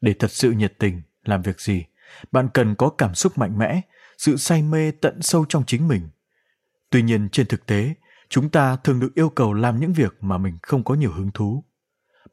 Để 0.00 0.14
thật 0.14 0.30
sự 0.30 0.50
nhiệt 0.50 0.74
tình, 0.78 1.02
làm 1.24 1.42
việc 1.42 1.60
gì, 1.60 1.84
bạn 2.32 2.48
cần 2.54 2.74
có 2.74 2.88
cảm 2.88 3.14
xúc 3.14 3.38
mạnh 3.38 3.58
mẽ, 3.58 3.80
sự 4.18 4.36
say 4.36 4.62
mê 4.62 4.90
tận 4.90 5.22
sâu 5.22 5.44
trong 5.48 5.64
chính 5.66 5.88
mình. 5.88 6.08
Tuy 6.90 7.02
nhiên 7.02 7.28
trên 7.32 7.46
thực 7.46 7.66
tế, 7.66 7.94
chúng 8.28 8.48
ta 8.48 8.76
thường 8.76 9.00
được 9.00 9.14
yêu 9.14 9.28
cầu 9.28 9.52
làm 9.52 9.80
những 9.80 9.92
việc 9.92 10.14
mà 10.20 10.38
mình 10.38 10.58
không 10.62 10.84
có 10.84 10.94
nhiều 10.94 11.12
hứng 11.12 11.30
thú 11.30 11.64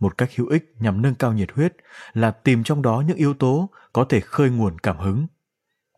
một 0.02 0.18
cách 0.18 0.30
hữu 0.36 0.48
ích 0.48 0.74
nhằm 0.80 1.02
nâng 1.02 1.16
cao 1.16 1.34
nhiệt 1.34 1.52
huyết 1.52 1.76
là 2.14 2.32
tìm 2.32 2.64
trong 2.64 2.82
đó 2.82 3.04
những 3.08 3.18
yếu 3.18 3.34
tố 3.34 3.70
có 3.94 4.06
thể 4.10 4.20
khơi 4.20 4.50
nguồn 4.50 4.80
cảm 4.80 4.98
hứng 4.98 5.28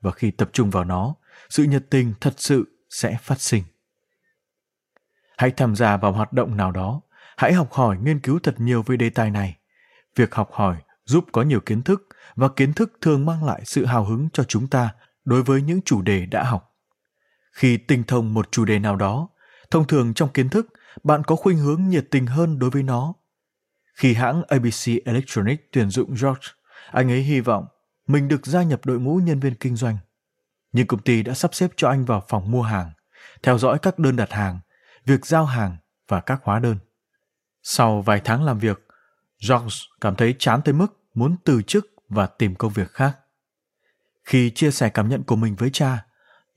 và 0.01 0.11
khi 0.11 0.31
tập 0.31 0.49
trung 0.53 0.69
vào 0.69 0.83
nó 0.83 1.15
sự 1.49 1.63
nhiệt 1.63 1.85
tình 1.89 2.13
thật 2.21 2.33
sự 2.37 2.72
sẽ 2.93 3.17
phát 3.21 3.41
sinh. 3.41 3.63
Hãy 5.37 5.51
tham 5.51 5.75
gia 5.75 5.97
vào 5.97 6.11
hoạt 6.11 6.33
động 6.33 6.57
nào 6.57 6.71
đó. 6.71 7.01
Hãy 7.37 7.53
học 7.53 7.71
hỏi 7.71 7.97
nghiên 8.03 8.19
cứu 8.19 8.39
thật 8.43 8.55
nhiều 8.57 8.83
về 8.83 8.97
đề 8.97 9.09
tài 9.09 9.31
này. 9.31 9.57
Việc 10.15 10.35
học 10.35 10.49
hỏi 10.51 10.77
giúp 11.05 11.25
có 11.31 11.41
nhiều 11.41 11.59
kiến 11.59 11.81
thức 11.81 12.07
và 12.35 12.47
kiến 12.55 12.73
thức 12.73 12.93
thường 13.01 13.25
mang 13.25 13.43
lại 13.43 13.61
sự 13.65 13.85
hào 13.85 14.05
hứng 14.05 14.29
cho 14.33 14.43
chúng 14.43 14.67
ta 14.67 14.89
đối 15.25 15.43
với 15.43 15.61
những 15.61 15.81
chủ 15.81 16.01
đề 16.01 16.25
đã 16.25 16.43
học. 16.43 16.75
Khi 17.51 17.77
tinh 17.77 18.03
thông 18.07 18.33
một 18.33 18.51
chủ 18.51 18.65
đề 18.65 18.79
nào 18.79 18.95
đó 18.95 19.29
thông 19.71 19.87
thường 19.87 20.13
trong 20.13 20.29
kiến 20.29 20.49
thức 20.49 20.67
bạn 21.03 21.23
có 21.23 21.35
khuynh 21.35 21.57
hướng 21.57 21.87
nhiệt 21.87 22.07
tình 22.11 22.27
hơn 22.27 22.59
đối 22.59 22.69
với 22.69 22.83
nó. 22.83 23.13
Khi 23.95 24.13
hãng 24.13 24.43
ABC 24.47 25.05
Electronic 25.05 25.71
tuyển 25.71 25.89
dụng 25.89 26.09
George, 26.09 26.47
anh 26.91 27.11
ấy 27.11 27.21
hy 27.21 27.39
vọng 27.39 27.65
mình 28.07 28.27
được 28.27 28.45
gia 28.45 28.63
nhập 28.63 28.85
đội 28.85 28.99
ngũ 28.99 29.15
nhân 29.15 29.39
viên 29.39 29.55
kinh 29.55 29.75
doanh. 29.75 29.97
Nhưng 30.73 30.87
công 30.87 31.01
ty 31.01 31.23
đã 31.23 31.33
sắp 31.33 31.55
xếp 31.55 31.71
cho 31.75 31.89
anh 31.89 32.05
vào 32.05 32.23
phòng 32.29 32.51
mua 32.51 32.61
hàng, 32.61 32.91
theo 33.43 33.57
dõi 33.57 33.79
các 33.79 33.99
đơn 33.99 34.15
đặt 34.15 34.31
hàng, 34.31 34.59
việc 35.05 35.25
giao 35.25 35.45
hàng 35.45 35.77
và 36.07 36.21
các 36.21 36.39
hóa 36.43 36.59
đơn. 36.59 36.77
Sau 37.63 38.01
vài 38.01 38.21
tháng 38.23 38.43
làm 38.43 38.59
việc, 38.59 38.79
George 39.49 39.75
cảm 40.01 40.15
thấy 40.15 40.35
chán 40.39 40.61
tới 40.65 40.73
mức 40.73 40.87
muốn 41.13 41.35
từ 41.43 41.61
chức 41.61 41.87
và 42.09 42.27
tìm 42.27 42.55
công 42.55 42.73
việc 42.73 42.91
khác. 42.91 43.17
Khi 44.23 44.51
chia 44.55 44.71
sẻ 44.71 44.89
cảm 44.89 45.09
nhận 45.09 45.23
của 45.23 45.35
mình 45.35 45.55
với 45.55 45.69
cha, 45.73 46.05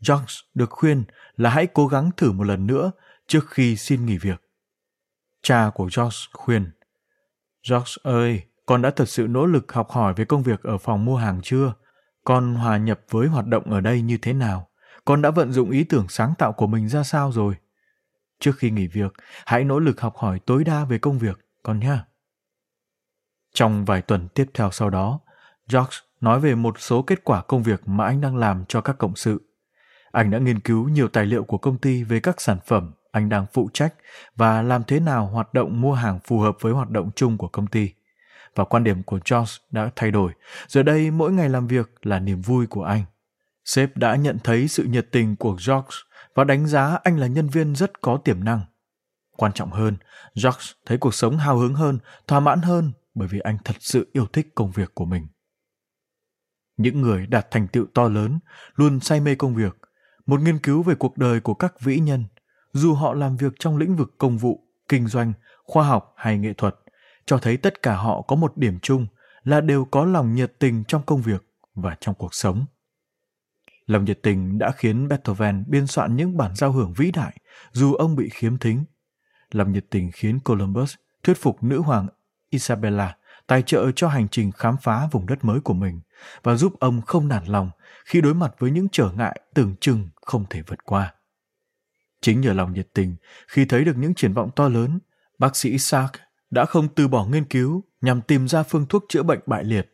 George 0.08 0.34
được 0.54 0.70
khuyên 0.70 1.04
là 1.36 1.50
hãy 1.50 1.66
cố 1.66 1.86
gắng 1.86 2.10
thử 2.16 2.32
một 2.32 2.44
lần 2.44 2.66
nữa 2.66 2.90
trước 3.26 3.50
khi 3.50 3.76
xin 3.76 4.06
nghỉ 4.06 4.18
việc. 4.18 4.42
Cha 5.42 5.70
của 5.74 5.88
George 5.96 6.16
khuyên, 6.32 6.70
George 7.70 7.92
ơi, 8.02 8.42
con 8.66 8.82
đã 8.82 8.90
thật 8.90 9.08
sự 9.08 9.26
nỗ 9.26 9.46
lực 9.46 9.72
học 9.72 9.90
hỏi 9.90 10.14
về 10.16 10.24
công 10.24 10.42
việc 10.42 10.62
ở 10.62 10.78
phòng 10.78 11.04
mua 11.04 11.16
hàng 11.16 11.40
chưa? 11.42 11.72
Con 12.26 12.54
hòa 12.54 12.76
nhập 12.76 13.00
với 13.10 13.28
hoạt 13.28 13.46
động 13.46 13.70
ở 13.70 13.80
đây 13.80 14.02
như 14.02 14.18
thế 14.22 14.32
nào? 14.32 14.68
Con 15.04 15.22
đã 15.22 15.30
vận 15.30 15.52
dụng 15.52 15.70
ý 15.70 15.84
tưởng 15.84 16.08
sáng 16.08 16.34
tạo 16.38 16.52
của 16.52 16.66
mình 16.66 16.88
ra 16.88 17.02
sao 17.02 17.32
rồi? 17.32 17.54
Trước 18.40 18.52
khi 18.58 18.70
nghỉ 18.70 18.86
việc, 18.86 19.12
hãy 19.46 19.64
nỗ 19.64 19.78
lực 19.78 20.00
học 20.00 20.16
hỏi 20.16 20.40
tối 20.46 20.64
đa 20.64 20.84
về 20.84 20.98
công 20.98 21.18
việc, 21.18 21.46
con 21.62 21.80
nhé. 21.80 21.98
Trong 23.54 23.84
vài 23.84 24.02
tuần 24.02 24.28
tiếp 24.34 24.46
theo 24.54 24.70
sau 24.70 24.90
đó, 24.90 25.20
George 25.72 25.96
nói 26.20 26.40
về 26.40 26.54
một 26.54 26.80
số 26.80 27.02
kết 27.02 27.24
quả 27.24 27.42
công 27.42 27.62
việc 27.62 27.88
mà 27.88 28.04
anh 28.04 28.20
đang 28.20 28.36
làm 28.36 28.64
cho 28.68 28.80
các 28.80 28.98
cộng 28.98 29.16
sự. 29.16 29.50
Anh 30.12 30.30
đã 30.30 30.38
nghiên 30.38 30.60
cứu 30.60 30.88
nhiều 30.88 31.08
tài 31.08 31.26
liệu 31.26 31.44
của 31.44 31.58
công 31.58 31.78
ty 31.78 32.02
về 32.04 32.20
các 32.20 32.40
sản 32.40 32.58
phẩm 32.66 32.92
anh 33.12 33.28
đang 33.28 33.46
phụ 33.52 33.70
trách 33.72 33.94
và 34.36 34.62
làm 34.62 34.84
thế 34.84 35.00
nào 35.00 35.26
hoạt 35.26 35.54
động 35.54 35.80
mua 35.80 35.92
hàng 35.92 36.20
phù 36.24 36.38
hợp 36.38 36.56
với 36.60 36.72
hoạt 36.72 36.90
động 36.90 37.10
chung 37.16 37.38
của 37.38 37.48
công 37.48 37.66
ty. 37.66 37.90
Và 38.56 38.64
quan 38.64 38.84
điểm 38.84 39.02
của 39.02 39.18
Charles 39.18 39.56
đã 39.70 39.90
thay 39.96 40.10
đổi. 40.10 40.32
Giờ 40.68 40.82
đây 40.82 41.10
mỗi 41.10 41.32
ngày 41.32 41.48
làm 41.48 41.66
việc 41.66 42.06
là 42.06 42.18
niềm 42.20 42.40
vui 42.40 42.66
của 42.66 42.82
anh. 42.82 43.02
Sếp 43.64 43.96
đã 43.96 44.16
nhận 44.16 44.38
thấy 44.44 44.68
sự 44.68 44.84
nhiệt 44.84 45.08
tình 45.12 45.36
của 45.36 45.56
George 45.66 45.96
và 46.34 46.44
đánh 46.44 46.66
giá 46.66 46.98
anh 47.04 47.18
là 47.18 47.26
nhân 47.26 47.48
viên 47.48 47.74
rất 47.74 48.00
có 48.00 48.16
tiềm 48.24 48.44
năng. 48.44 48.60
Quan 49.36 49.52
trọng 49.52 49.70
hơn, 49.70 49.96
George 50.34 50.64
thấy 50.86 50.98
cuộc 50.98 51.14
sống 51.14 51.36
hào 51.36 51.58
hứng 51.58 51.74
hơn, 51.74 51.98
thỏa 52.26 52.40
mãn 52.40 52.62
hơn 52.62 52.92
bởi 53.14 53.28
vì 53.28 53.38
anh 53.38 53.58
thật 53.64 53.76
sự 53.80 54.10
yêu 54.12 54.26
thích 54.26 54.48
công 54.54 54.70
việc 54.70 54.94
của 54.94 55.04
mình. 55.04 55.26
Những 56.76 57.02
người 57.02 57.26
đạt 57.26 57.50
thành 57.50 57.68
tựu 57.68 57.86
to 57.94 58.08
lớn 58.08 58.38
luôn 58.74 59.00
say 59.00 59.20
mê 59.20 59.34
công 59.34 59.54
việc. 59.54 59.76
Một 60.26 60.40
nghiên 60.40 60.58
cứu 60.58 60.82
về 60.82 60.94
cuộc 60.94 61.18
đời 61.18 61.40
của 61.40 61.54
các 61.54 61.80
vĩ 61.80 61.98
nhân 61.98 62.24
dù 62.72 62.94
họ 62.94 63.14
làm 63.14 63.36
việc 63.36 63.52
trong 63.58 63.76
lĩnh 63.76 63.96
vực 63.96 64.14
công 64.18 64.38
vụ, 64.38 64.60
kinh 64.88 65.06
doanh, 65.06 65.32
khoa 65.64 65.86
học 65.86 66.14
hay 66.16 66.38
nghệ 66.38 66.52
thuật, 66.52 66.76
cho 67.26 67.38
thấy 67.38 67.56
tất 67.56 67.82
cả 67.82 67.96
họ 67.96 68.22
có 68.22 68.36
một 68.36 68.56
điểm 68.56 68.78
chung 68.82 69.06
là 69.42 69.60
đều 69.60 69.84
có 69.84 70.04
lòng 70.04 70.34
nhiệt 70.34 70.52
tình 70.58 70.84
trong 70.84 71.02
công 71.06 71.22
việc 71.22 71.44
và 71.74 71.96
trong 72.00 72.14
cuộc 72.14 72.34
sống. 72.34 72.66
Lòng 73.86 74.04
nhiệt 74.04 74.22
tình 74.22 74.58
đã 74.58 74.70
khiến 74.70 75.08
Beethoven 75.08 75.64
biên 75.68 75.86
soạn 75.86 76.16
những 76.16 76.36
bản 76.36 76.54
giao 76.54 76.72
hưởng 76.72 76.92
vĩ 76.92 77.10
đại 77.10 77.36
dù 77.72 77.94
ông 77.94 78.16
bị 78.16 78.28
khiếm 78.28 78.58
thính. 78.58 78.84
Lòng 79.50 79.72
nhiệt 79.72 79.86
tình 79.90 80.10
khiến 80.12 80.40
Columbus 80.40 80.94
thuyết 81.22 81.36
phục 81.40 81.62
nữ 81.62 81.80
hoàng 81.80 82.06
Isabella 82.50 83.16
tài 83.46 83.62
trợ 83.62 83.90
cho 83.96 84.08
hành 84.08 84.28
trình 84.28 84.52
khám 84.52 84.76
phá 84.82 85.08
vùng 85.12 85.26
đất 85.26 85.44
mới 85.44 85.60
của 85.60 85.74
mình 85.74 86.00
và 86.42 86.54
giúp 86.54 86.74
ông 86.80 87.02
không 87.02 87.28
nản 87.28 87.44
lòng 87.44 87.70
khi 88.04 88.20
đối 88.20 88.34
mặt 88.34 88.54
với 88.58 88.70
những 88.70 88.88
trở 88.92 89.10
ngại 89.10 89.40
tưởng 89.54 89.74
chừng 89.80 90.08
không 90.14 90.44
thể 90.50 90.62
vượt 90.66 90.84
qua. 90.84 91.14
Chính 92.20 92.40
nhờ 92.40 92.52
lòng 92.52 92.72
nhiệt 92.72 92.88
tình, 92.94 93.16
khi 93.48 93.64
thấy 93.64 93.84
được 93.84 93.96
những 93.96 94.14
triển 94.14 94.32
vọng 94.32 94.50
to 94.56 94.68
lớn, 94.68 94.98
bác 95.38 95.56
sĩ 95.56 95.70
Isaac 95.70 96.12
đã 96.50 96.64
không 96.64 96.88
từ 96.88 97.08
bỏ 97.08 97.26
nghiên 97.26 97.44
cứu 97.44 97.84
nhằm 98.00 98.22
tìm 98.22 98.48
ra 98.48 98.62
phương 98.62 98.86
thuốc 98.86 99.04
chữa 99.08 99.22
bệnh 99.22 99.40
bại 99.46 99.64
liệt. 99.64 99.92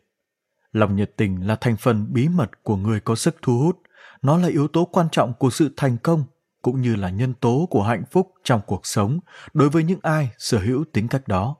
Lòng 0.72 0.96
nhiệt 0.96 1.12
tình 1.16 1.46
là 1.46 1.56
thành 1.56 1.76
phần 1.76 2.12
bí 2.12 2.28
mật 2.28 2.50
của 2.62 2.76
người 2.76 3.00
có 3.00 3.14
sức 3.14 3.36
thu 3.42 3.58
hút, 3.58 3.80
nó 4.22 4.38
là 4.38 4.48
yếu 4.48 4.68
tố 4.68 4.84
quan 4.84 5.06
trọng 5.12 5.34
của 5.34 5.50
sự 5.50 5.74
thành 5.76 5.96
công 6.02 6.24
cũng 6.62 6.82
như 6.82 6.96
là 6.96 7.10
nhân 7.10 7.34
tố 7.34 7.66
của 7.70 7.82
hạnh 7.82 8.04
phúc 8.10 8.32
trong 8.44 8.60
cuộc 8.66 8.86
sống 8.86 9.18
đối 9.54 9.68
với 9.68 9.84
những 9.84 10.00
ai 10.02 10.30
sở 10.38 10.58
hữu 10.58 10.84
tính 10.92 11.08
cách 11.08 11.28
đó. 11.28 11.56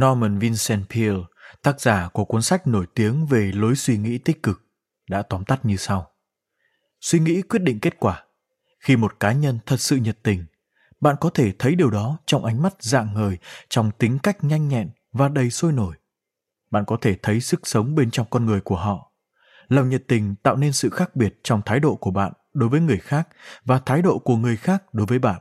Norman 0.00 0.38
Vincent 0.38 0.84
Peale, 0.90 1.20
tác 1.62 1.80
giả 1.80 2.08
của 2.12 2.24
cuốn 2.24 2.42
sách 2.42 2.66
nổi 2.66 2.86
tiếng 2.94 3.26
về 3.26 3.52
lối 3.54 3.76
suy 3.76 3.98
nghĩ 3.98 4.18
tích 4.18 4.42
cực, 4.42 4.62
đã 5.10 5.22
tóm 5.22 5.44
tắt 5.44 5.64
như 5.64 5.76
sau. 5.76 6.10
Suy 7.00 7.18
nghĩ 7.18 7.42
quyết 7.42 7.62
định 7.62 7.80
kết 7.80 8.00
quả. 8.00 8.24
Khi 8.80 8.96
một 8.96 9.20
cá 9.20 9.32
nhân 9.32 9.58
thật 9.66 9.80
sự 9.80 9.96
nhiệt 9.96 10.18
tình, 10.22 10.44
bạn 11.00 11.16
có 11.20 11.30
thể 11.30 11.52
thấy 11.58 11.74
điều 11.74 11.90
đó 11.90 12.18
trong 12.26 12.44
ánh 12.44 12.62
mắt 12.62 12.74
dạng 12.80 13.14
ngời, 13.14 13.38
trong 13.68 13.90
tính 13.98 14.18
cách 14.18 14.44
nhanh 14.44 14.68
nhẹn 14.68 14.90
và 15.12 15.28
đầy 15.28 15.50
sôi 15.50 15.72
nổi. 15.72 15.96
Bạn 16.70 16.84
có 16.84 16.96
thể 17.00 17.16
thấy 17.22 17.40
sức 17.40 17.66
sống 17.66 17.94
bên 17.94 18.10
trong 18.10 18.26
con 18.30 18.46
người 18.46 18.60
của 18.60 18.76
họ. 18.76 19.12
Lòng 19.68 19.88
nhiệt 19.88 20.04
tình 20.08 20.34
tạo 20.42 20.56
nên 20.56 20.72
sự 20.72 20.90
khác 20.90 21.16
biệt 21.16 21.40
trong 21.42 21.62
thái 21.66 21.80
độ 21.80 21.94
của 21.94 22.10
bạn 22.10 22.32
đối 22.52 22.68
với 22.68 22.80
người 22.80 22.98
khác 22.98 23.28
và 23.64 23.78
thái 23.78 24.02
độ 24.02 24.18
của 24.18 24.36
người 24.36 24.56
khác 24.56 24.94
đối 24.94 25.06
với 25.06 25.18
bạn. 25.18 25.40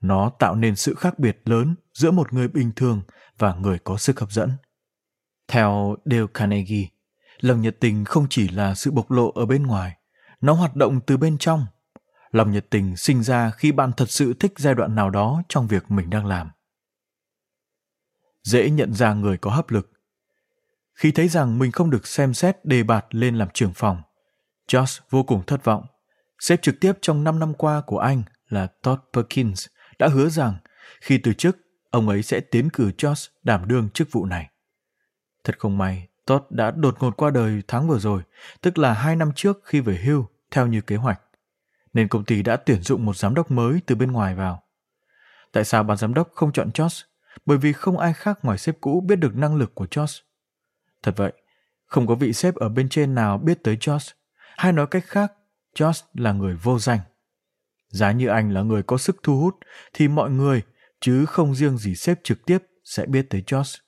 Nó 0.00 0.30
tạo 0.38 0.54
nên 0.54 0.76
sự 0.76 0.94
khác 0.94 1.18
biệt 1.18 1.40
lớn 1.44 1.74
giữa 1.94 2.10
một 2.10 2.32
người 2.32 2.48
bình 2.48 2.70
thường 2.76 3.02
và 3.38 3.54
người 3.54 3.78
có 3.78 3.96
sức 3.96 4.20
hấp 4.20 4.32
dẫn. 4.32 4.50
Theo 5.48 5.96
Dale 6.04 6.26
Carnegie, 6.34 6.88
lòng 7.40 7.62
nhiệt 7.62 7.76
tình 7.80 8.04
không 8.04 8.26
chỉ 8.30 8.48
là 8.48 8.74
sự 8.74 8.90
bộc 8.90 9.10
lộ 9.10 9.30
ở 9.30 9.46
bên 9.46 9.62
ngoài, 9.62 9.96
nó 10.40 10.52
hoạt 10.52 10.76
động 10.76 11.00
từ 11.06 11.16
bên 11.16 11.38
trong. 11.38 11.66
Lòng 12.32 12.50
nhiệt 12.50 12.66
tình 12.70 12.96
sinh 12.96 13.22
ra 13.22 13.50
khi 13.50 13.72
bạn 13.72 13.92
thật 13.96 14.10
sự 14.10 14.34
thích 14.40 14.52
giai 14.56 14.74
đoạn 14.74 14.94
nào 14.94 15.10
đó 15.10 15.42
trong 15.48 15.66
việc 15.66 15.90
mình 15.90 16.10
đang 16.10 16.26
làm. 16.26 16.50
Dễ 18.42 18.70
nhận 18.70 18.94
ra 18.94 19.14
người 19.14 19.38
có 19.38 19.50
hấp 19.50 19.70
lực. 19.70 19.92
Khi 20.94 21.12
thấy 21.12 21.28
rằng 21.28 21.58
mình 21.58 21.72
không 21.72 21.90
được 21.90 22.06
xem 22.06 22.34
xét 22.34 22.64
đề 22.64 22.82
bạt 22.82 23.06
lên 23.10 23.38
làm 23.38 23.48
trưởng 23.54 23.72
phòng, 23.74 24.02
Josh 24.68 25.00
vô 25.10 25.22
cùng 25.22 25.42
thất 25.46 25.64
vọng. 25.64 25.86
Sếp 26.38 26.62
trực 26.62 26.80
tiếp 26.80 26.92
trong 27.00 27.24
5 27.24 27.38
năm 27.38 27.54
qua 27.54 27.82
của 27.86 27.98
anh 27.98 28.22
là 28.48 28.66
Todd 28.66 29.00
Perkins 29.12 29.66
đã 29.98 30.08
hứa 30.08 30.28
rằng 30.28 30.54
khi 31.00 31.18
từ 31.18 31.32
chức, 31.32 31.56
ông 31.90 32.08
ấy 32.08 32.22
sẽ 32.22 32.40
tiến 32.40 32.70
cử 32.70 32.90
Josh 32.98 33.28
đảm 33.42 33.68
đương 33.68 33.88
chức 33.90 34.08
vụ 34.12 34.26
này. 34.26 34.50
Thật 35.44 35.58
không 35.58 35.78
may, 35.78 36.08
Todd 36.26 36.44
đã 36.50 36.70
đột 36.70 36.96
ngột 37.00 37.16
qua 37.16 37.30
đời 37.30 37.62
tháng 37.68 37.88
vừa 37.88 37.98
rồi, 37.98 38.22
tức 38.60 38.78
là 38.78 38.92
hai 38.92 39.16
năm 39.16 39.32
trước 39.34 39.60
khi 39.64 39.80
về 39.80 39.96
hưu, 39.96 40.26
theo 40.50 40.66
như 40.66 40.80
kế 40.80 40.96
hoạch. 40.96 41.20
Nên 41.92 42.08
công 42.08 42.24
ty 42.24 42.42
đã 42.42 42.56
tuyển 42.56 42.82
dụng 42.82 43.04
một 43.04 43.16
giám 43.16 43.34
đốc 43.34 43.50
mới 43.50 43.80
từ 43.86 43.94
bên 43.94 44.12
ngoài 44.12 44.34
vào. 44.34 44.62
Tại 45.52 45.64
sao 45.64 45.82
ban 45.82 45.96
giám 45.96 46.14
đốc 46.14 46.28
không 46.34 46.52
chọn 46.52 46.70
Josh? 46.74 47.04
Bởi 47.46 47.58
vì 47.58 47.72
không 47.72 47.98
ai 47.98 48.12
khác 48.12 48.38
ngoài 48.42 48.58
sếp 48.58 48.80
cũ 48.80 49.04
biết 49.06 49.16
được 49.16 49.36
năng 49.36 49.56
lực 49.56 49.74
của 49.74 49.86
Josh. 49.90 50.20
Thật 51.02 51.12
vậy, 51.16 51.32
không 51.86 52.06
có 52.06 52.14
vị 52.14 52.32
sếp 52.32 52.54
ở 52.54 52.68
bên 52.68 52.88
trên 52.88 53.14
nào 53.14 53.38
biết 53.38 53.62
tới 53.64 53.76
Josh. 53.76 54.12
Hay 54.56 54.72
nói 54.72 54.86
cách 54.86 55.04
khác, 55.06 55.32
Josh 55.76 56.02
là 56.14 56.32
người 56.32 56.56
vô 56.56 56.78
danh. 56.78 57.00
Giá 57.88 58.12
như 58.12 58.28
anh 58.28 58.50
là 58.50 58.62
người 58.62 58.82
có 58.82 58.96
sức 58.96 59.16
thu 59.22 59.40
hút, 59.40 59.56
thì 59.92 60.08
mọi 60.08 60.30
người, 60.30 60.62
chứ 61.00 61.26
không 61.26 61.54
riêng 61.54 61.78
gì 61.78 61.94
sếp 61.94 62.24
trực 62.24 62.46
tiếp, 62.46 62.58
sẽ 62.84 63.06
biết 63.06 63.26
tới 63.30 63.42
Josh. 63.46 63.78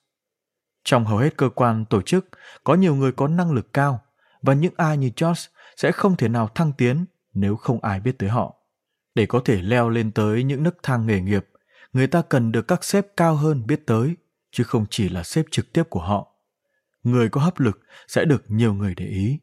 Trong 0.83 1.05
hầu 1.05 1.17
hết 1.17 1.37
cơ 1.37 1.49
quan 1.49 1.85
tổ 1.85 2.01
chức, 2.01 2.25
có 2.63 2.73
nhiều 2.73 2.95
người 2.95 3.11
có 3.11 3.27
năng 3.27 3.51
lực 3.51 3.73
cao, 3.73 4.01
và 4.41 4.53
những 4.53 4.73
ai 4.77 4.97
như 4.97 5.11
Josh 5.15 5.47
sẽ 5.77 5.91
không 5.91 6.17
thể 6.17 6.27
nào 6.27 6.47
thăng 6.47 6.73
tiến 6.77 7.05
nếu 7.35 7.55
không 7.55 7.83
ai 7.83 7.99
biết 7.99 8.19
tới 8.19 8.29
họ. 8.29 8.55
Để 9.15 9.25
có 9.25 9.41
thể 9.45 9.61
leo 9.61 9.89
lên 9.89 10.11
tới 10.11 10.43
những 10.43 10.63
nấc 10.63 10.75
thang 10.83 11.07
nghề 11.07 11.21
nghiệp, 11.21 11.45
người 11.93 12.07
ta 12.07 12.21
cần 12.21 12.51
được 12.51 12.67
các 12.67 12.83
sếp 12.83 13.05
cao 13.17 13.35
hơn 13.35 13.67
biết 13.67 13.83
tới, 13.85 14.15
chứ 14.51 14.63
không 14.63 14.85
chỉ 14.89 15.09
là 15.09 15.23
sếp 15.23 15.45
trực 15.51 15.73
tiếp 15.73 15.83
của 15.89 16.01
họ. 16.01 16.31
Người 17.03 17.29
có 17.29 17.41
hấp 17.41 17.59
lực 17.59 17.79
sẽ 18.07 18.25
được 18.25 18.43
nhiều 18.47 18.73
người 18.73 18.93
để 18.95 19.05
ý. 19.05 19.39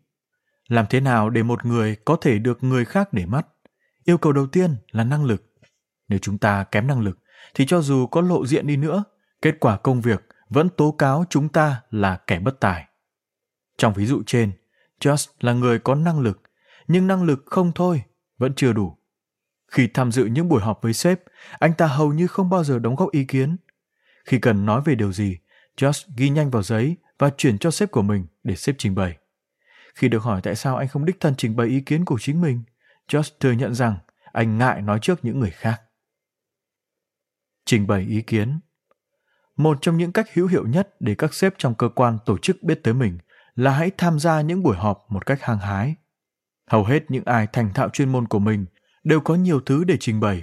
Làm 0.68 0.86
thế 0.90 1.00
nào 1.00 1.30
để 1.30 1.42
một 1.42 1.64
người 1.64 1.96
có 2.04 2.16
thể 2.16 2.38
được 2.38 2.62
người 2.62 2.84
khác 2.84 3.12
để 3.12 3.26
mắt? 3.26 3.46
Yêu 4.04 4.18
cầu 4.18 4.32
đầu 4.32 4.46
tiên 4.46 4.76
là 4.90 5.04
năng 5.04 5.24
lực. 5.24 5.52
Nếu 6.08 6.18
chúng 6.18 6.38
ta 6.38 6.64
kém 6.64 6.86
năng 6.86 7.00
lực, 7.00 7.18
thì 7.54 7.66
cho 7.66 7.80
dù 7.80 8.06
có 8.06 8.20
lộ 8.20 8.46
diện 8.46 8.66
đi 8.66 8.76
nữa, 8.76 9.04
kết 9.42 9.54
quả 9.60 9.76
công 9.76 10.00
việc 10.00 10.22
vẫn 10.48 10.68
tố 10.68 10.92
cáo 10.98 11.24
chúng 11.30 11.48
ta 11.48 11.82
là 11.90 12.20
kẻ 12.26 12.38
bất 12.38 12.60
tài. 12.60 12.86
Trong 13.78 13.92
ví 13.92 14.06
dụ 14.06 14.22
trên, 14.26 14.52
Josh 15.00 15.32
là 15.40 15.52
người 15.52 15.78
có 15.78 15.94
năng 15.94 16.20
lực, 16.20 16.42
nhưng 16.86 17.06
năng 17.06 17.22
lực 17.22 17.42
không 17.46 17.72
thôi, 17.74 18.02
vẫn 18.38 18.54
chưa 18.56 18.72
đủ. 18.72 18.98
Khi 19.68 19.88
tham 19.94 20.12
dự 20.12 20.24
những 20.24 20.48
buổi 20.48 20.62
họp 20.62 20.82
với 20.82 20.92
sếp, 20.92 21.20
anh 21.58 21.72
ta 21.74 21.86
hầu 21.86 22.12
như 22.12 22.26
không 22.26 22.50
bao 22.50 22.64
giờ 22.64 22.78
đóng 22.78 22.96
góp 22.96 23.10
ý 23.10 23.24
kiến. 23.24 23.56
Khi 24.24 24.38
cần 24.38 24.66
nói 24.66 24.82
về 24.84 24.94
điều 24.94 25.12
gì, 25.12 25.38
Josh 25.76 26.08
ghi 26.16 26.28
nhanh 26.28 26.50
vào 26.50 26.62
giấy 26.62 26.96
và 27.18 27.30
chuyển 27.36 27.58
cho 27.58 27.70
sếp 27.70 27.90
của 27.90 28.02
mình 28.02 28.26
để 28.44 28.56
sếp 28.56 28.74
trình 28.78 28.94
bày. 28.94 29.18
Khi 29.94 30.08
được 30.08 30.22
hỏi 30.22 30.40
tại 30.42 30.54
sao 30.54 30.76
anh 30.76 30.88
không 30.88 31.04
đích 31.04 31.20
thân 31.20 31.34
trình 31.38 31.56
bày 31.56 31.66
ý 31.66 31.80
kiến 31.80 32.04
của 32.04 32.18
chính 32.20 32.40
mình, 32.40 32.62
Josh 33.08 33.30
thừa 33.40 33.52
nhận 33.52 33.74
rằng 33.74 33.96
anh 34.32 34.58
ngại 34.58 34.82
nói 34.82 34.98
trước 35.02 35.24
những 35.24 35.40
người 35.40 35.50
khác. 35.50 35.82
Trình 37.64 37.86
bày 37.86 38.06
ý 38.08 38.22
kiến 38.22 38.60
Một 39.56 39.78
trong 39.80 39.96
những 39.96 40.12
cách 40.12 40.26
hữu 40.34 40.46
hiệu 40.46 40.66
nhất 40.66 40.96
để 41.00 41.14
các 41.18 41.34
sếp 41.34 41.54
trong 41.58 41.74
cơ 41.74 41.88
quan 41.88 42.18
tổ 42.26 42.38
chức 42.38 42.62
biết 42.62 42.80
tới 42.82 42.94
mình 42.94 43.18
là 43.54 43.70
hãy 43.70 43.90
tham 43.98 44.18
gia 44.18 44.40
những 44.40 44.62
buổi 44.62 44.76
họp 44.76 45.04
một 45.08 45.26
cách 45.26 45.42
hăng 45.42 45.58
hái. 45.58 45.94
Hầu 46.72 46.84
hết 46.84 47.10
những 47.10 47.24
ai 47.24 47.46
thành 47.52 47.72
thạo 47.74 47.88
chuyên 47.88 48.12
môn 48.12 48.28
của 48.28 48.38
mình 48.38 48.66
đều 49.04 49.20
có 49.20 49.34
nhiều 49.34 49.60
thứ 49.60 49.84
để 49.84 49.96
trình 50.00 50.20
bày. 50.20 50.42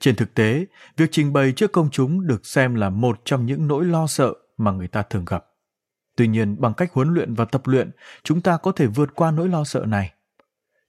Trên 0.00 0.16
thực 0.16 0.34
tế, 0.34 0.66
việc 0.96 1.08
trình 1.12 1.32
bày 1.32 1.52
trước 1.52 1.72
công 1.72 1.90
chúng 1.90 2.26
được 2.26 2.46
xem 2.46 2.74
là 2.74 2.90
một 2.90 3.20
trong 3.24 3.46
những 3.46 3.68
nỗi 3.68 3.84
lo 3.84 4.06
sợ 4.06 4.34
mà 4.56 4.70
người 4.70 4.88
ta 4.88 5.02
thường 5.02 5.24
gặp. 5.24 5.46
Tuy 6.16 6.28
nhiên, 6.28 6.60
bằng 6.60 6.74
cách 6.74 6.92
huấn 6.92 7.14
luyện 7.14 7.34
và 7.34 7.44
tập 7.44 7.62
luyện, 7.64 7.90
chúng 8.22 8.40
ta 8.40 8.56
có 8.56 8.72
thể 8.72 8.86
vượt 8.86 9.14
qua 9.14 9.30
nỗi 9.30 9.48
lo 9.48 9.64
sợ 9.64 9.84
này. 9.86 10.12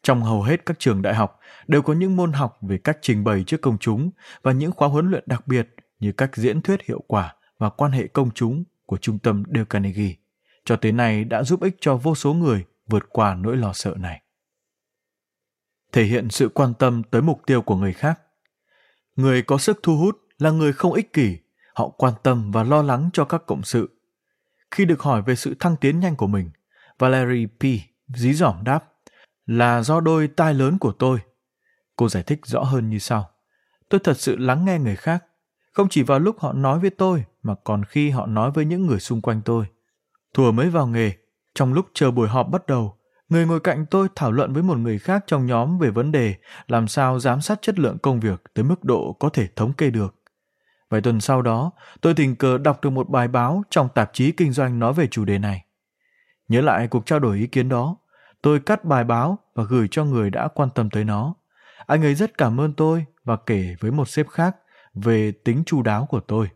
Trong 0.03 0.23
hầu 0.23 0.43
hết 0.43 0.65
các 0.65 0.79
trường 0.79 1.01
đại 1.01 1.15
học 1.15 1.39
đều 1.67 1.81
có 1.81 1.93
những 1.93 2.15
môn 2.15 2.33
học 2.33 2.57
về 2.61 2.77
cách 2.77 2.97
trình 3.01 3.23
bày 3.23 3.43
trước 3.47 3.61
công 3.61 3.77
chúng 3.77 4.11
và 4.41 4.51
những 4.51 4.71
khóa 4.71 4.87
huấn 4.87 5.11
luyện 5.11 5.23
đặc 5.25 5.47
biệt 5.47 5.75
như 5.99 6.11
cách 6.11 6.35
diễn 6.35 6.61
thuyết 6.61 6.85
hiệu 6.85 7.03
quả 7.07 7.35
và 7.57 7.69
quan 7.69 7.91
hệ 7.91 8.07
công 8.07 8.31
chúng 8.31 8.63
của 8.85 8.97
trung 8.97 9.19
tâm 9.19 9.43
Dale 9.47 9.65
Carnegie. 9.65 10.15
Cho 10.65 10.75
tới 10.75 10.91
nay 10.91 11.23
đã 11.23 11.43
giúp 11.43 11.61
ích 11.61 11.77
cho 11.79 11.97
vô 11.97 12.15
số 12.15 12.33
người 12.33 12.65
vượt 12.87 13.05
qua 13.09 13.35
nỗi 13.35 13.57
lo 13.57 13.73
sợ 13.73 13.95
này. 13.97 14.21
Thể 15.91 16.03
hiện 16.03 16.29
sự 16.29 16.49
quan 16.49 16.73
tâm 16.73 17.03
tới 17.03 17.21
mục 17.21 17.41
tiêu 17.45 17.61
của 17.61 17.75
người 17.75 17.93
khác. 17.93 18.19
Người 19.15 19.41
có 19.41 19.57
sức 19.57 19.79
thu 19.83 19.97
hút 19.97 20.17
là 20.37 20.51
người 20.51 20.73
không 20.73 20.93
ích 20.93 21.13
kỷ, 21.13 21.37
họ 21.73 21.89
quan 21.89 22.13
tâm 22.23 22.51
và 22.51 22.63
lo 22.63 22.81
lắng 22.81 23.09
cho 23.13 23.25
các 23.25 23.43
cộng 23.47 23.63
sự. 23.63 23.89
Khi 24.71 24.85
được 24.85 25.01
hỏi 25.01 25.21
về 25.21 25.35
sự 25.35 25.55
thăng 25.59 25.75
tiến 25.75 25.99
nhanh 25.99 26.15
của 26.15 26.27
mình, 26.27 26.49
Valerie 26.99 27.47
P. 27.47 27.63
dí 28.15 28.33
dỏm 28.33 28.63
đáp 28.63 28.91
là 29.45 29.81
do 29.81 29.99
đôi 29.99 30.27
tai 30.27 30.53
lớn 30.53 30.77
của 30.77 30.91
tôi. 30.91 31.19
Cô 31.95 32.09
giải 32.09 32.23
thích 32.23 32.39
rõ 32.45 32.63
hơn 32.63 32.89
như 32.89 32.99
sau. 32.99 33.29
Tôi 33.89 33.99
thật 34.03 34.19
sự 34.19 34.37
lắng 34.37 34.65
nghe 34.65 34.79
người 34.79 34.95
khác, 34.95 35.25
không 35.71 35.89
chỉ 35.89 36.03
vào 36.03 36.19
lúc 36.19 36.39
họ 36.39 36.53
nói 36.53 36.79
với 36.79 36.89
tôi 36.89 37.23
mà 37.43 37.55
còn 37.63 37.85
khi 37.85 38.09
họ 38.09 38.25
nói 38.25 38.51
với 38.51 38.65
những 38.65 38.87
người 38.87 38.99
xung 38.99 39.21
quanh 39.21 39.41
tôi. 39.45 39.65
Thùa 40.33 40.51
mới 40.51 40.69
vào 40.69 40.87
nghề, 40.87 41.11
trong 41.55 41.73
lúc 41.73 41.85
chờ 41.93 42.11
buổi 42.11 42.27
họp 42.27 42.49
bắt 42.51 42.65
đầu, 42.67 42.97
người 43.31 43.45
ngồi 43.45 43.59
cạnh 43.59 43.85
tôi 43.85 44.07
thảo 44.15 44.31
luận 44.31 44.53
với 44.53 44.63
một 44.63 44.77
người 44.77 44.99
khác 44.99 45.23
trong 45.27 45.45
nhóm 45.45 45.79
về 45.79 45.89
vấn 45.89 46.11
đề 46.11 46.35
làm 46.67 46.87
sao 46.87 47.19
giám 47.19 47.41
sát 47.41 47.61
chất 47.61 47.79
lượng 47.79 47.97
công 47.97 48.19
việc 48.19 48.41
tới 48.53 48.65
mức 48.65 48.83
độ 48.83 49.15
có 49.19 49.29
thể 49.29 49.47
thống 49.55 49.73
kê 49.73 49.89
được. 49.89 50.15
Vài 50.89 51.01
tuần 51.01 51.21
sau 51.21 51.41
đó, 51.41 51.71
tôi 52.01 52.13
tình 52.13 52.35
cờ 52.35 52.57
đọc 52.57 52.79
được 52.83 52.89
một 52.89 53.09
bài 53.09 53.27
báo 53.27 53.63
trong 53.69 53.89
tạp 53.95 54.09
chí 54.13 54.31
kinh 54.31 54.51
doanh 54.51 54.79
nói 54.79 54.93
về 54.93 55.07
chủ 55.07 55.25
đề 55.25 55.39
này. 55.39 55.65
Nhớ 56.47 56.61
lại 56.61 56.87
cuộc 56.87 57.05
trao 57.05 57.19
đổi 57.19 57.37
ý 57.37 57.47
kiến 57.47 57.69
đó, 57.69 57.97
tôi 58.41 58.59
cắt 58.59 58.85
bài 58.85 59.03
báo 59.03 59.39
và 59.55 59.63
gửi 59.63 59.87
cho 59.91 60.05
người 60.05 60.29
đã 60.29 60.47
quan 60.47 60.69
tâm 60.75 60.89
tới 60.89 61.03
nó. 61.03 61.35
Anh 61.87 62.01
ấy 62.03 62.15
rất 62.15 62.37
cảm 62.37 62.61
ơn 62.61 62.73
tôi 62.73 63.05
và 63.23 63.37
kể 63.45 63.75
với 63.79 63.91
một 63.91 64.09
sếp 64.09 64.27
khác 64.27 64.55
về 64.93 65.31
tính 65.31 65.63
chu 65.65 65.81
đáo 65.81 66.05
của 66.09 66.19
tôi. 66.19 66.49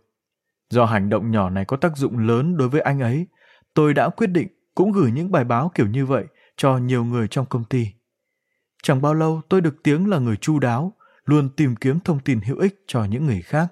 Do 0.70 0.86
hành 0.86 1.10
động 1.10 1.32
nhỏ 1.32 1.50
này 1.50 1.66
có 1.66 1.78
tác 1.78 1.98
dụng 1.98 2.18
lớn 2.18 2.58
đối 2.58 2.70
với 2.70 2.82
anh 2.82 3.00
ấy, 3.00 3.28
tôi 3.74 3.94
đã 3.94 4.10
quyết 4.10 4.28
định 4.28 4.48
cũng 4.76 4.92
gửi 4.92 5.12
những 5.12 5.32
bài 5.32 5.44
báo 5.44 5.72
kiểu 5.76 5.88
như 5.88 6.06
vậy 6.06 6.26
cho 6.58 6.78
nhiều 6.78 7.04
người 7.04 7.28
trong 7.28 7.46
công 7.46 7.64
ty. 7.64 7.88
Chẳng 8.84 9.02
bao 9.02 9.14
lâu 9.14 9.42
tôi 9.50 9.62
được 9.62 9.76
tiếng 9.84 10.10
là 10.10 10.20
người 10.20 10.38
chu 10.38 10.60
đáo, 10.60 10.94
luôn 11.26 11.50
tìm 11.50 11.76
kiếm 11.76 12.00
thông 12.00 12.20
tin 12.20 12.42
hữu 12.42 12.60
ích 12.60 12.84
cho 12.88 13.04
những 13.04 13.26
người 13.26 13.42
khác. 13.42 13.68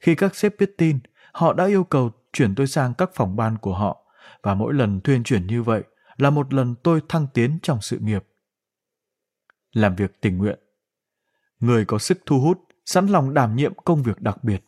Khi 0.00 0.14
các 0.14 0.36
sếp 0.36 0.58
biết 0.58 0.74
tin, 0.78 0.98
họ 1.32 1.52
đã 1.52 1.66
yêu 1.66 1.84
cầu 1.84 2.10
chuyển 2.32 2.54
tôi 2.54 2.66
sang 2.66 2.94
các 2.94 3.10
phòng 3.14 3.36
ban 3.36 3.58
của 3.58 3.74
họ 3.74 4.04
và 4.42 4.54
mỗi 4.54 4.74
lần 4.74 5.00
thuyên 5.00 5.24
chuyển 5.24 5.46
như 5.46 5.62
vậy 5.62 5.82
là 6.16 6.30
một 6.30 6.54
lần 6.54 6.74
tôi 6.82 7.00
thăng 7.08 7.26
tiến 7.34 7.58
trong 7.62 7.80
sự 7.80 7.98
nghiệp. 7.98 8.24
Làm 9.72 9.96
việc 9.96 10.20
tình 10.20 10.38
nguyện 10.38 10.58
Người 11.60 11.84
có 11.84 11.98
sức 11.98 12.18
thu 12.26 12.40
hút, 12.40 12.60
sẵn 12.84 13.06
lòng 13.06 13.34
đảm 13.34 13.56
nhiệm 13.56 13.74
công 13.74 14.02
việc 14.02 14.20
đặc 14.20 14.44
biệt. 14.44 14.64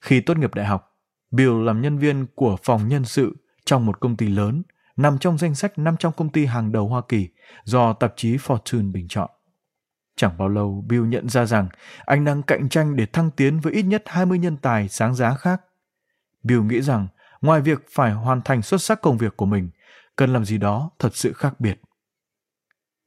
Khi 0.00 0.20
tốt 0.20 0.36
nghiệp 0.38 0.54
đại 0.54 0.66
học, 0.66 0.98
Bill 1.30 1.64
làm 1.64 1.82
nhân 1.82 1.98
viên 1.98 2.26
của 2.34 2.56
phòng 2.62 2.88
nhân 2.88 3.04
sự 3.04 3.36
trong 3.64 3.86
một 3.86 4.00
công 4.00 4.16
ty 4.16 4.28
lớn, 4.28 4.62
nằm 4.98 5.18
trong 5.18 5.38
danh 5.38 5.54
sách 5.54 5.78
500 5.78 6.12
công 6.12 6.28
ty 6.28 6.46
hàng 6.46 6.72
đầu 6.72 6.88
Hoa 6.88 7.02
Kỳ 7.08 7.28
do 7.64 7.92
tạp 7.92 8.12
chí 8.16 8.36
Fortune 8.36 8.92
bình 8.92 9.08
chọn. 9.08 9.30
Chẳng 10.16 10.38
bao 10.38 10.48
lâu, 10.48 10.84
Bill 10.88 11.06
nhận 11.06 11.28
ra 11.28 11.46
rằng 11.46 11.68
anh 12.04 12.24
đang 12.24 12.42
cạnh 12.42 12.68
tranh 12.68 12.96
để 12.96 13.06
thăng 13.06 13.30
tiến 13.30 13.60
với 13.60 13.72
ít 13.72 13.82
nhất 13.82 14.02
20 14.06 14.38
nhân 14.38 14.56
tài 14.56 14.88
sáng 14.88 15.14
giá 15.14 15.34
khác. 15.34 15.60
Bill 16.42 16.62
nghĩ 16.62 16.82
rằng 16.82 17.08
ngoài 17.40 17.60
việc 17.60 17.86
phải 17.90 18.12
hoàn 18.12 18.42
thành 18.42 18.62
xuất 18.62 18.82
sắc 18.82 19.02
công 19.02 19.18
việc 19.18 19.36
của 19.36 19.46
mình, 19.46 19.70
cần 20.16 20.32
làm 20.32 20.44
gì 20.44 20.58
đó 20.58 20.90
thật 20.98 21.16
sự 21.16 21.32
khác 21.32 21.60
biệt. 21.60 21.80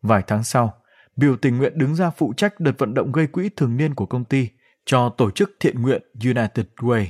Vài 0.01 0.23
tháng 0.27 0.43
sau, 0.43 0.73
Bill 1.15 1.35
tình 1.41 1.57
nguyện 1.57 1.73
đứng 1.75 1.95
ra 1.95 2.09
phụ 2.09 2.33
trách 2.37 2.59
đợt 2.59 2.73
vận 2.77 2.93
động 2.93 3.11
gây 3.11 3.27
quỹ 3.27 3.49
thường 3.49 3.77
niên 3.77 3.95
của 3.95 4.05
công 4.05 4.25
ty 4.25 4.49
cho 4.85 5.09
tổ 5.09 5.31
chức 5.31 5.51
thiện 5.59 5.81
nguyện 5.81 6.01
United 6.23 6.65
Way. 6.77 7.05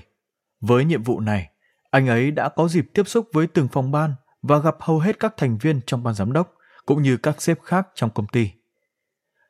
Với 0.61 0.85
nhiệm 0.85 1.03
vụ 1.03 1.19
này, 1.19 1.49
anh 1.91 2.07
ấy 2.07 2.31
đã 2.31 2.49
có 2.49 2.67
dịp 2.67 2.85
tiếp 2.93 3.03
xúc 3.07 3.27
với 3.33 3.47
từng 3.47 3.67
phòng 3.67 3.91
ban 3.91 4.13
và 4.41 4.57
gặp 4.57 4.75
hầu 4.79 4.99
hết 4.99 5.19
các 5.19 5.33
thành 5.37 5.57
viên 5.57 5.81
trong 5.85 6.03
ban 6.03 6.13
giám 6.13 6.33
đốc 6.33 6.53
cũng 6.85 7.01
như 7.01 7.17
các 7.17 7.41
sếp 7.41 7.61
khác 7.61 7.87
trong 7.95 8.09
công 8.09 8.27
ty. 8.27 8.51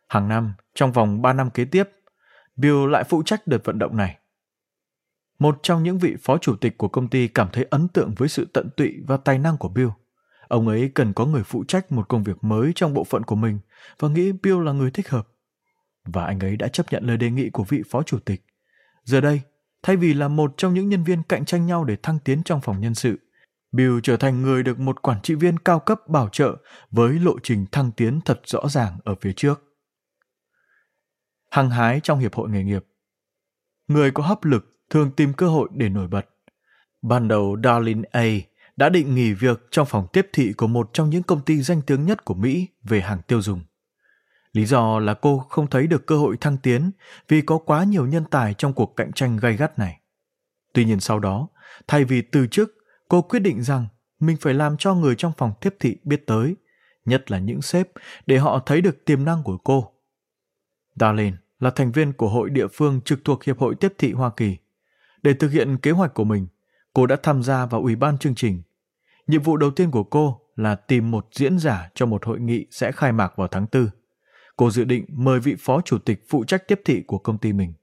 Hàng 0.07 0.27
năm, 0.27 0.53
trong 0.75 0.91
vòng 0.91 1.21
3 1.21 1.33
năm 1.33 1.49
kế 1.49 1.65
tiếp, 1.65 1.89
Bill 2.55 2.91
lại 2.91 3.03
phụ 3.03 3.23
trách 3.23 3.47
đợt 3.47 3.65
vận 3.65 3.79
động 3.79 3.97
này. 3.97 4.17
Một 5.39 5.59
trong 5.63 5.83
những 5.83 5.99
vị 5.99 6.15
phó 6.21 6.37
chủ 6.37 6.55
tịch 6.55 6.77
của 6.77 6.87
công 6.87 7.07
ty 7.07 7.27
cảm 7.27 7.47
thấy 7.53 7.67
ấn 7.69 7.87
tượng 7.87 8.13
với 8.17 8.29
sự 8.29 8.47
tận 8.53 8.69
tụy 8.77 8.93
và 9.07 9.17
tài 9.17 9.39
năng 9.39 9.57
của 9.57 9.69
Bill. 9.69 9.89
Ông 10.47 10.67
ấy 10.67 10.91
cần 10.95 11.13
có 11.13 11.25
người 11.25 11.43
phụ 11.43 11.63
trách 11.67 11.91
một 11.91 12.07
công 12.09 12.23
việc 12.23 12.43
mới 12.43 12.71
trong 12.75 12.93
bộ 12.93 13.03
phận 13.03 13.23
của 13.23 13.35
mình 13.35 13.59
và 13.99 14.09
nghĩ 14.09 14.31
Bill 14.31 14.65
là 14.65 14.71
người 14.71 14.91
thích 14.91 15.09
hợp. 15.09 15.27
Và 16.05 16.25
anh 16.25 16.39
ấy 16.39 16.57
đã 16.57 16.67
chấp 16.67 16.85
nhận 16.91 17.07
lời 17.07 17.17
đề 17.17 17.31
nghị 17.31 17.49
của 17.49 17.63
vị 17.63 17.81
phó 17.89 18.03
chủ 18.03 18.19
tịch. 18.19 18.41
Giờ 19.03 19.21
đây, 19.21 19.41
thay 19.83 19.95
vì 19.95 20.13
là 20.13 20.27
một 20.27 20.53
trong 20.57 20.73
những 20.73 20.89
nhân 20.89 21.03
viên 21.03 21.23
cạnh 21.23 21.45
tranh 21.45 21.65
nhau 21.65 21.83
để 21.83 21.95
thăng 22.03 22.19
tiến 22.19 22.43
trong 22.43 22.61
phòng 22.61 22.81
nhân 22.81 22.95
sự, 22.95 23.19
Bill 23.71 23.99
trở 24.03 24.17
thành 24.17 24.41
người 24.41 24.63
được 24.63 24.79
một 24.79 25.01
quản 25.01 25.21
trị 25.21 25.35
viên 25.35 25.59
cao 25.59 25.79
cấp 25.79 26.07
bảo 26.07 26.29
trợ 26.29 26.55
với 26.91 27.19
lộ 27.19 27.39
trình 27.43 27.65
thăng 27.71 27.91
tiến 27.91 28.19
thật 28.25 28.41
rõ 28.45 28.59
ràng 28.69 28.99
ở 29.03 29.15
phía 29.21 29.33
trước. 29.33 29.61
Hăng 31.49 31.69
hái 31.69 31.99
trong 32.03 32.19
hiệp 32.19 32.35
hội 32.35 32.49
nghề 32.49 32.63
nghiệp. 32.63 32.85
Người 33.87 34.11
có 34.11 34.23
hấp 34.23 34.43
lực 34.43 34.79
thường 34.89 35.11
tìm 35.11 35.33
cơ 35.33 35.47
hội 35.47 35.69
để 35.73 35.89
nổi 35.89 36.07
bật. 36.07 36.25
Ban 37.01 37.27
đầu 37.27 37.57
Darlene 37.63 38.09
A 38.11 38.25
đã 38.75 38.89
định 38.89 39.15
nghỉ 39.15 39.33
việc 39.33 39.67
trong 39.71 39.85
phòng 39.85 40.07
tiếp 40.13 40.29
thị 40.33 40.53
của 40.53 40.67
một 40.67 40.89
trong 40.93 41.09
những 41.09 41.23
công 41.23 41.41
ty 41.41 41.61
danh 41.61 41.81
tiếng 41.81 42.05
nhất 42.05 42.25
của 42.25 42.33
Mỹ 42.33 42.67
về 42.83 43.01
hàng 43.01 43.21
tiêu 43.27 43.41
dùng. 43.41 43.61
Lý 44.53 44.65
do 44.65 44.99
là 44.99 45.13
cô 45.13 45.39
không 45.49 45.67
thấy 45.67 45.87
được 45.87 46.05
cơ 46.05 46.17
hội 46.17 46.37
thăng 46.41 46.57
tiến 46.57 46.91
vì 47.27 47.41
có 47.41 47.57
quá 47.57 47.83
nhiều 47.83 48.05
nhân 48.05 48.23
tài 48.31 48.53
trong 48.53 48.73
cuộc 48.73 48.95
cạnh 48.95 49.11
tranh 49.11 49.37
gay 49.37 49.57
gắt 49.57 49.79
này. 49.79 49.99
Tuy 50.73 50.85
nhiên 50.85 50.99
sau 50.99 51.19
đó, 51.19 51.47
thay 51.87 52.03
vì 52.03 52.21
từ 52.21 52.47
chức, 52.47 52.71
cô 53.11 53.21
quyết 53.21 53.39
định 53.39 53.63
rằng 53.63 53.87
mình 54.19 54.37
phải 54.41 54.53
làm 54.53 54.77
cho 54.77 54.95
người 54.95 55.15
trong 55.17 55.31
phòng 55.37 55.53
tiếp 55.61 55.75
thị 55.79 55.97
biết 56.03 56.27
tới, 56.27 56.55
nhất 57.05 57.31
là 57.31 57.39
những 57.39 57.61
sếp, 57.61 57.87
để 58.25 58.37
họ 58.37 58.59
thấy 58.65 58.81
được 58.81 59.05
tiềm 59.05 59.25
năng 59.25 59.43
của 59.43 59.57
cô. 59.57 59.91
Darlene 60.95 61.37
là 61.59 61.69
thành 61.69 61.91
viên 61.91 62.13
của 62.13 62.29
hội 62.29 62.49
địa 62.49 62.67
phương 62.67 63.01
trực 63.05 63.19
thuộc 63.25 63.43
Hiệp 63.43 63.59
hội 63.59 63.75
Tiếp 63.75 63.93
thị 63.97 64.11
Hoa 64.11 64.31
Kỳ. 64.37 64.57
Để 65.23 65.33
thực 65.33 65.51
hiện 65.51 65.77
kế 65.77 65.91
hoạch 65.91 66.13
của 66.13 66.23
mình, 66.23 66.47
cô 66.93 67.07
đã 67.07 67.15
tham 67.23 67.43
gia 67.43 67.65
vào 67.65 67.81
ủy 67.81 67.95
ban 67.95 68.17
chương 68.17 68.35
trình. 68.35 68.61
Nhiệm 69.27 69.41
vụ 69.41 69.57
đầu 69.57 69.71
tiên 69.71 69.91
của 69.91 70.03
cô 70.03 70.41
là 70.55 70.75
tìm 70.75 71.11
một 71.11 71.27
diễn 71.31 71.59
giả 71.59 71.89
cho 71.95 72.05
một 72.05 72.25
hội 72.25 72.39
nghị 72.39 72.65
sẽ 72.71 72.91
khai 72.91 73.11
mạc 73.11 73.33
vào 73.35 73.47
tháng 73.47 73.65
4. 73.71 73.87
Cô 74.55 74.71
dự 74.71 74.83
định 74.83 75.05
mời 75.09 75.39
vị 75.39 75.55
phó 75.59 75.81
chủ 75.81 75.97
tịch 75.97 76.23
phụ 76.29 76.43
trách 76.43 76.67
tiếp 76.67 76.81
thị 76.85 77.03
của 77.07 77.17
công 77.17 77.37
ty 77.37 77.53
mình. 77.53 77.73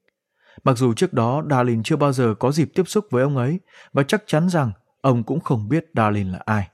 Mặc 0.64 0.79
dù 0.79 0.95
trước 0.95 1.12
đó 1.12 1.45
Darlene 1.51 1.83
chưa 1.85 1.97
bao 1.97 2.12
giờ 2.12 2.35
có 2.39 2.53
dịp 2.53 2.70
tiếp 2.74 2.89
xúc 2.89 3.07
với 3.11 3.22
ông 3.22 3.37
ấy 3.37 3.61
và 3.93 4.03
chắc 4.03 4.22
chắn 4.26 4.49
rằng 4.49 4.72
ông 5.01 5.24
cũng 5.24 5.40
không 5.40 5.68
biết 5.68 5.86
Darlene 5.96 6.30
là 6.30 6.40
ai. 6.44 6.68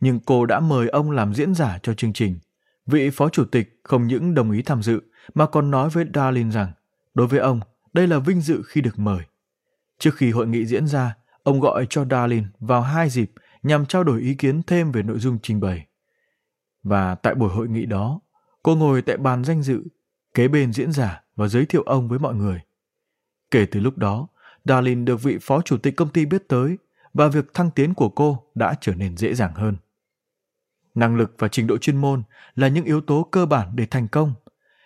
Nhưng 0.00 0.20
cô 0.20 0.46
đã 0.46 0.60
mời 0.60 0.88
ông 0.88 1.10
làm 1.10 1.34
diễn 1.34 1.54
giả 1.54 1.78
cho 1.82 1.94
chương 1.94 2.12
trình. 2.12 2.38
Vị 2.86 3.10
phó 3.10 3.28
chủ 3.28 3.44
tịch 3.44 3.80
không 3.84 4.06
những 4.06 4.34
đồng 4.34 4.50
ý 4.50 4.62
tham 4.62 4.82
dự 4.82 5.00
mà 5.34 5.46
còn 5.46 5.70
nói 5.70 5.88
với 5.88 6.04
Darlene 6.14 6.50
rằng 6.50 6.72
đối 7.14 7.26
với 7.26 7.40
ông 7.40 7.60
đây 7.92 8.06
là 8.06 8.18
vinh 8.18 8.40
dự 8.40 8.62
khi 8.66 8.80
được 8.80 8.98
mời. 8.98 9.20
Trước 9.98 10.14
khi 10.14 10.30
hội 10.30 10.46
nghị 10.46 10.66
diễn 10.66 10.86
ra, 10.86 11.16
ông 11.42 11.60
gọi 11.60 11.86
cho 11.90 12.04
Darlene 12.10 12.46
vào 12.60 12.82
hai 12.82 13.10
dịp 13.10 13.32
nhằm 13.62 13.86
trao 13.86 14.04
đổi 14.04 14.20
ý 14.20 14.34
kiến 14.34 14.62
thêm 14.62 14.92
về 14.92 15.02
nội 15.02 15.18
dung 15.18 15.38
trình 15.42 15.60
bày. 15.60 15.86
Và 16.82 17.14
tại 17.14 17.34
buổi 17.34 17.50
hội 17.50 17.68
nghị 17.68 17.86
đó, 17.86 18.20
cô 18.62 18.76
ngồi 18.76 19.02
tại 19.02 19.16
bàn 19.16 19.44
danh 19.44 19.62
dự, 19.62 19.82
kế 20.34 20.48
bên 20.48 20.72
diễn 20.72 20.92
giả 20.92 21.22
và 21.36 21.48
giới 21.48 21.66
thiệu 21.66 21.82
ông 21.82 22.08
với 22.08 22.18
mọi 22.18 22.34
người. 22.34 22.60
Kể 23.50 23.66
từ 23.70 23.80
lúc 23.80 23.98
đó, 23.98 24.28
Darlene 24.64 25.04
được 25.04 25.22
vị 25.22 25.38
phó 25.40 25.62
chủ 25.62 25.78
tịch 25.78 25.96
công 25.96 26.08
ty 26.08 26.26
biết 26.26 26.48
tới 26.48 26.78
và 27.18 27.28
việc 27.28 27.54
thăng 27.54 27.70
tiến 27.70 27.94
của 27.94 28.08
cô 28.08 28.42
đã 28.54 28.74
trở 28.80 28.94
nên 28.94 29.16
dễ 29.16 29.34
dàng 29.34 29.54
hơn. 29.54 29.76
Năng 30.94 31.16
lực 31.16 31.34
và 31.38 31.48
trình 31.48 31.66
độ 31.66 31.78
chuyên 31.78 31.96
môn 31.96 32.22
là 32.54 32.68
những 32.68 32.84
yếu 32.84 33.00
tố 33.00 33.28
cơ 33.30 33.46
bản 33.46 33.70
để 33.74 33.86
thành 33.86 34.08
công, 34.08 34.34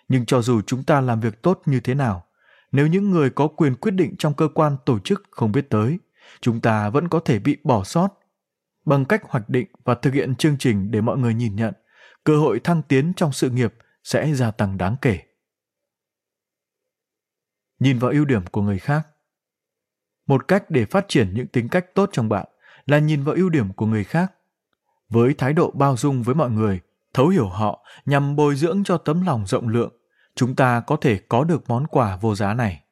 nhưng 0.07 0.25
cho 0.25 0.41
dù 0.41 0.61
chúng 0.61 0.83
ta 0.83 1.01
làm 1.01 1.19
việc 1.19 1.41
tốt 1.41 1.61
như 1.65 1.79
thế 1.79 1.93
nào, 1.93 2.25
nếu 2.71 2.87
những 2.87 3.11
người 3.11 3.29
có 3.29 3.47
quyền 3.47 3.75
quyết 3.75 3.91
định 3.91 4.15
trong 4.17 4.33
cơ 4.33 4.47
quan 4.53 4.77
tổ 4.85 4.99
chức 4.99 5.23
không 5.31 5.51
biết 5.51 5.69
tới, 5.69 5.99
chúng 6.41 6.61
ta 6.61 6.89
vẫn 6.89 7.07
có 7.07 7.19
thể 7.19 7.39
bị 7.39 7.57
bỏ 7.63 7.83
sót. 7.83 8.07
Bằng 8.85 9.05
cách 9.05 9.23
hoạch 9.29 9.49
định 9.49 9.67
và 9.83 9.95
thực 9.95 10.13
hiện 10.13 10.35
chương 10.35 10.57
trình 10.57 10.91
để 10.91 11.01
mọi 11.01 11.17
người 11.17 11.33
nhìn 11.33 11.55
nhận, 11.55 11.73
cơ 12.23 12.37
hội 12.37 12.59
thăng 12.59 12.81
tiến 12.81 13.13
trong 13.15 13.31
sự 13.31 13.49
nghiệp 13.49 13.73
sẽ 14.03 14.33
gia 14.33 14.51
tăng 14.51 14.77
đáng 14.77 14.95
kể. 15.01 15.19
Nhìn 17.79 17.99
vào 17.99 18.11
ưu 18.11 18.25
điểm 18.25 18.45
của 18.51 18.61
người 18.61 18.79
khác. 18.79 19.07
Một 20.33 20.47
cách 20.47 20.69
để 20.69 20.85
phát 20.85 21.05
triển 21.07 21.33
những 21.33 21.47
tính 21.47 21.69
cách 21.69 21.85
tốt 21.95 22.09
trong 22.13 22.29
bạn 22.29 22.47
là 22.85 22.99
nhìn 22.99 23.23
vào 23.23 23.35
ưu 23.35 23.49
điểm 23.49 23.73
của 23.73 23.85
người 23.85 24.03
khác. 24.03 24.31
Với 25.09 25.33
thái 25.33 25.53
độ 25.53 25.71
bao 25.71 25.97
dung 25.97 26.23
với 26.23 26.35
mọi 26.35 26.49
người, 26.49 26.79
thấu 27.13 27.27
hiểu 27.27 27.47
họ 27.47 27.85
nhằm 28.05 28.35
bồi 28.35 28.55
dưỡng 28.55 28.83
cho 28.83 28.97
tấm 28.97 29.25
lòng 29.25 29.43
rộng 29.47 29.67
lượng, 29.67 29.93
chúng 30.35 30.55
ta 30.55 30.79
có 30.79 30.95
thể 30.95 31.19
có 31.29 31.43
được 31.43 31.69
món 31.69 31.87
quà 31.87 32.17
vô 32.17 32.35
giá 32.35 32.53
này. 32.53 32.83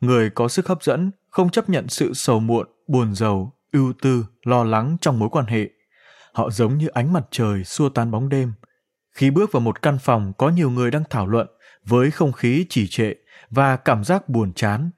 Người 0.00 0.30
có 0.30 0.48
sức 0.48 0.68
hấp 0.68 0.82
dẫn 0.82 1.10
không 1.30 1.50
chấp 1.50 1.68
nhận 1.68 1.88
sự 1.88 2.14
sầu 2.14 2.40
muộn, 2.40 2.66
buồn 2.88 3.14
rầu, 3.14 3.52
ưu 3.72 3.92
tư, 4.02 4.26
lo 4.44 4.64
lắng 4.64 4.96
trong 5.00 5.18
mối 5.18 5.28
quan 5.28 5.46
hệ. 5.46 5.70
Họ 6.32 6.50
giống 6.50 6.78
như 6.78 6.86
ánh 6.86 7.12
mặt 7.12 7.24
trời 7.30 7.64
xua 7.64 7.88
tan 7.88 8.10
bóng 8.10 8.28
đêm. 8.28 8.52
Khi 9.12 9.30
bước 9.30 9.52
vào 9.52 9.60
một 9.60 9.82
căn 9.82 9.98
phòng 9.98 10.32
có 10.38 10.48
nhiều 10.48 10.70
người 10.70 10.90
đang 10.90 11.04
thảo 11.10 11.26
luận 11.26 11.46
với 11.84 12.10
không 12.10 12.32
khí 12.32 12.66
trì 12.68 12.86
trệ 12.88 13.12
và 13.50 13.76
cảm 13.76 14.04
giác 14.04 14.28
buồn 14.28 14.52
chán, 14.52 14.90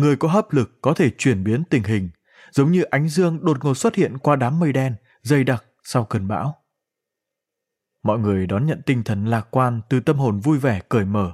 người 0.00 0.16
có 0.16 0.28
hấp 0.28 0.52
lực 0.52 0.82
có 0.82 0.94
thể 0.94 1.10
chuyển 1.18 1.44
biến 1.44 1.64
tình 1.70 1.82
hình, 1.82 2.10
giống 2.50 2.72
như 2.72 2.82
ánh 2.82 3.08
dương 3.08 3.44
đột 3.44 3.64
ngột 3.64 3.74
xuất 3.74 3.94
hiện 3.94 4.18
qua 4.18 4.36
đám 4.36 4.60
mây 4.60 4.72
đen 4.72 4.94
dày 5.22 5.44
đặc 5.44 5.64
sau 5.84 6.04
cơn 6.04 6.28
bão. 6.28 6.54
Mọi 8.02 8.18
người 8.18 8.46
đón 8.46 8.66
nhận 8.66 8.82
tinh 8.86 9.02
thần 9.04 9.24
lạc 9.24 9.46
quan 9.50 9.80
từ 9.88 10.00
tâm 10.00 10.16
hồn 10.16 10.40
vui 10.40 10.58
vẻ 10.58 10.80
cởi 10.88 11.04
mở. 11.04 11.32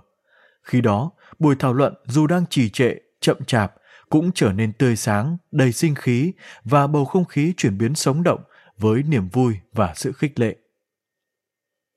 Khi 0.62 0.80
đó, 0.80 1.10
buổi 1.38 1.56
thảo 1.58 1.72
luận 1.72 1.94
dù 2.06 2.26
đang 2.26 2.46
trì 2.50 2.70
trệ, 2.70 2.94
chậm 3.20 3.44
chạp, 3.44 3.74
cũng 4.10 4.30
trở 4.34 4.52
nên 4.52 4.72
tươi 4.72 4.96
sáng, 4.96 5.36
đầy 5.50 5.72
sinh 5.72 5.94
khí 5.94 6.32
và 6.64 6.86
bầu 6.86 7.04
không 7.04 7.24
khí 7.24 7.54
chuyển 7.56 7.78
biến 7.78 7.94
sống 7.94 8.22
động 8.22 8.42
với 8.78 9.02
niềm 9.02 9.28
vui 9.28 9.58
và 9.72 9.92
sự 9.96 10.12
khích 10.12 10.40
lệ. 10.40 10.56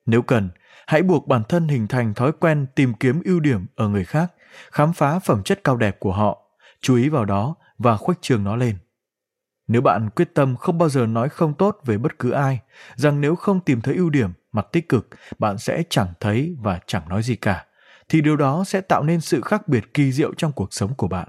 Nếu 0.05 0.21
cần, 0.21 0.49
hãy 0.87 1.03
buộc 1.03 1.27
bản 1.27 1.43
thân 1.49 1.67
hình 1.67 1.87
thành 1.87 2.13
thói 2.13 2.31
quen 2.31 2.65
tìm 2.75 2.93
kiếm 2.93 3.21
ưu 3.25 3.39
điểm 3.39 3.65
ở 3.75 3.87
người 3.87 4.05
khác, 4.05 4.33
khám 4.71 4.93
phá 4.93 5.19
phẩm 5.19 5.43
chất 5.43 5.63
cao 5.63 5.77
đẹp 5.77 5.99
của 5.99 6.13
họ, 6.13 6.46
chú 6.81 6.95
ý 6.95 7.09
vào 7.09 7.25
đó 7.25 7.55
và 7.77 7.97
khuếch 7.97 8.17
trường 8.21 8.43
nó 8.43 8.55
lên. 8.55 8.77
Nếu 9.67 9.81
bạn 9.81 10.09
quyết 10.09 10.33
tâm 10.33 10.55
không 10.55 10.77
bao 10.77 10.89
giờ 10.89 11.05
nói 11.05 11.29
không 11.29 11.53
tốt 11.53 11.79
về 11.85 11.97
bất 11.97 12.19
cứ 12.19 12.31
ai, 12.31 12.59
rằng 12.95 13.21
nếu 13.21 13.35
không 13.35 13.59
tìm 13.59 13.81
thấy 13.81 13.95
ưu 13.95 14.09
điểm, 14.09 14.29
mặt 14.51 14.67
tích 14.71 14.89
cực, 14.89 15.07
bạn 15.39 15.57
sẽ 15.57 15.83
chẳng 15.89 16.13
thấy 16.19 16.55
và 16.59 16.79
chẳng 16.87 17.09
nói 17.09 17.23
gì 17.23 17.35
cả, 17.35 17.65
thì 18.09 18.21
điều 18.21 18.37
đó 18.37 18.63
sẽ 18.67 18.81
tạo 18.81 19.03
nên 19.03 19.21
sự 19.21 19.41
khác 19.41 19.67
biệt 19.67 19.93
kỳ 19.93 20.11
diệu 20.11 20.33
trong 20.33 20.51
cuộc 20.51 20.73
sống 20.73 20.95
của 20.95 21.07
bạn. 21.07 21.27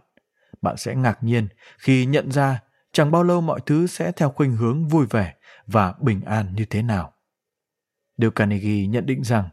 Bạn 0.62 0.76
sẽ 0.76 0.94
ngạc 0.94 1.22
nhiên 1.22 1.49
khi 1.78 2.07
nhận 2.07 2.30
ra 2.30 2.61
chẳng 2.92 3.11
bao 3.11 3.22
lâu 3.22 3.40
mọi 3.40 3.61
thứ 3.66 3.86
sẽ 3.86 4.12
theo 4.12 4.30
khuynh 4.30 4.57
hướng 4.57 4.88
vui 4.88 5.07
vẻ 5.11 5.34
và 5.66 5.94
bình 6.01 6.20
an 6.20 6.55
như 6.55 6.64
thế 6.64 6.82
nào. 6.82 7.12
Dale 8.18 8.30
Carnegie 8.34 8.86
nhận 8.86 9.07
định 9.07 9.24
rằng, 9.24 9.49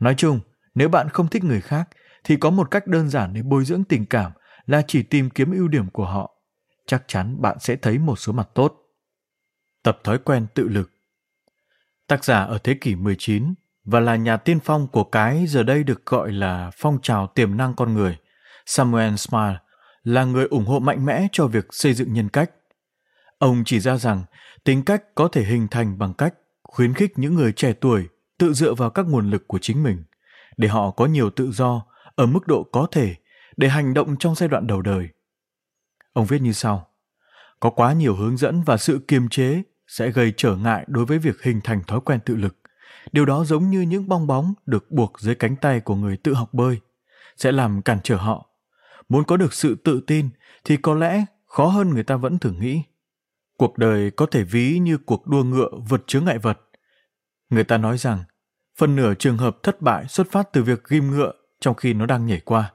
nói 0.00 0.14
chung, 0.16 0.40
nếu 0.74 0.88
bạn 0.88 1.08
không 1.08 1.28
thích 1.28 1.44
người 1.44 1.60
khác, 1.60 1.88
thì 2.24 2.36
có 2.36 2.50
một 2.50 2.70
cách 2.70 2.86
đơn 2.86 3.08
giản 3.08 3.34
để 3.34 3.42
bồi 3.42 3.64
dưỡng 3.64 3.84
tình 3.84 4.06
cảm 4.06 4.32
là 4.68 4.82
chỉ 4.86 5.02
tìm 5.02 5.30
kiếm 5.30 5.52
ưu 5.52 5.68
điểm 5.68 5.90
của 5.90 6.06
họ 6.06 6.34
chắc 6.86 7.04
chắn 7.06 7.42
bạn 7.42 7.56
sẽ 7.60 7.76
thấy 7.76 7.98
một 7.98 8.16
số 8.16 8.32
mặt 8.32 8.48
tốt. 8.54 8.74
Tập 9.82 10.00
thói 10.04 10.18
quen 10.18 10.46
tự 10.54 10.68
lực 10.68 10.90
Tác 12.06 12.24
giả 12.24 12.44
ở 12.44 12.58
thế 12.58 12.74
kỷ 12.80 12.94
19 12.94 13.54
và 13.84 14.00
là 14.00 14.16
nhà 14.16 14.36
tiên 14.36 14.60
phong 14.60 14.88
của 14.88 15.04
cái 15.04 15.46
giờ 15.46 15.62
đây 15.62 15.84
được 15.84 16.06
gọi 16.06 16.32
là 16.32 16.70
phong 16.76 16.98
trào 17.02 17.26
tiềm 17.26 17.56
năng 17.56 17.74
con 17.74 17.94
người, 17.94 18.16
Samuel 18.66 19.16
Smile 19.16 19.58
là 20.02 20.24
người 20.24 20.46
ủng 20.46 20.64
hộ 20.64 20.78
mạnh 20.78 21.04
mẽ 21.06 21.26
cho 21.32 21.46
việc 21.46 21.66
xây 21.70 21.94
dựng 21.94 22.12
nhân 22.12 22.28
cách. 22.28 22.50
Ông 23.38 23.62
chỉ 23.66 23.80
ra 23.80 23.96
rằng 23.96 24.24
tính 24.64 24.84
cách 24.84 25.02
có 25.14 25.28
thể 25.28 25.44
hình 25.44 25.68
thành 25.68 25.98
bằng 25.98 26.14
cách 26.14 26.34
khuyến 26.62 26.94
khích 26.94 27.12
những 27.16 27.34
người 27.34 27.52
trẻ 27.52 27.72
tuổi 27.72 28.08
tự 28.38 28.52
dựa 28.52 28.74
vào 28.74 28.90
các 28.90 29.06
nguồn 29.06 29.30
lực 29.30 29.48
của 29.48 29.58
chính 29.58 29.82
mình, 29.82 30.04
để 30.56 30.68
họ 30.68 30.90
có 30.90 31.06
nhiều 31.06 31.30
tự 31.30 31.50
do 31.52 31.86
ở 32.14 32.26
mức 32.26 32.46
độ 32.46 32.62
có 32.72 32.86
thể 32.90 33.14
để 33.58 33.68
hành 33.68 33.94
động 33.94 34.16
trong 34.18 34.34
giai 34.34 34.48
đoạn 34.48 34.66
đầu 34.66 34.82
đời 34.82 35.08
Ông 36.12 36.26
viết 36.26 36.42
như 36.42 36.52
sau. 36.52 36.88
Có 37.60 37.70
quá 37.70 37.92
nhiều 37.92 38.16
hướng 38.16 38.36
dẫn 38.36 38.62
và 38.62 38.76
sự 38.76 39.00
kiềm 39.08 39.28
chế 39.28 39.62
sẽ 39.86 40.10
gây 40.10 40.32
trở 40.36 40.56
ngại 40.56 40.84
đối 40.88 41.04
với 41.04 41.18
việc 41.18 41.42
hình 41.42 41.60
thành 41.64 41.82
thói 41.86 42.00
quen 42.00 42.20
tự 42.24 42.36
lực. 42.36 42.56
Điều 43.12 43.24
đó 43.24 43.44
giống 43.44 43.70
như 43.70 43.80
những 43.80 44.08
bong 44.08 44.26
bóng 44.26 44.54
được 44.66 44.90
buộc 44.90 45.20
dưới 45.20 45.34
cánh 45.34 45.56
tay 45.56 45.80
của 45.80 45.94
người 45.94 46.16
tự 46.16 46.34
học 46.34 46.54
bơi, 46.54 46.80
sẽ 47.36 47.52
làm 47.52 47.82
cản 47.82 47.98
trở 48.04 48.16
họ. 48.16 48.50
Muốn 49.08 49.24
có 49.24 49.36
được 49.36 49.52
sự 49.52 49.74
tự 49.74 50.00
tin 50.06 50.28
thì 50.64 50.76
có 50.76 50.94
lẽ 50.94 51.24
khó 51.46 51.66
hơn 51.66 51.90
người 51.90 52.04
ta 52.04 52.16
vẫn 52.16 52.38
thường 52.38 52.60
nghĩ. 52.60 52.82
Cuộc 53.56 53.78
đời 53.78 54.10
có 54.10 54.26
thể 54.26 54.44
ví 54.44 54.78
như 54.78 54.98
cuộc 54.98 55.26
đua 55.26 55.44
ngựa 55.44 55.70
vượt 55.88 56.06
chướng 56.06 56.24
ngại 56.24 56.38
vật. 56.38 56.60
Người 57.50 57.64
ta 57.64 57.78
nói 57.78 57.98
rằng, 57.98 58.24
phần 58.78 58.96
nửa 58.96 59.14
trường 59.14 59.36
hợp 59.36 59.56
thất 59.62 59.82
bại 59.82 60.06
xuất 60.08 60.30
phát 60.30 60.52
từ 60.52 60.62
việc 60.62 60.88
ghim 60.88 61.10
ngựa 61.10 61.32
trong 61.60 61.74
khi 61.74 61.94
nó 61.94 62.06
đang 62.06 62.26
nhảy 62.26 62.40
qua. 62.44 62.72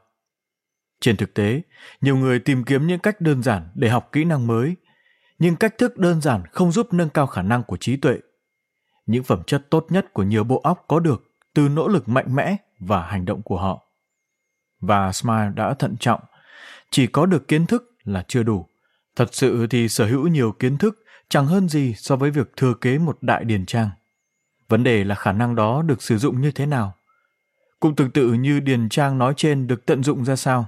Trên 1.04 1.18
thực 1.18 1.34
tế, 1.34 1.62
nhiều 2.01 2.18
người 2.18 2.39
tìm 2.39 2.64
kiếm 2.64 2.88
những 2.88 2.99
cách 2.99 3.22
đơn 3.22 3.43
giản 3.43 3.70
để 3.76 3.89
học 3.89 4.10
kỹ 4.12 4.24
năng 4.24 4.47
mới, 4.47 4.76
nhưng 5.39 5.56
cách 5.56 5.78
thức 5.78 5.97
đơn 5.97 6.22
giản 6.22 6.43
không 6.51 6.72
giúp 6.72 6.93
nâng 6.93 7.10
cao 7.10 7.28
khả 7.28 7.41
năng 7.41 7.64
của 7.64 7.78
trí 7.78 7.97
tuệ. 7.97 8.20
Những 9.06 9.24
phẩm 9.24 9.43
chất 9.47 9.70
tốt 9.70 9.86
nhất 9.89 10.14
của 10.14 10.24
nhiều 10.24 10.43
bộ 10.43 10.62
óc 10.64 10.86
có 10.88 10.99
được 10.99 11.24
từ 11.54 11.70
nỗ 11.70 11.88
lực 11.88 12.10
mạnh 12.10 12.36
mẽ 12.36 12.56
và 12.80 13.01
hành 13.01 13.26
động 13.26 13.41
của 13.41 13.58
họ. 13.58 13.86
Và 14.80 15.12
Smile 15.12 15.51
đã 15.56 15.74
thận 15.74 15.95
trọng, 15.99 16.22
chỉ 16.89 17.08
có 17.08 17.26
được 17.26 17.47
kiến 17.47 17.66
thức 17.66 17.91
là 18.04 18.26
chưa 18.28 18.43
đủ. 18.43 18.66
Thật 19.16 19.30
sự 19.32 19.68
thì 19.68 19.89
sở 19.89 20.06
hữu 20.06 20.28
nhiều 20.28 20.51
kiến 20.51 20.78
thức 20.78 21.04
chẳng 21.30 21.45
hơn 21.45 21.70
gì 21.70 21.93
so 21.97 22.16
với 22.16 22.32
việc 22.32 22.51
thừa 22.58 22.74
kế 22.74 22.97
một 22.97 23.18
đại 23.22 23.45
điền 23.45 23.66
trang. 23.66 23.89
Vấn 24.70 24.84
đề 24.84 25.04
là 25.04 25.16
khả 25.16 25.32
năng 25.32 25.56
đó 25.56 25.82
được 25.82 26.01
sử 26.01 26.18
dụng 26.18 26.41
như 26.41 26.51
thế 26.51 26.66
nào. 26.66 26.95
Cũng 27.80 27.95
tương 27.95 28.12
tự 28.12 28.34
như 28.34 28.60
điền 28.60 28.89
trang 28.89 29.18
nói 29.18 29.34
trên 29.38 29.68
được 29.68 29.86
tận 29.86 30.04
dụng 30.04 30.26
ra 30.26 30.36
sao. 30.36 30.68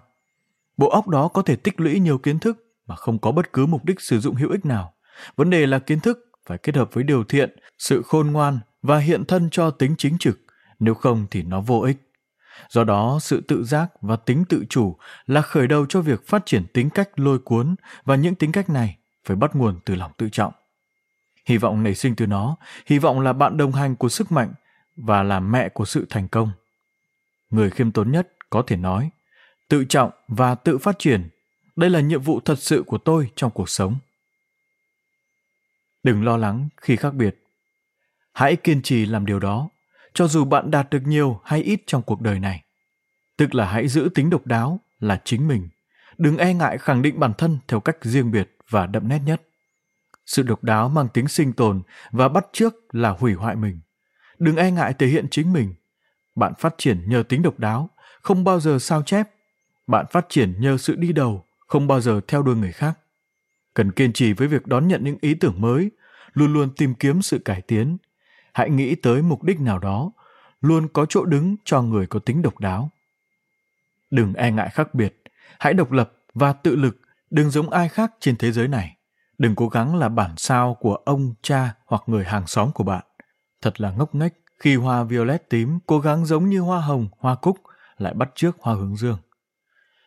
Bộ 0.77 0.89
óc 0.89 1.07
đó 1.07 1.27
có 1.27 1.41
thể 1.41 1.55
tích 1.55 1.79
lũy 1.79 1.99
nhiều 1.99 2.17
kiến 2.17 2.39
thức 2.39 2.65
mà 2.87 2.95
không 2.95 3.19
có 3.19 3.31
bất 3.31 3.53
cứ 3.53 3.65
mục 3.65 3.85
đích 3.85 4.01
sử 4.01 4.19
dụng 4.19 4.35
hữu 4.35 4.51
ích 4.51 4.65
nào. 4.65 4.93
Vấn 5.35 5.49
đề 5.49 5.65
là 5.65 5.79
kiến 5.79 5.99
thức 5.99 6.19
phải 6.45 6.57
kết 6.57 6.75
hợp 6.75 6.93
với 6.93 7.03
điều 7.03 7.23
thiện, 7.23 7.55
sự 7.77 8.01
khôn 8.01 8.27
ngoan 8.27 8.59
và 8.81 8.97
hiện 8.97 9.25
thân 9.25 9.49
cho 9.49 9.69
tính 9.69 9.95
chính 9.97 10.17
trực, 10.17 10.39
nếu 10.79 10.93
không 10.93 11.25
thì 11.31 11.43
nó 11.43 11.61
vô 11.61 11.79
ích. 11.79 11.97
Do 12.69 12.83
đó, 12.83 13.19
sự 13.21 13.41
tự 13.41 13.63
giác 13.63 13.87
và 14.01 14.15
tính 14.15 14.43
tự 14.49 14.65
chủ 14.69 14.97
là 15.25 15.41
khởi 15.41 15.67
đầu 15.67 15.85
cho 15.85 16.01
việc 16.01 16.27
phát 16.27 16.45
triển 16.45 16.65
tính 16.73 16.89
cách 16.89 17.19
lôi 17.19 17.39
cuốn 17.39 17.75
và 18.03 18.15
những 18.15 18.35
tính 18.35 18.51
cách 18.51 18.69
này 18.69 18.97
phải 19.25 19.35
bắt 19.35 19.55
nguồn 19.55 19.79
từ 19.85 19.95
lòng 19.95 20.11
tự 20.17 20.29
trọng. 20.29 20.53
Hy 21.45 21.57
vọng 21.57 21.83
nảy 21.83 21.95
sinh 21.95 22.15
từ 22.15 22.25
nó, 22.25 22.57
hy 22.85 22.99
vọng 22.99 23.19
là 23.19 23.33
bạn 23.33 23.57
đồng 23.57 23.71
hành 23.71 23.95
của 23.95 24.09
sức 24.09 24.31
mạnh 24.31 24.53
và 24.95 25.23
là 25.23 25.39
mẹ 25.39 25.69
của 25.69 25.85
sự 25.85 26.05
thành 26.09 26.27
công. 26.27 26.51
Người 27.49 27.69
khiêm 27.69 27.91
tốn 27.91 28.11
nhất 28.11 28.27
có 28.49 28.63
thể 28.67 28.75
nói, 28.75 29.09
tự 29.67 29.85
trọng 29.85 30.11
và 30.27 30.55
tự 30.55 30.77
phát 30.77 30.99
triển, 30.99 31.29
đây 31.75 31.89
là 31.89 31.99
nhiệm 31.99 32.21
vụ 32.21 32.39
thật 32.39 32.59
sự 32.59 32.83
của 32.87 32.97
tôi 32.97 33.31
trong 33.35 33.51
cuộc 33.51 33.69
sống. 33.69 33.97
Đừng 36.03 36.23
lo 36.23 36.37
lắng 36.37 36.69
khi 36.81 36.95
khác 36.95 37.13
biệt. 37.13 37.35
Hãy 38.33 38.55
kiên 38.55 38.81
trì 38.81 39.05
làm 39.05 39.25
điều 39.25 39.39
đó 39.39 39.69
cho 40.13 40.27
dù 40.27 40.45
bạn 40.45 40.71
đạt 40.71 40.89
được 40.89 41.01
nhiều 41.05 41.41
hay 41.43 41.61
ít 41.61 41.81
trong 41.85 42.01
cuộc 42.01 42.21
đời 42.21 42.39
này. 42.39 42.63
Tức 43.37 43.55
là 43.55 43.65
hãy 43.65 43.87
giữ 43.87 44.09
tính 44.15 44.29
độc 44.29 44.45
đáo 44.47 44.79
là 44.99 45.21
chính 45.25 45.47
mình. 45.47 45.69
Đừng 46.17 46.37
e 46.37 46.53
ngại 46.53 46.77
khẳng 46.77 47.01
định 47.01 47.19
bản 47.19 47.33
thân 47.37 47.57
theo 47.67 47.79
cách 47.79 47.97
riêng 48.01 48.31
biệt 48.31 48.55
và 48.69 48.87
đậm 48.87 49.07
nét 49.07 49.19
nhất. 49.25 49.41
Sự 50.25 50.43
độc 50.43 50.63
đáo 50.63 50.89
mang 50.89 51.07
tính 51.07 51.27
sinh 51.27 51.53
tồn 51.53 51.81
và 52.11 52.29
bắt 52.29 52.45
chước 52.53 52.95
là 52.95 53.09
hủy 53.09 53.33
hoại 53.33 53.55
mình. 53.55 53.79
Đừng 54.39 54.55
e 54.55 54.71
ngại 54.71 54.93
thể 54.93 55.07
hiện 55.07 55.27
chính 55.31 55.53
mình. 55.53 55.73
Bạn 56.35 56.53
phát 56.59 56.75
triển 56.77 57.09
nhờ 57.09 57.23
tính 57.29 57.41
độc 57.41 57.59
đáo, 57.59 57.89
không 58.21 58.43
bao 58.43 58.59
giờ 58.59 58.79
sao 58.79 59.03
chép. 59.03 59.29
Bạn 59.87 60.05
phát 60.11 60.25
triển 60.29 60.53
nhờ 60.59 60.77
sự 60.77 60.95
đi 60.95 61.13
đầu, 61.13 61.45
không 61.67 61.87
bao 61.87 62.01
giờ 62.01 62.21
theo 62.27 62.43
đuôi 62.43 62.55
người 62.55 62.71
khác. 62.71 62.99
Cần 63.73 63.91
kiên 63.91 64.13
trì 64.13 64.33
với 64.33 64.47
việc 64.47 64.67
đón 64.67 64.87
nhận 64.87 65.03
những 65.03 65.17
ý 65.21 65.33
tưởng 65.33 65.61
mới, 65.61 65.91
luôn 66.33 66.53
luôn 66.53 66.69
tìm 66.77 66.95
kiếm 66.95 67.21
sự 67.21 67.39
cải 67.39 67.61
tiến, 67.61 67.97
hãy 68.53 68.69
nghĩ 68.69 68.95
tới 68.95 69.21
mục 69.21 69.43
đích 69.43 69.59
nào 69.59 69.79
đó 69.79 70.11
luôn 70.61 70.87
có 70.87 71.05
chỗ 71.09 71.25
đứng 71.25 71.55
cho 71.65 71.81
người 71.81 72.07
có 72.07 72.19
tính 72.19 72.41
độc 72.41 72.59
đáo. 72.59 72.89
Đừng 74.11 74.33
e 74.33 74.51
ngại 74.51 74.69
khác 74.69 74.93
biệt 74.93 75.23
hãy 75.59 75.73
độc 75.73 75.91
lập 75.91 76.11
và 76.33 76.53
tự 76.53 76.75
lực 76.75 76.97
đừng 77.29 77.49
giống 77.49 77.69
ai 77.69 77.89
khác 77.89 78.11
trên 78.19 78.35
thế 78.37 78.51
giới 78.51 78.67
này. 78.67 78.97
Đừng 79.37 79.55
cố 79.55 79.67
gắng 79.67 79.95
là 79.95 80.09
bản 80.09 80.31
sao 80.37 80.77
của 80.79 80.95
ông 80.95 81.33
cha 81.41 81.73
hoặc 81.85 82.03
người 82.05 82.23
hàng 82.23 82.47
xóm 82.47 82.71
của 82.71 82.83
bạn. 82.83 83.03
Thật 83.61 83.81
là 83.81 83.91
ngốc 83.91 84.15
nghếch 84.15 84.33
khi 84.59 84.75
hoa 84.75 85.03
violet 85.03 85.49
tím 85.49 85.79
cố 85.85 85.99
gắng 85.99 86.25
giống 86.25 86.49
như 86.49 86.59
hoa 86.59 86.81
hồng 86.81 87.07
hoa 87.19 87.35
cúc 87.35 87.57
lại 87.97 88.13
bắt 88.13 88.29
chước 88.35 88.57
hoa 88.59 88.75
hướng 88.75 88.97
dương 88.97 89.17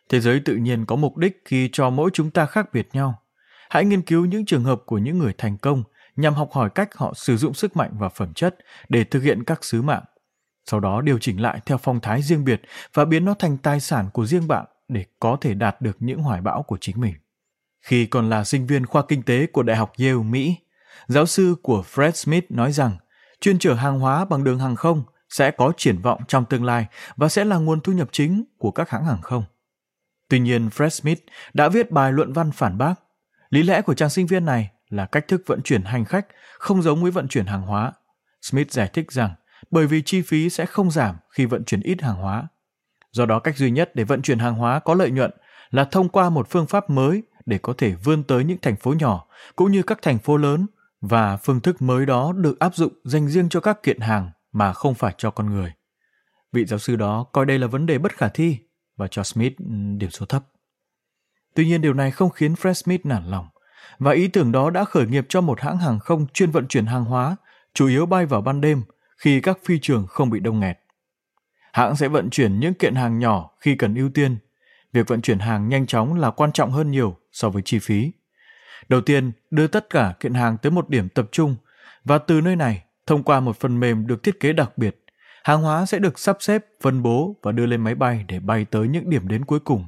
thế 0.09 0.19
giới 0.19 0.39
tự 0.39 0.55
nhiên 0.55 0.85
có 0.85 0.95
mục 0.95 1.17
đích 1.17 1.41
khi 1.45 1.69
cho 1.71 1.89
mỗi 1.89 2.09
chúng 2.13 2.31
ta 2.31 2.45
khác 2.45 2.73
biệt 2.73 2.89
nhau 2.93 3.21
hãy 3.69 3.85
nghiên 3.85 4.01
cứu 4.01 4.25
những 4.25 4.45
trường 4.45 4.63
hợp 4.63 4.81
của 4.85 4.97
những 4.97 5.17
người 5.17 5.33
thành 5.37 5.57
công 5.57 5.83
nhằm 6.15 6.33
học 6.33 6.49
hỏi 6.51 6.69
cách 6.75 6.95
họ 6.95 7.13
sử 7.15 7.37
dụng 7.37 7.53
sức 7.53 7.77
mạnh 7.77 7.91
và 7.99 8.09
phẩm 8.09 8.33
chất 8.33 8.57
để 8.89 9.03
thực 9.03 9.23
hiện 9.23 9.43
các 9.43 9.63
sứ 9.63 9.81
mạng 9.81 10.03
sau 10.71 10.79
đó 10.79 11.01
điều 11.01 11.19
chỉnh 11.19 11.41
lại 11.41 11.59
theo 11.65 11.77
phong 11.77 11.99
thái 11.99 12.21
riêng 12.21 12.45
biệt 12.45 12.61
và 12.93 13.05
biến 13.05 13.25
nó 13.25 13.33
thành 13.33 13.57
tài 13.57 13.79
sản 13.79 14.09
của 14.13 14.25
riêng 14.25 14.47
bạn 14.47 14.65
để 14.87 15.05
có 15.19 15.37
thể 15.41 15.53
đạt 15.53 15.81
được 15.81 15.97
những 15.99 16.21
hoài 16.21 16.41
bão 16.41 16.63
của 16.63 16.77
chính 16.81 17.01
mình. 17.01 17.13
Khi 17.81 18.05
còn 18.05 18.29
là 18.29 18.43
sinh 18.43 18.67
viên 18.67 18.85
khoa 18.85 19.03
kinh 19.07 19.23
tế 19.23 19.45
của 19.45 19.63
Đại 19.63 19.77
học 19.77 19.93
Yale, 19.97 20.13
Mỹ, 20.13 20.55
giáo 21.07 21.25
sư 21.25 21.55
của 21.63 21.83
Fred 21.93 22.11
Smith 22.11 22.51
nói 22.51 22.71
rằng 22.71 22.97
chuyên 23.41 23.59
chở 23.59 23.73
hàng 23.73 23.99
hóa 23.99 24.25
bằng 24.25 24.43
đường 24.43 24.59
hàng 24.59 24.75
không 24.75 25.03
sẽ 25.29 25.51
có 25.51 25.73
triển 25.77 26.01
vọng 26.01 26.21
trong 26.27 26.45
tương 26.45 26.65
lai 26.65 26.85
và 27.15 27.29
sẽ 27.29 27.45
là 27.45 27.57
nguồn 27.57 27.81
thu 27.81 27.93
nhập 27.93 28.09
chính 28.11 28.43
của 28.57 28.71
các 28.71 28.89
hãng 28.89 29.05
hàng 29.05 29.21
không. 29.21 29.43
Tuy 30.29 30.39
nhiên, 30.39 30.69
Fred 30.69 30.89
Smith 30.89 31.19
đã 31.53 31.69
viết 31.69 31.91
bài 31.91 32.11
luận 32.11 32.33
văn 32.33 32.51
phản 32.51 32.77
bác. 32.77 32.93
Lý 33.49 33.63
lẽ 33.63 33.81
của 33.81 33.93
chàng 33.93 34.09
sinh 34.09 34.27
viên 34.27 34.45
này 34.45 34.69
là 34.89 35.05
cách 35.05 35.27
thức 35.27 35.41
vận 35.45 35.61
chuyển 35.61 35.83
hành 35.83 36.05
khách 36.05 36.27
không 36.59 36.81
giống 36.81 37.01
với 37.01 37.11
vận 37.11 37.27
chuyển 37.27 37.45
hàng 37.45 37.61
hóa. 37.61 37.93
Smith 38.41 38.71
giải 38.71 38.89
thích 38.93 39.11
rằng 39.11 39.31
bởi 39.71 39.87
vì 39.87 40.01
chi 40.01 40.21
phí 40.21 40.49
sẽ 40.49 40.65
không 40.65 40.91
giảm 40.91 41.15
khi 41.29 41.45
vận 41.45 41.63
chuyển 41.63 41.81
ít 41.81 42.01
hàng 42.01 42.15
hóa. 42.15 42.47
Do 43.11 43.25
đó 43.25 43.39
cách 43.39 43.57
duy 43.57 43.71
nhất 43.71 43.91
để 43.95 44.03
vận 44.03 44.21
chuyển 44.21 44.39
hàng 44.39 44.55
hóa 44.55 44.79
có 44.79 44.93
lợi 44.93 45.11
nhuận 45.11 45.31
là 45.69 45.83
thông 45.83 46.09
qua 46.09 46.29
một 46.29 46.49
phương 46.49 46.67
pháp 46.67 46.89
mới 46.89 47.23
để 47.45 47.57
có 47.57 47.73
thể 47.77 47.95
vươn 48.03 48.23
tới 48.23 48.43
những 48.43 48.57
thành 48.61 48.75
phố 48.75 48.93
nhỏ 48.93 49.25
cũng 49.55 49.71
như 49.71 49.83
các 49.83 49.99
thành 50.01 50.19
phố 50.19 50.37
lớn 50.37 50.65
và 51.01 51.37
phương 51.37 51.59
thức 51.59 51.81
mới 51.81 52.05
đó 52.05 52.33
được 52.33 52.59
áp 52.59 52.75
dụng 52.75 52.93
dành 53.03 53.27
riêng 53.27 53.49
cho 53.49 53.59
các 53.59 53.83
kiện 53.83 53.99
hàng 53.99 54.31
mà 54.51 54.73
không 54.73 54.95
phải 54.95 55.13
cho 55.17 55.31
con 55.31 55.53
người. 55.53 55.73
Vị 56.51 56.65
giáo 56.65 56.79
sư 56.79 56.95
đó 56.95 57.25
coi 57.31 57.45
đây 57.45 57.59
là 57.59 57.67
vấn 57.67 57.85
đề 57.85 57.97
bất 57.97 58.17
khả 58.17 58.27
thi 58.27 58.57
và 58.99 59.07
cho 59.07 59.23
Smith 59.23 59.57
ừ, 59.57 59.65
điểm 59.97 60.09
số 60.09 60.25
thấp. 60.25 60.43
Tuy 61.55 61.65
nhiên 61.65 61.81
điều 61.81 61.93
này 61.93 62.11
không 62.11 62.29
khiến 62.29 62.53
Fred 62.53 62.73
Smith 62.73 63.05
nản 63.05 63.25
lòng 63.25 63.47
và 63.99 64.11
ý 64.11 64.27
tưởng 64.27 64.51
đó 64.51 64.69
đã 64.69 64.85
khởi 64.85 65.07
nghiệp 65.07 65.25
cho 65.29 65.41
một 65.41 65.61
hãng 65.61 65.77
hàng 65.77 65.99
không 65.99 66.27
chuyên 66.33 66.51
vận 66.51 66.67
chuyển 66.67 66.85
hàng 66.85 67.05
hóa, 67.05 67.35
chủ 67.73 67.87
yếu 67.87 68.05
bay 68.05 68.25
vào 68.25 68.41
ban 68.41 68.61
đêm 68.61 68.83
khi 69.17 69.41
các 69.41 69.59
phi 69.65 69.79
trường 69.81 70.07
không 70.07 70.29
bị 70.29 70.39
đông 70.39 70.59
nghẹt. 70.59 70.79
Hãng 71.73 71.95
sẽ 71.95 72.07
vận 72.07 72.29
chuyển 72.29 72.59
những 72.59 72.73
kiện 72.73 72.95
hàng 72.95 73.19
nhỏ 73.19 73.49
khi 73.59 73.75
cần 73.75 73.95
ưu 73.95 74.09
tiên. 74.09 74.37
Việc 74.93 75.07
vận 75.07 75.21
chuyển 75.21 75.39
hàng 75.39 75.69
nhanh 75.69 75.85
chóng 75.85 76.13
là 76.13 76.31
quan 76.31 76.51
trọng 76.51 76.71
hơn 76.71 76.91
nhiều 76.91 77.17
so 77.31 77.49
với 77.49 77.61
chi 77.65 77.79
phí. 77.79 78.11
Đầu 78.89 79.01
tiên, 79.01 79.31
đưa 79.51 79.67
tất 79.67 79.89
cả 79.89 80.13
kiện 80.19 80.33
hàng 80.33 80.57
tới 80.57 80.71
một 80.71 80.89
điểm 80.89 81.09
tập 81.09 81.29
trung 81.31 81.55
và 82.03 82.17
từ 82.17 82.41
nơi 82.41 82.55
này, 82.55 82.83
thông 83.07 83.23
qua 83.23 83.39
một 83.39 83.59
phần 83.59 83.79
mềm 83.79 84.07
được 84.07 84.23
thiết 84.23 84.39
kế 84.39 84.53
đặc 84.53 84.77
biệt, 84.77 85.03
hàng 85.43 85.61
hóa 85.61 85.85
sẽ 85.85 85.99
được 85.99 86.19
sắp 86.19 86.37
xếp, 86.39 86.65
phân 86.81 87.03
bố 87.03 87.35
và 87.41 87.51
đưa 87.51 87.65
lên 87.65 87.81
máy 87.81 87.95
bay 87.95 88.25
để 88.27 88.39
bay 88.39 88.65
tới 88.65 88.87
những 88.87 89.09
điểm 89.09 89.27
đến 89.27 89.45
cuối 89.45 89.59
cùng. 89.59 89.85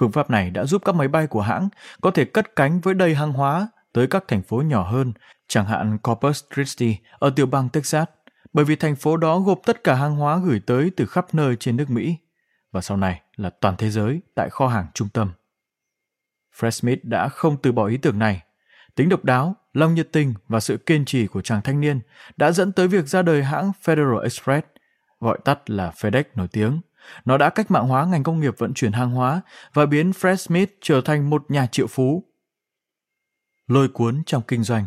Phương 0.00 0.12
pháp 0.12 0.30
này 0.30 0.50
đã 0.50 0.64
giúp 0.64 0.82
các 0.84 0.94
máy 0.94 1.08
bay 1.08 1.26
của 1.26 1.40
hãng 1.40 1.68
có 2.00 2.10
thể 2.10 2.24
cất 2.24 2.56
cánh 2.56 2.80
với 2.80 2.94
đầy 2.94 3.14
hàng 3.14 3.32
hóa 3.32 3.68
tới 3.92 4.06
các 4.06 4.24
thành 4.28 4.42
phố 4.42 4.56
nhỏ 4.56 4.90
hơn, 4.90 5.12
chẳng 5.48 5.66
hạn 5.66 5.98
Corpus 5.98 6.44
Christi 6.54 6.96
ở 7.18 7.30
tiểu 7.30 7.46
bang 7.46 7.68
Texas, 7.68 8.08
bởi 8.52 8.64
vì 8.64 8.76
thành 8.76 8.96
phố 8.96 9.16
đó 9.16 9.38
gộp 9.38 9.60
tất 9.64 9.84
cả 9.84 9.94
hàng 9.94 10.16
hóa 10.16 10.40
gửi 10.44 10.60
tới 10.66 10.90
từ 10.96 11.06
khắp 11.06 11.34
nơi 11.34 11.56
trên 11.56 11.76
nước 11.76 11.90
Mỹ 11.90 12.16
và 12.72 12.80
sau 12.80 12.96
này 12.96 13.20
là 13.36 13.50
toàn 13.50 13.74
thế 13.78 13.90
giới 13.90 14.20
tại 14.34 14.50
kho 14.50 14.68
hàng 14.68 14.86
trung 14.94 15.08
tâm. 15.08 15.32
Fred 16.58 16.70
Smith 16.70 17.04
đã 17.04 17.28
không 17.28 17.56
từ 17.62 17.72
bỏ 17.72 17.86
ý 17.86 17.96
tưởng 17.96 18.18
này. 18.18 18.42
Tính 18.96 19.08
độc 19.08 19.24
đáo, 19.24 19.56
lòng 19.72 19.94
nhiệt 19.94 20.08
tình 20.12 20.34
và 20.48 20.60
sự 20.60 20.76
kiên 20.76 21.04
trì 21.04 21.26
của 21.26 21.40
chàng 21.40 21.62
thanh 21.62 21.80
niên 21.80 22.00
đã 22.36 22.52
dẫn 22.52 22.72
tới 22.72 22.88
việc 22.88 23.08
ra 23.08 23.22
đời 23.22 23.44
hãng 23.44 23.72
Federal 23.84 24.18
Express, 24.18 24.66
gọi 25.20 25.38
tắt 25.44 25.70
là 25.70 25.92
FedEx 25.96 26.24
nổi 26.34 26.48
tiếng, 26.52 26.80
nó 27.24 27.38
đã 27.38 27.50
cách 27.50 27.70
mạng 27.70 27.88
hóa 27.88 28.06
ngành 28.06 28.22
công 28.22 28.40
nghiệp 28.40 28.54
vận 28.58 28.74
chuyển 28.74 28.92
hàng 28.92 29.10
hóa 29.10 29.40
và 29.72 29.86
biến 29.86 30.10
Fred 30.10 30.36
Smith 30.36 30.70
trở 30.80 31.00
thành 31.00 31.30
một 31.30 31.50
nhà 31.50 31.66
triệu 31.66 31.86
phú. 31.86 32.24
Lôi 33.66 33.88
cuốn 33.88 34.22
trong 34.26 34.42
kinh 34.48 34.62
doanh 34.62 34.86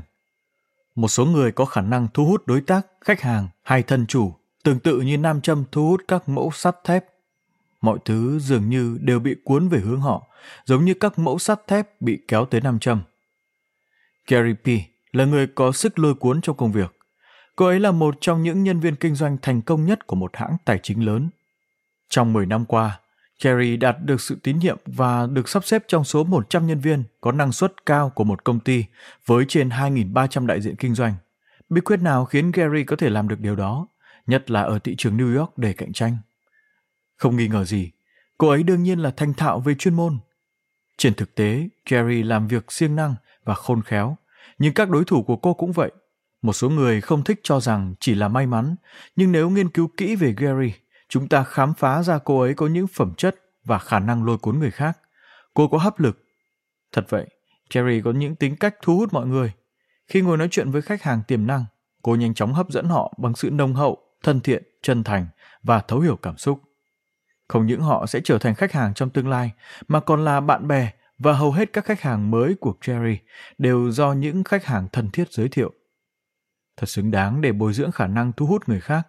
Một 0.95 1.07
số 1.07 1.25
người 1.25 1.51
có 1.51 1.65
khả 1.65 1.81
năng 1.81 2.07
thu 2.13 2.25
hút 2.25 2.47
đối 2.47 2.61
tác, 2.61 2.87
khách 3.01 3.21
hàng 3.21 3.47
hay 3.63 3.83
thân 3.83 4.05
chủ, 4.07 4.33
tương 4.63 4.79
tự 4.79 5.01
như 5.01 5.17
nam 5.17 5.41
châm 5.41 5.63
thu 5.71 5.89
hút 5.89 6.01
các 6.07 6.29
mẫu 6.29 6.51
sắt 6.51 6.75
thép. 6.83 7.05
Mọi 7.81 7.99
thứ 8.05 8.39
dường 8.39 8.69
như 8.69 8.97
đều 9.01 9.19
bị 9.19 9.35
cuốn 9.43 9.69
về 9.69 9.79
hướng 9.79 10.01
họ, 10.01 10.27
giống 10.65 10.85
như 10.85 10.93
các 10.93 11.19
mẫu 11.19 11.39
sắt 11.39 11.67
thép 11.67 12.01
bị 12.01 12.19
kéo 12.27 12.45
tới 12.45 12.61
nam 12.61 12.79
châm. 12.79 13.01
Gary 14.29 14.53
P. 14.53 14.67
là 15.15 15.25
người 15.25 15.47
có 15.47 15.71
sức 15.71 15.99
lôi 15.99 16.15
cuốn 16.15 16.41
trong 16.41 16.57
công 16.57 16.71
việc. 16.71 16.95
Cô 17.55 17.65
ấy 17.65 17.79
là 17.79 17.91
một 17.91 18.17
trong 18.21 18.43
những 18.43 18.63
nhân 18.63 18.79
viên 18.79 18.95
kinh 18.95 19.15
doanh 19.15 19.37
thành 19.41 19.61
công 19.61 19.85
nhất 19.85 20.07
của 20.07 20.15
một 20.15 20.37
hãng 20.37 20.57
tài 20.65 20.79
chính 20.83 21.05
lớn. 21.05 21.29
Trong 22.09 22.33
10 22.33 22.45
năm 22.45 22.65
qua, 22.65 22.99
Gary 23.43 23.77
đạt 23.77 23.95
được 24.05 24.21
sự 24.21 24.37
tín 24.43 24.59
nhiệm 24.59 24.77
và 24.85 25.27
được 25.27 25.49
sắp 25.49 25.65
xếp 25.65 25.83
trong 25.87 26.03
số 26.03 26.23
100 26.23 26.67
nhân 26.67 26.79
viên 26.79 27.03
có 27.21 27.31
năng 27.31 27.51
suất 27.51 27.85
cao 27.85 28.09
của 28.09 28.23
một 28.23 28.43
công 28.43 28.59
ty 28.59 28.85
với 29.25 29.45
trên 29.47 29.69
2.300 29.69 30.45
đại 30.45 30.61
diện 30.61 30.75
kinh 30.75 30.95
doanh. 30.95 31.13
Bí 31.69 31.81
quyết 31.81 31.99
nào 31.99 32.25
khiến 32.25 32.51
Gary 32.51 32.83
có 32.83 32.95
thể 32.95 33.09
làm 33.09 33.27
được 33.27 33.39
điều 33.39 33.55
đó, 33.55 33.87
nhất 34.27 34.51
là 34.51 34.61
ở 34.61 34.79
thị 34.79 34.95
trường 34.97 35.17
New 35.17 35.37
York 35.39 35.57
để 35.57 35.73
cạnh 35.73 35.93
tranh? 35.93 36.17
Không 37.17 37.37
nghi 37.37 37.47
ngờ 37.47 37.65
gì, 37.65 37.91
cô 38.37 38.49
ấy 38.49 38.63
đương 38.63 38.83
nhiên 38.83 38.99
là 38.99 39.11
thanh 39.17 39.33
thạo 39.33 39.59
về 39.59 39.75
chuyên 39.75 39.93
môn. 39.93 40.17
Trên 40.97 41.13
thực 41.13 41.35
tế, 41.35 41.67
Gary 41.89 42.23
làm 42.23 42.47
việc 42.47 42.71
siêng 42.71 42.95
năng 42.95 43.15
và 43.43 43.53
khôn 43.53 43.81
khéo, 43.81 44.17
nhưng 44.59 44.73
các 44.73 44.89
đối 44.89 45.05
thủ 45.05 45.23
của 45.23 45.35
cô 45.35 45.53
cũng 45.53 45.71
vậy. 45.71 45.91
Một 46.41 46.53
số 46.53 46.69
người 46.69 47.01
không 47.01 47.23
thích 47.23 47.39
cho 47.43 47.59
rằng 47.59 47.93
chỉ 47.99 48.15
là 48.15 48.27
may 48.27 48.47
mắn, 48.47 48.75
nhưng 49.15 49.31
nếu 49.31 49.49
nghiên 49.49 49.69
cứu 49.69 49.89
kỹ 49.97 50.15
về 50.15 50.33
Gary, 50.37 50.73
chúng 51.09 51.27
ta 51.27 51.43
khám 51.43 51.73
phá 51.73 52.03
ra 52.03 52.17
cô 52.17 52.41
ấy 52.41 52.53
có 52.53 52.67
những 52.67 52.87
phẩm 52.87 53.13
chất 53.17 53.35
và 53.63 53.79
khả 53.79 53.99
năng 53.99 54.25
lôi 54.25 54.37
cuốn 54.37 54.59
người 54.59 54.71
khác. 54.71 54.97
Cô 55.53 55.67
có 55.67 55.77
hấp 55.77 55.99
lực. 55.99 56.23
Thật 56.91 57.05
vậy, 57.09 57.27
Cherry 57.69 58.01
có 58.01 58.11
những 58.11 58.35
tính 58.35 58.55
cách 58.55 58.75
thu 58.81 58.97
hút 58.97 59.13
mọi 59.13 59.27
người. 59.27 59.53
Khi 60.07 60.21
ngồi 60.21 60.37
nói 60.37 60.47
chuyện 60.51 60.71
với 60.71 60.81
khách 60.81 61.03
hàng 61.03 61.21
tiềm 61.27 61.47
năng, 61.47 61.65
cô 62.01 62.15
nhanh 62.15 62.33
chóng 62.33 62.53
hấp 62.53 62.69
dẫn 62.69 62.85
họ 62.85 63.13
bằng 63.17 63.35
sự 63.35 63.49
nồng 63.49 63.75
hậu, 63.75 63.97
thân 64.23 64.39
thiện, 64.39 64.63
chân 64.81 65.03
thành 65.03 65.27
và 65.63 65.79
thấu 65.79 65.99
hiểu 65.99 66.15
cảm 66.15 66.37
xúc. 66.37 66.59
Không 67.47 67.65
những 67.65 67.81
họ 67.81 68.05
sẽ 68.05 68.19
trở 68.23 68.37
thành 68.37 68.55
khách 68.55 68.71
hàng 68.71 68.93
trong 68.93 69.09
tương 69.09 69.29
lai, 69.29 69.51
mà 69.87 69.99
còn 69.99 70.25
là 70.25 70.39
bạn 70.39 70.67
bè 70.67 70.91
và 71.19 71.33
hầu 71.33 71.51
hết 71.51 71.73
các 71.73 71.85
khách 71.85 72.01
hàng 72.01 72.31
mới 72.31 72.55
của 72.55 72.73
Cherry 72.81 73.17
đều 73.57 73.91
do 73.91 74.13
những 74.13 74.43
khách 74.43 74.65
hàng 74.65 74.87
thân 74.91 75.09
thiết 75.11 75.31
giới 75.31 75.49
thiệu. 75.49 75.73
Thật 76.77 76.89
xứng 76.89 77.11
đáng 77.11 77.41
để 77.41 77.51
bồi 77.51 77.73
dưỡng 77.73 77.91
khả 77.91 78.07
năng 78.07 78.31
thu 78.33 78.45
hút 78.45 78.69
người 78.69 78.81
khác. 78.81 79.07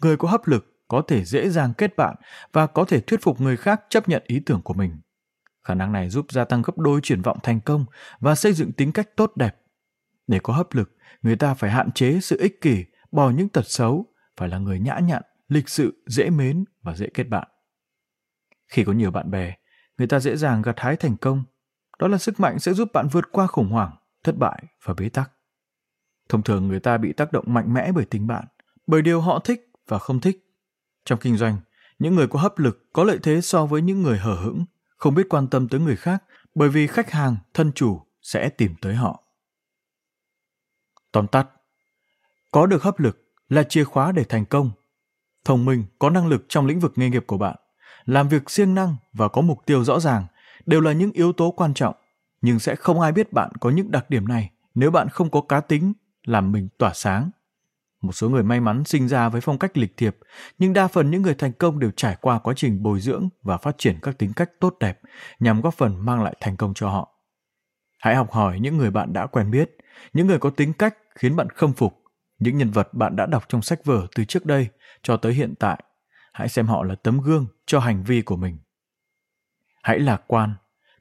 Người 0.00 0.16
có 0.16 0.28
hấp 0.28 0.46
lực 0.46 0.66
có 0.88 1.02
thể 1.08 1.24
dễ 1.24 1.48
dàng 1.48 1.74
kết 1.74 1.96
bạn 1.96 2.16
và 2.52 2.66
có 2.66 2.84
thể 2.84 3.00
thuyết 3.00 3.22
phục 3.22 3.40
người 3.40 3.56
khác 3.56 3.80
chấp 3.88 4.08
nhận 4.08 4.22
ý 4.26 4.40
tưởng 4.46 4.62
của 4.62 4.74
mình. 4.74 5.00
Khả 5.64 5.74
năng 5.74 5.92
này 5.92 6.08
giúp 6.08 6.26
gia 6.32 6.44
tăng 6.44 6.62
gấp 6.62 6.78
đôi 6.78 7.00
triển 7.02 7.22
vọng 7.22 7.38
thành 7.42 7.60
công 7.60 7.84
và 8.20 8.34
xây 8.34 8.52
dựng 8.52 8.72
tính 8.72 8.92
cách 8.92 9.16
tốt 9.16 9.32
đẹp. 9.36 9.56
Để 10.26 10.40
có 10.42 10.52
hấp 10.52 10.74
lực, 10.74 10.96
người 11.22 11.36
ta 11.36 11.54
phải 11.54 11.70
hạn 11.70 11.92
chế 11.92 12.20
sự 12.22 12.38
ích 12.40 12.60
kỷ, 12.60 12.84
bỏ 13.12 13.30
những 13.30 13.48
tật 13.48 13.66
xấu, 13.66 14.06
phải 14.36 14.48
là 14.48 14.58
người 14.58 14.80
nhã 14.80 14.98
nhặn, 14.98 15.22
lịch 15.48 15.68
sự, 15.68 16.02
dễ 16.06 16.30
mến 16.30 16.64
và 16.82 16.94
dễ 16.94 17.08
kết 17.14 17.24
bạn. 17.24 17.48
Khi 18.68 18.84
có 18.84 18.92
nhiều 18.92 19.10
bạn 19.10 19.30
bè, 19.30 19.54
người 19.98 20.06
ta 20.06 20.20
dễ 20.20 20.36
dàng 20.36 20.62
gặt 20.62 20.80
hái 20.80 20.96
thành 20.96 21.16
công. 21.16 21.44
Đó 22.00 22.08
là 22.08 22.18
sức 22.18 22.40
mạnh 22.40 22.58
sẽ 22.58 22.72
giúp 22.72 22.88
bạn 22.92 23.08
vượt 23.08 23.32
qua 23.32 23.46
khủng 23.46 23.68
hoảng, 23.68 23.96
thất 24.24 24.36
bại 24.38 24.64
và 24.84 24.94
bế 24.94 25.08
tắc. 25.08 25.30
Thông 26.28 26.42
thường 26.42 26.68
người 26.68 26.80
ta 26.80 26.98
bị 26.98 27.12
tác 27.12 27.32
động 27.32 27.44
mạnh 27.48 27.74
mẽ 27.74 27.92
bởi 27.92 28.04
tình 28.04 28.26
bạn, 28.26 28.44
bởi 28.86 29.02
điều 29.02 29.20
họ 29.20 29.38
thích 29.38 29.60
và 29.88 29.98
không 29.98 30.20
thích 30.20 30.46
trong 31.04 31.18
kinh 31.18 31.36
doanh, 31.36 31.56
những 31.98 32.14
người 32.14 32.28
có 32.28 32.38
hấp 32.40 32.58
lực 32.58 32.90
có 32.92 33.04
lợi 33.04 33.18
thế 33.22 33.40
so 33.40 33.66
với 33.66 33.82
những 33.82 34.02
người 34.02 34.18
hở 34.18 34.34
hững, 34.34 34.64
không 34.96 35.14
biết 35.14 35.26
quan 35.28 35.48
tâm 35.48 35.68
tới 35.68 35.80
người 35.80 35.96
khác 35.96 36.24
bởi 36.54 36.68
vì 36.68 36.86
khách 36.86 37.10
hàng, 37.10 37.36
thân 37.54 37.72
chủ 37.72 38.00
sẽ 38.22 38.48
tìm 38.48 38.74
tới 38.82 38.94
họ. 38.94 39.22
Tóm 41.12 41.26
tắt, 41.26 41.46
có 42.50 42.66
được 42.66 42.82
hấp 42.82 43.00
lực 43.00 43.24
là 43.48 43.62
chìa 43.62 43.84
khóa 43.84 44.12
để 44.12 44.24
thành 44.24 44.44
công. 44.44 44.70
Thông 45.44 45.64
minh, 45.64 45.84
có 45.98 46.10
năng 46.10 46.26
lực 46.26 46.44
trong 46.48 46.66
lĩnh 46.66 46.80
vực 46.80 46.92
nghề 46.96 47.10
nghiệp 47.10 47.24
của 47.26 47.38
bạn, 47.38 47.56
làm 48.04 48.28
việc 48.28 48.50
siêng 48.50 48.74
năng 48.74 48.96
và 49.12 49.28
có 49.28 49.40
mục 49.40 49.58
tiêu 49.66 49.84
rõ 49.84 50.00
ràng 50.00 50.26
đều 50.66 50.80
là 50.80 50.92
những 50.92 51.12
yếu 51.12 51.32
tố 51.32 51.50
quan 51.50 51.74
trọng, 51.74 51.94
nhưng 52.40 52.58
sẽ 52.58 52.76
không 52.76 53.00
ai 53.00 53.12
biết 53.12 53.32
bạn 53.32 53.50
có 53.60 53.70
những 53.70 53.90
đặc 53.90 54.10
điểm 54.10 54.28
này 54.28 54.50
nếu 54.74 54.90
bạn 54.90 55.08
không 55.08 55.30
có 55.30 55.40
cá 55.40 55.60
tính 55.60 55.92
làm 56.24 56.52
mình 56.52 56.68
tỏa 56.78 56.92
sáng 56.94 57.30
một 58.02 58.12
số 58.12 58.28
người 58.28 58.42
may 58.42 58.60
mắn 58.60 58.84
sinh 58.84 59.08
ra 59.08 59.28
với 59.28 59.40
phong 59.40 59.58
cách 59.58 59.78
lịch 59.78 59.96
thiệp, 59.96 60.16
nhưng 60.58 60.72
đa 60.72 60.88
phần 60.88 61.10
những 61.10 61.22
người 61.22 61.34
thành 61.34 61.52
công 61.52 61.78
đều 61.78 61.90
trải 61.96 62.16
qua 62.20 62.38
quá 62.38 62.54
trình 62.56 62.82
bồi 62.82 63.00
dưỡng 63.00 63.28
và 63.42 63.56
phát 63.56 63.78
triển 63.78 63.98
các 64.02 64.18
tính 64.18 64.32
cách 64.36 64.50
tốt 64.60 64.76
đẹp 64.80 65.00
nhằm 65.40 65.60
góp 65.60 65.74
phần 65.74 66.04
mang 66.04 66.22
lại 66.22 66.36
thành 66.40 66.56
công 66.56 66.74
cho 66.74 66.88
họ. 66.88 67.14
Hãy 67.98 68.16
học 68.16 68.30
hỏi 68.30 68.60
những 68.60 68.76
người 68.76 68.90
bạn 68.90 69.12
đã 69.12 69.26
quen 69.26 69.50
biết, 69.50 69.76
những 70.12 70.26
người 70.26 70.38
có 70.38 70.50
tính 70.50 70.72
cách 70.72 70.96
khiến 71.14 71.36
bạn 71.36 71.50
khâm 71.50 71.72
phục, 71.72 72.02
những 72.38 72.58
nhân 72.58 72.70
vật 72.70 72.94
bạn 72.94 73.16
đã 73.16 73.26
đọc 73.26 73.44
trong 73.48 73.62
sách 73.62 73.84
vở 73.84 74.06
từ 74.14 74.24
trước 74.24 74.46
đây 74.46 74.68
cho 75.02 75.16
tới 75.16 75.32
hiện 75.32 75.54
tại. 75.58 75.82
Hãy 76.32 76.48
xem 76.48 76.66
họ 76.66 76.82
là 76.82 76.94
tấm 76.94 77.20
gương 77.20 77.46
cho 77.66 77.80
hành 77.80 78.04
vi 78.04 78.22
của 78.22 78.36
mình. 78.36 78.58
Hãy 79.90 79.98
lạc 79.98 80.22
quan, 80.26 80.54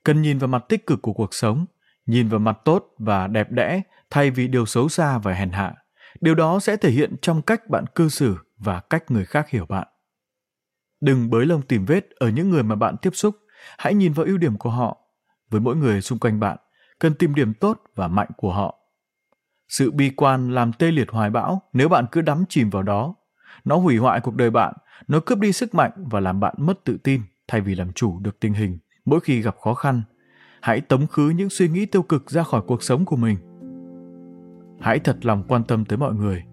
cần 0.04 0.22
nhìn 0.22 0.38
vào 0.38 0.48
mặt 0.48 0.64
tích 0.70 0.88
cực 0.88 1.02
của 1.02 1.14
cuộc 1.14 1.34
sống, 1.34 1.66
nhìn 2.06 2.30
vào 2.30 2.40
mặt 2.40 2.58
tốt 2.66 2.86
và 2.98 3.28
đẹp 3.28 3.52
đẽ 3.52 3.82
thay 4.10 4.32
vì 4.32 4.48
điều 4.48 4.66
xấu 4.66 4.90
xa 4.90 5.18
và 5.18 5.34
hèn 5.34 5.50
hạ. 5.52 5.76
Điều 6.22 6.36
đó 6.36 6.60
sẽ 6.60 6.78
thể 6.78 6.92
hiện 6.92 7.16
trong 7.22 7.42
cách 7.42 7.70
bạn 7.70 7.86
cư 7.96 8.10
xử 8.10 8.38
và 8.58 8.80
cách 8.80 9.12
người 9.12 9.26
khác 9.26 9.50
hiểu 9.50 9.66
bạn. 9.66 9.88
Đừng 11.02 11.30
bới 11.30 11.46
lông 11.46 11.62
tìm 11.62 11.86
vết 11.86 12.10
ở 12.10 12.30
những 12.30 12.50
người 12.50 12.64
mà 12.64 12.76
bạn 12.76 12.96
tiếp 13.02 13.10
xúc. 13.14 13.36
Hãy 13.78 13.94
nhìn 13.94 14.14
vào 14.14 14.26
ưu 14.26 14.38
điểm 14.38 14.58
của 14.58 14.70
họ. 14.70 14.98
Với 15.50 15.62
mỗi 15.62 15.76
người 15.76 16.02
xung 16.02 16.20
quanh 16.20 16.40
bạn 16.40 16.58
cần 17.00 17.14
tìm 17.14 17.36
điểm 17.36 17.54
tốt 17.54 17.82
và 17.96 18.08
mạnh 18.08 18.30
của 18.38 18.54
họ. 18.54 18.80
Sự 19.68 19.92
bi 19.92 20.10
quan 20.10 20.52
làm 20.52 20.74
tê 20.74 20.92
liệt 20.92 21.10
hoài 21.10 21.30
bão 21.30 21.62
nếu 21.74 21.90
bạn 21.90 22.06
cứ 22.12 22.22
đắm 22.22 22.44
chìm 22.50 22.70
vào 22.70 22.84
đó. 22.84 23.16
Nó 23.64 23.76
hủy 23.76 23.98
hoại 23.98 24.22
cuộc 24.22 24.36
đời 24.36 24.50
bạn 24.50 24.74
nó 25.08 25.20
cướp 25.26 25.40
đi 25.40 25.52
sức 25.52 25.76
mạnh 25.76 25.92
và 25.96 26.20
làm 26.20 26.40
bạn 26.40 26.56
mất 26.58 26.84
tự 26.84 26.98
tin 27.04 27.22
thay 27.50 27.62
vì 27.62 27.76
làm 27.76 27.94
chủ 27.94 28.20
được 28.20 28.40
tình 28.40 28.54
hình 28.54 28.78
mỗi 29.06 29.20
khi 29.20 29.42
gặp 29.42 29.56
khó 29.62 29.74
khăn 29.74 30.02
hãy 30.62 30.82
tống 30.82 31.08
khứ 31.08 31.30
những 31.30 31.50
suy 31.50 31.68
nghĩ 31.68 31.86
tiêu 31.86 32.02
cực 32.02 32.32
ra 32.32 32.44
khỏi 32.44 32.62
cuộc 32.68 32.84
sống 32.84 33.06
của 33.06 33.16
mình 33.16 33.38
Hãy 34.80 35.00
thật 35.00 35.26
lòng 35.26 35.44
quan 35.48 35.64
tâm 35.64 35.86
tới 35.86 35.98
mọi 35.98 36.14
người. 36.14 36.44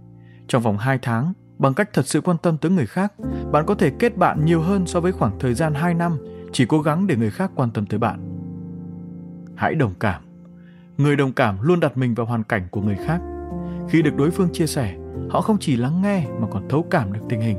Trong 0.48 0.62
vòng 0.62 0.78
2 0.78 0.98
tháng, 1.02 1.32
bằng 1.58 1.74
cách 1.74 1.90
thật 1.92 2.06
sự 2.06 2.20
quan 2.20 2.36
tâm 2.42 2.58
tới 2.58 2.70
người 2.70 2.86
khác, 2.86 3.12
bạn 3.52 3.66
có 3.66 3.74
thể 3.74 3.90
kết 3.98 4.16
bạn 4.16 4.44
nhiều 4.44 4.60
hơn 4.60 4.86
so 4.86 5.00
với 5.00 5.12
khoảng 5.12 5.38
thời 5.38 5.54
gian 5.54 5.74
2 5.74 5.94
năm 5.94 6.18
chỉ 6.52 6.66
cố 6.66 6.82
gắng 6.82 7.06
để 7.06 7.16
người 7.16 7.30
khác 7.30 7.50
quan 7.54 7.70
tâm 7.70 7.86
tới 7.86 7.98
bạn. 7.98 8.38
Hãy 9.56 9.74
đồng 9.74 9.94
cảm. 10.00 10.22
Người 10.98 11.16
đồng 11.16 11.32
cảm 11.32 11.58
luôn 11.62 11.80
đặt 11.80 11.96
mình 11.96 12.14
vào 12.14 12.26
hoàn 12.26 12.44
cảnh 12.44 12.68
của 12.70 12.82
người 12.82 12.96
khác. 13.06 13.20
Khi 13.90 14.02
được 14.02 14.16
đối 14.16 14.30
phương 14.30 14.52
chia 14.52 14.66
sẻ, 14.66 14.96
họ 15.30 15.40
không 15.40 15.58
chỉ 15.60 15.76
lắng 15.76 16.02
nghe 16.02 16.26
mà 16.40 16.48
còn 16.50 16.68
thấu 16.68 16.86
cảm 16.90 17.12
được 17.12 17.20
tình 17.28 17.40
hình. 17.40 17.58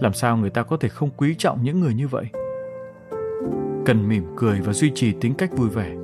Làm 0.00 0.12
sao 0.12 0.36
người 0.36 0.50
ta 0.50 0.62
có 0.62 0.76
thể 0.76 0.88
không 0.88 1.10
quý 1.16 1.34
trọng 1.38 1.62
những 1.62 1.80
người 1.80 1.94
như 1.94 2.08
vậy? 2.08 2.24
Cần 3.86 4.08
mỉm 4.08 4.24
cười 4.36 4.60
và 4.60 4.72
duy 4.72 4.92
trì 4.94 5.12
tính 5.12 5.34
cách 5.34 5.56
vui 5.56 5.68
vẻ. 5.68 5.94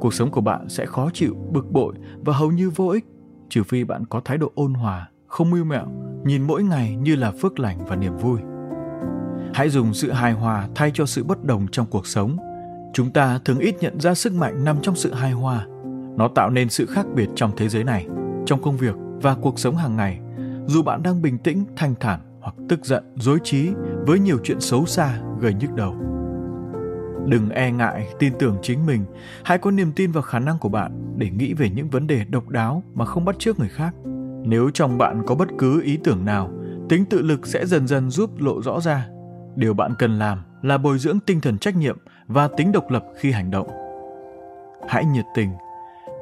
Cuộc 0.00 0.14
sống 0.14 0.30
của 0.30 0.40
bạn 0.40 0.68
sẽ 0.68 0.86
khó 0.86 1.10
chịu, 1.12 1.36
bực 1.52 1.70
bội 1.70 1.94
và 2.24 2.32
hầu 2.32 2.52
như 2.52 2.70
vô 2.70 2.88
ích 2.88 3.04
trừ 3.48 3.62
phi 3.62 3.84
bạn 3.84 4.04
có 4.06 4.20
thái 4.24 4.38
độ 4.38 4.52
ôn 4.54 4.74
hòa, 4.74 5.08
không 5.26 5.50
mưu 5.50 5.64
mẹo, 5.64 5.86
nhìn 6.24 6.42
mỗi 6.42 6.62
ngày 6.62 6.96
như 6.96 7.16
là 7.16 7.30
phước 7.30 7.58
lành 7.58 7.84
và 7.86 7.96
niềm 7.96 8.16
vui. 8.16 8.40
Hãy 9.54 9.68
dùng 9.68 9.94
sự 9.94 10.12
hài 10.12 10.32
hòa 10.32 10.68
thay 10.74 10.90
cho 10.94 11.06
sự 11.06 11.24
bất 11.24 11.44
đồng 11.44 11.66
trong 11.72 11.86
cuộc 11.86 12.06
sống. 12.06 12.36
Chúng 12.92 13.10
ta 13.10 13.38
thường 13.44 13.58
ít 13.58 13.74
nhận 13.80 14.00
ra 14.00 14.14
sức 14.14 14.32
mạnh 14.32 14.64
nằm 14.64 14.76
trong 14.82 14.96
sự 14.96 15.14
hài 15.14 15.32
hòa. 15.32 15.66
Nó 16.16 16.28
tạo 16.28 16.50
nên 16.50 16.68
sự 16.68 16.86
khác 16.86 17.06
biệt 17.14 17.28
trong 17.34 17.50
thế 17.56 17.68
giới 17.68 17.84
này, 17.84 18.06
trong 18.46 18.62
công 18.62 18.76
việc 18.76 18.94
và 19.22 19.34
cuộc 19.34 19.58
sống 19.58 19.76
hàng 19.76 19.96
ngày. 19.96 20.20
Dù 20.66 20.82
bạn 20.82 21.02
đang 21.02 21.22
bình 21.22 21.38
tĩnh, 21.38 21.64
thanh 21.76 21.94
thản 22.00 22.20
hoặc 22.40 22.54
tức 22.68 22.84
giận, 22.84 23.04
dối 23.16 23.38
trí 23.44 23.70
với 24.06 24.18
nhiều 24.18 24.38
chuyện 24.44 24.60
xấu 24.60 24.86
xa 24.86 25.20
gây 25.40 25.54
nhức 25.54 25.74
đầu. 25.74 25.96
Đừng 27.28 27.50
e 27.50 27.70
ngại, 27.70 28.08
tin 28.18 28.32
tưởng 28.38 28.56
chính 28.62 28.86
mình. 28.86 29.04
Hãy 29.44 29.58
có 29.58 29.70
niềm 29.70 29.92
tin 29.92 30.12
vào 30.12 30.22
khả 30.22 30.38
năng 30.38 30.58
của 30.58 30.68
bạn 30.68 31.14
để 31.16 31.30
nghĩ 31.30 31.54
về 31.54 31.70
những 31.70 31.90
vấn 31.90 32.06
đề 32.06 32.24
độc 32.24 32.48
đáo 32.48 32.82
mà 32.94 33.04
không 33.04 33.24
bắt 33.24 33.38
chước 33.38 33.58
người 33.58 33.68
khác. 33.68 33.94
Nếu 34.44 34.70
trong 34.74 34.98
bạn 34.98 35.22
có 35.26 35.34
bất 35.34 35.48
cứ 35.58 35.82
ý 35.82 35.98
tưởng 36.04 36.24
nào, 36.24 36.50
tính 36.88 37.04
tự 37.04 37.22
lực 37.22 37.46
sẽ 37.46 37.66
dần 37.66 37.86
dần 37.86 38.10
giúp 38.10 38.30
lộ 38.38 38.62
rõ 38.62 38.80
ra. 38.80 39.08
Điều 39.56 39.74
bạn 39.74 39.94
cần 39.98 40.18
làm 40.18 40.42
là 40.62 40.78
bồi 40.78 40.98
dưỡng 40.98 41.20
tinh 41.20 41.40
thần 41.40 41.58
trách 41.58 41.76
nhiệm 41.76 41.98
và 42.26 42.48
tính 42.48 42.72
độc 42.72 42.90
lập 42.90 43.04
khi 43.20 43.32
hành 43.32 43.50
động. 43.50 43.68
Hãy 44.88 45.04
nhiệt 45.04 45.24
tình. 45.34 45.50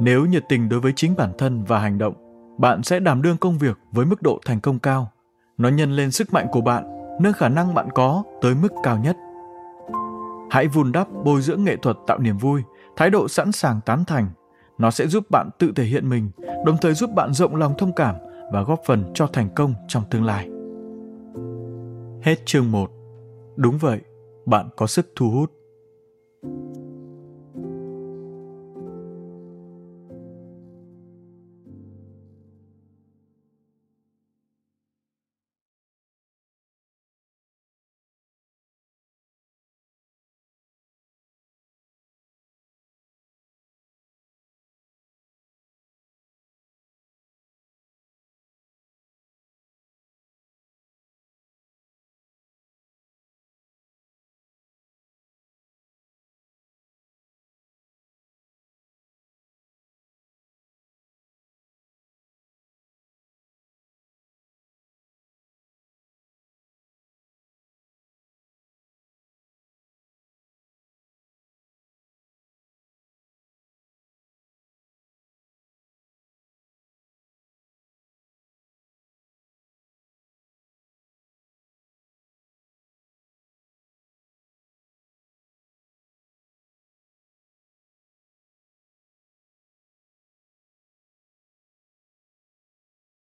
Nếu 0.01 0.27
nhiệt 0.27 0.45
tình 0.49 0.69
đối 0.69 0.81
với 0.81 0.93
chính 0.97 1.17
bản 1.17 1.33
thân 1.39 1.65
và 1.65 1.79
hành 1.79 1.99
động, 1.99 2.15
bạn 2.59 2.83
sẽ 2.83 3.01
đảm 3.01 3.23
đương 3.23 3.37
công 3.37 3.59
việc 3.59 3.79
với 3.93 4.07
mức 4.07 4.23
độ 4.23 4.41
thành 4.47 4.61
công 4.61 4.79
cao. 4.79 5.11
Nó 5.59 5.69
nhân 5.69 5.93
lên 5.93 6.11
sức 6.11 6.33
mạnh 6.33 6.47
của 6.53 6.61
bạn, 6.61 6.85
nâng 7.21 7.33
khả 7.33 7.49
năng 7.49 7.75
bạn 7.75 7.89
có 7.95 8.23
tới 8.43 8.55
mức 8.55 8.73
cao 8.83 8.99
nhất. 8.99 9.17
Hãy 10.51 10.69
vun 10.69 10.93
đắp 10.93 11.09
bồi 11.25 11.43
dưỡng 11.43 11.65
nghệ 11.65 11.77
thuật 11.77 11.97
tạo 12.07 12.19
niềm 12.19 12.39
vui, 12.39 12.63
thái 12.97 13.11
độ 13.11 13.29
sẵn 13.29 13.53
sàng 13.53 13.81
tán 13.87 14.05
thành. 14.05 14.29
Nó 14.79 14.91
sẽ 14.91 15.07
giúp 15.07 15.31
bạn 15.31 15.51
tự 15.59 15.73
thể 15.77 15.85
hiện 15.85 16.09
mình, 16.09 16.31
đồng 16.67 16.77
thời 16.81 16.95
giúp 16.95 17.11
bạn 17.15 17.33
rộng 17.33 17.57
lòng 17.57 17.75
thông 17.79 17.93
cảm 17.93 18.15
và 18.53 18.63
góp 18.63 18.81
phần 18.87 19.05
cho 19.15 19.27
thành 19.27 19.49
công 19.57 19.75
trong 19.89 20.03
tương 20.11 20.25
lai. 20.25 20.49
Hết 22.23 22.47
chương 22.47 22.71
1. 22.71 22.91
Đúng 23.57 23.79
vậy, 23.79 24.01
bạn 24.47 24.69
có 24.77 24.87
sức 24.87 25.13
thu 25.17 25.31
hút. 25.31 25.53